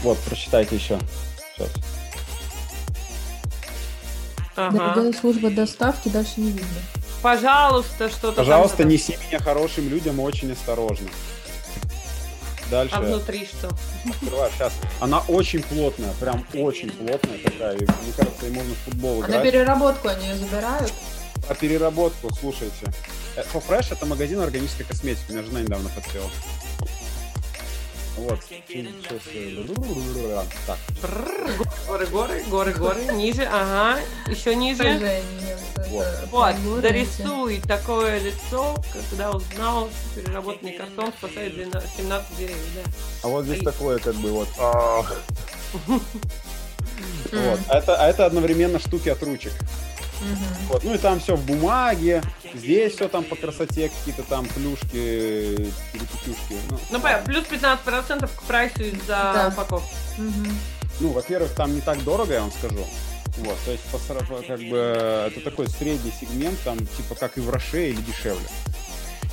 Вот, 0.03 0.19
прочитайте 0.19 0.77
еще. 0.77 0.99
Сейчас. 1.57 1.71
Ага. 4.57 5.13
служба 5.13 5.51
доставки, 5.51 6.09
дальше 6.09 6.41
не 6.41 6.51
видно. 6.51 6.81
Пожалуйста, 7.23 8.09
что-то 8.09 8.37
Пожалуйста, 8.37 8.79
там... 8.79 8.89
неси 8.89 9.17
меня 9.27 9.39
хорошим 9.39 9.89
людям 9.89 10.21
очень 10.21 10.53
осторожно. 10.53 11.09
Дальше. 12.71 12.95
А 12.95 13.01
внутри 13.01 13.47
что? 13.47 13.71
Открываю, 14.09 14.51
сейчас. 14.53 14.73
Она 15.01 15.21
очень 15.29 15.63
плотная, 15.63 16.13
прям 16.21 16.45
очень 16.55 16.91
плотная 16.91 17.39
такая. 17.39 17.75
мне 17.75 18.13
кажется, 18.17 18.47
ей 18.47 18.53
можно 18.53 18.75
в 18.75 18.79
футбол 18.79 19.21
играть. 19.21 19.35
А 19.35 19.39
на 19.39 19.45
переработку 19.45 20.09
они 20.09 20.27
ее 20.27 20.37
забирают? 20.37 20.93
Про 21.47 21.55
переработку, 21.55 22.35
слушайте. 22.35 22.93
For 23.37 23.63
э, 23.69 23.69
Fresh 23.69 23.93
это 23.93 24.07
магазин 24.07 24.41
органической 24.41 24.85
косметики. 24.85 25.31
Меня 25.31 25.43
жена 25.43 25.61
недавно 25.61 25.89
подсела. 25.91 26.29
Вот. 28.17 28.41
Так. 30.67 30.79
Горы, 31.87 32.07
горы, 32.07 32.43
горы, 32.49 32.73
горы. 32.73 33.05
Ниже, 33.13 33.45
ага. 33.45 34.01
Еще 34.27 34.55
ниже. 34.57 35.23
Вот. 35.89 36.07
вот. 36.31 36.81
Дорисуй 36.81 37.61
такое 37.61 38.19
лицо, 38.19 38.77
когда 38.93 39.31
узнал, 39.31 39.89
что 39.91 40.21
переработанный 40.21 40.73
картон 40.73 41.13
спасает 41.19 41.55
17 41.55 42.37
деревьев. 42.39 42.59
Да. 42.75 42.91
А 43.23 43.29
вот 43.29 43.45
здесь 43.45 43.63
такое, 43.63 43.99
как 43.99 44.15
бы, 44.17 44.31
вот. 44.31 44.49
Вот. 47.33 47.61
А 47.69 47.79
это, 47.79 47.97
а 47.97 48.07
это 48.09 48.25
одновременно 48.27 48.79
штуки 48.79 49.11
от 49.11 49.23
ручек. 49.23 49.53
Угу. 50.21 50.73
Вот, 50.73 50.85
ну 50.85 50.95
и 50.95 50.99
там 50.99 51.21
все 51.21 51.37
в 51.37 51.45
бумаге, 51.45 52.23
здесь 52.55 52.95
все 52.95 53.09
там 53.09 53.25
по 53.25 53.37
красоте, 53.37 53.91
какие-то 53.91 54.23
там 54.23 54.47
плюшки, 54.47 55.73
перекупюшки. 55.93 56.57
Ну, 56.71 56.79
ну 56.91 57.01
понятно, 57.01 57.33
плюс 57.33 57.45
15% 57.45 58.27
к 58.27 58.43
прайсу 58.43 58.83
из-за 58.83 59.07
да. 59.07 59.49
упаковки. 59.53 59.95
Угу. 60.19 60.49
Ну, 61.01 61.09
во-первых, 61.11 61.55
там 61.55 61.75
не 61.75 61.81
так 61.81 62.03
дорого, 62.05 62.33
я 62.33 62.41
вам 62.41 62.53
скажу. 62.53 62.87
Вот, 63.39 63.57
то 63.67 63.71
есть, 63.71 63.85
как 64.47 64.61
бы, 64.61 64.77
это 65.31 65.41
такой 65.43 65.69
средний 65.69 66.13
сегмент, 66.19 66.59
там, 66.65 66.79
типа, 66.79 67.15
как 67.15 67.37
и 67.37 67.41
в 67.41 67.51
Роше 67.51 67.91
или 67.91 68.01
дешевле. 68.01 68.49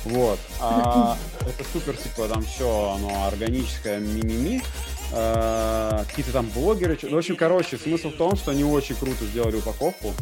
Вот. 0.04 0.38
А 0.60 1.16
это 1.40 1.64
супер, 1.72 1.96
типа, 1.96 2.28
там 2.28 2.44
все, 2.44 2.96
оно 2.96 3.26
органическое, 3.26 4.00
мимими. 4.00 4.56
э, 4.58 4.62
какие-то 5.10 6.32
там 6.32 6.48
блогеры. 6.54 6.98
Ну, 7.02 7.10
в 7.10 7.18
общем, 7.18 7.36
короче, 7.36 7.76
смысл 7.76 8.10
в 8.10 8.16
том, 8.16 8.36
что 8.36 8.50
они 8.50 8.64
очень 8.64 8.96
круто 8.96 9.24
сделали 9.24 9.56
упаковку. 9.56 10.14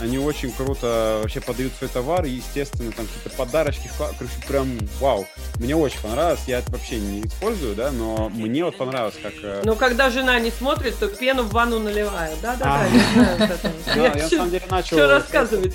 Они 0.00 0.18
очень 0.18 0.50
круто 0.52 1.20
вообще 1.22 1.40
подают 1.40 1.72
свой 1.74 1.90
товар. 1.90 2.24
И, 2.24 2.30
естественно, 2.30 2.90
там 2.92 3.06
какие-то 3.06 3.30
подарочки. 3.36 3.90
Короче, 3.98 4.34
прям 4.46 4.78
вау. 4.98 5.26
Мне 5.56 5.76
очень 5.76 6.00
понравилось. 6.00 6.40
Я 6.46 6.58
это 6.60 6.72
вообще 6.72 6.98
не 6.98 7.22
использую, 7.22 7.74
да, 7.74 7.90
но 7.92 8.28
мне 8.30 8.64
вот 8.64 8.76
понравилось, 8.76 9.16
как... 9.22 9.32
Э... 9.42 9.62
Ну, 9.64 9.76
когда 9.76 10.10
жена 10.10 10.38
не 10.40 10.50
смотрит, 10.50 10.98
то 10.98 11.08
пену 11.08 11.42
в 11.42 11.52
ванну 11.52 11.78
наливаю. 11.78 12.36
Да-да-да, 12.42 12.86
я 12.86 13.36
знаю 13.36 13.60
Я 13.96 14.14
на 14.14 14.28
самом 14.28 14.50
деле 14.50 14.64
начал... 14.70 14.96
Что 14.96 15.06
рассказывать? 15.08 15.74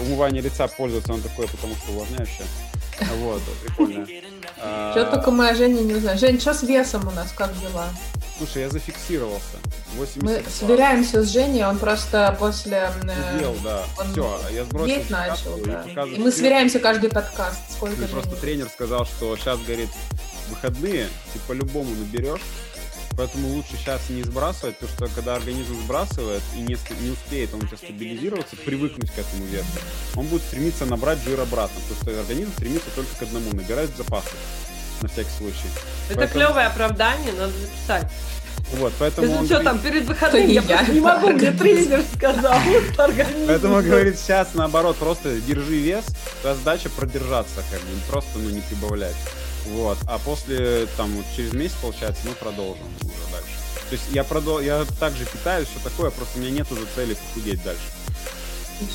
Умывание 0.00 0.42
лица 0.42 0.66
пользоваться, 0.66 1.12
он 1.12 1.22
такое, 1.22 1.46
потому 1.46 1.74
что 1.76 1.92
увлажняющее. 1.92 2.46
Вот, 3.18 3.42
прикольно. 3.62 4.06
Что 4.92 5.04
только 5.10 5.30
моя 5.30 5.54
Женя 5.54 5.80
не 5.82 5.94
узнает. 5.94 6.20
Жень, 6.20 6.40
что 6.40 6.54
с 6.54 6.62
весом 6.62 7.06
у 7.08 7.10
нас, 7.10 7.32
как 7.32 7.50
дела? 7.60 7.88
Слушай, 8.38 8.62
я 8.62 8.68
зафиксировался. 8.68 9.58
80 9.96 10.22
Мы 10.22 10.42
сверяемся 10.50 11.22
с 11.22 11.30
Женей, 11.30 11.64
он 11.64 11.78
просто 11.78 12.36
после... 12.38 12.90
Сделал, 13.36 13.56
да. 13.62 13.84
Он 13.98 14.10
Все, 14.10 14.40
я 14.52 14.64
сбросил. 14.64 15.02
Начал, 15.08 15.58
да. 15.64 15.84
И, 16.04 16.14
и 16.14 16.18
мы 16.18 16.32
сверяемся 16.32 16.80
каждый 16.80 17.10
подкаст. 17.10 17.60
Сколько 17.70 17.96
Мне 17.96 18.08
просто 18.08 18.34
тренер 18.36 18.68
сказал, 18.68 19.06
что 19.06 19.36
сейчас, 19.36 19.60
говорит, 19.60 19.90
выходные, 20.48 21.08
ты 21.32 21.38
по-любому 21.46 21.90
наберешь, 21.94 22.40
Поэтому 23.16 23.48
лучше 23.48 23.76
сейчас 23.76 24.08
не 24.10 24.22
сбрасывать, 24.22 24.76
потому 24.78 25.08
что 25.08 25.14
когда 25.14 25.36
организм 25.36 25.74
сбрасывает 25.84 26.42
и 26.56 26.60
не, 26.60 26.76
не 27.00 27.10
успеет 27.10 27.54
он 27.54 27.62
у 27.62 27.66
тебя 27.66 27.76
стабилизироваться, 27.76 28.56
привыкнуть 28.56 29.10
к 29.10 29.18
этому 29.18 29.44
весу, 29.46 29.66
он 30.16 30.26
будет 30.26 30.42
стремиться 30.42 30.84
набрать 30.84 31.18
жир 31.20 31.40
обратно. 31.40 31.80
Потому 31.88 32.02
что 32.02 32.20
организм 32.20 32.52
стремится 32.52 32.90
только 32.94 33.14
к 33.16 33.22
одному, 33.22 33.52
набирать 33.52 33.90
запасы 33.96 34.30
на 35.02 35.08
всякий 35.08 35.30
случай. 35.38 35.68
Это 36.08 36.16
поэтому... 36.16 36.28
клевое 36.28 36.66
оправдание, 36.66 37.32
надо 37.32 37.52
записать. 37.52 38.10
Вот, 38.72 38.92
поэтому 38.98 39.26
Если 39.26 39.38
он 39.38 39.46
что, 39.46 39.54
говорит... 39.58 39.82
там 39.82 39.92
перед 39.92 40.04
выходными 40.06 40.52
я, 40.52 40.62
я 40.62 40.82
не 40.86 41.00
могу, 41.00 41.28
мне 41.30 41.52
тренер 41.52 42.02
сказал. 42.14 42.58
Поэтому 42.96 43.82
говорит, 43.82 44.18
сейчас 44.18 44.54
наоборот, 44.54 44.96
просто 44.96 45.38
держи 45.40 45.76
вес, 45.76 46.04
твоя 46.40 46.56
задача 46.56 46.88
продержаться, 46.88 47.62
как 47.70 47.80
бы, 47.80 47.86
просто 48.08 48.38
ну, 48.38 48.50
не 48.50 48.60
прибавлять. 48.60 49.16
Вот. 49.66 49.98
А 50.06 50.18
после, 50.18 50.86
там, 50.96 51.10
вот 51.16 51.24
через 51.36 51.52
месяц, 51.52 51.76
получается, 51.80 52.22
мы 52.24 52.32
продолжим 52.32 52.84
уже 53.02 53.32
дальше. 53.32 53.56
То 53.88 53.92
есть 53.92 54.04
я, 54.12 54.24
продол... 54.24 54.60
я 54.60 54.84
также 54.98 55.24
питаюсь, 55.24 55.68
все 55.68 55.78
такое, 55.82 56.10
просто 56.10 56.38
у 56.38 56.42
меня 56.42 56.50
нет 56.50 56.70
уже 56.72 56.82
цели 56.94 57.14
похудеть 57.14 57.62
дальше. 57.62 57.82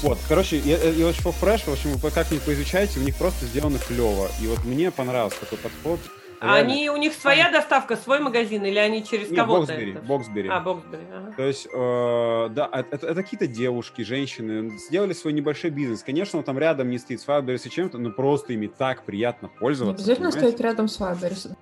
Вот, 0.02 0.20
короче, 0.28 0.58
я, 0.58 0.78
я 0.78 1.08
очень 1.08 1.22
Fresh, 1.24 1.70
в 1.70 1.74
общем, 1.74 1.96
вы 1.98 2.12
как-нибудь 2.12 2.44
поизучайте, 2.44 3.00
у 3.00 3.04
них 3.04 3.16
просто 3.16 3.46
сделано 3.46 3.80
клево. 3.80 4.30
И 4.42 4.48
вот 4.48 4.64
мне 4.66 4.92
понравился 4.92 5.38
такой 5.40 5.58
подход. 5.58 6.00
А 6.42 6.56
они, 6.56 6.90
у 6.90 6.96
них 6.96 7.14
своя 7.14 7.52
доставка, 7.52 7.98
свой 7.98 8.20
магазин, 8.20 8.64
или 8.64 8.78
они 8.78 9.04
через 9.04 9.28
кого-то? 9.28 9.74
Боксбери, 9.74 9.92
это? 9.92 10.02
Боксбери. 10.02 10.50
А, 10.50 10.60
Боксбери, 10.62 11.04
ага. 11.14 11.34
То 11.36 11.44
есть, 11.44 11.68
э, 11.72 12.48
да, 12.52 12.70
это, 12.72 12.96
это, 12.96 13.08
это 13.08 13.24
какие-то 13.24 13.48
девушки, 13.48 14.04
женщины, 14.04 14.78
сделали 14.78 15.14
свой 15.14 15.34
небольшой 15.34 15.70
бизнес. 15.70 16.02
Конечно, 16.02 16.40
он 16.40 16.46
там 16.46 16.58
рядом 16.58 16.90
не 16.90 16.98
стоит 16.98 17.20
с 17.20 17.28
Wildberries 17.28 17.68
и 17.68 17.70
чем-то, 17.70 17.98
но 17.98 18.12
просто 18.12 18.54
ими 18.54 18.68
так 18.68 19.04
приятно 19.04 19.50
пользоваться. 19.50 20.06
Не 20.06 20.12
обязательно 20.12 20.32
стоять 20.32 20.60
рядом 20.62 20.88
с 20.88 21.00
Wildberries. 21.00 21.56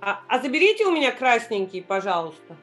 А, 0.00 0.20
а 0.28 0.40
заберите 0.40 0.86
у 0.86 0.92
меня 0.92 1.10
красненький, 1.10 1.82
пожалуйста. 1.82 2.56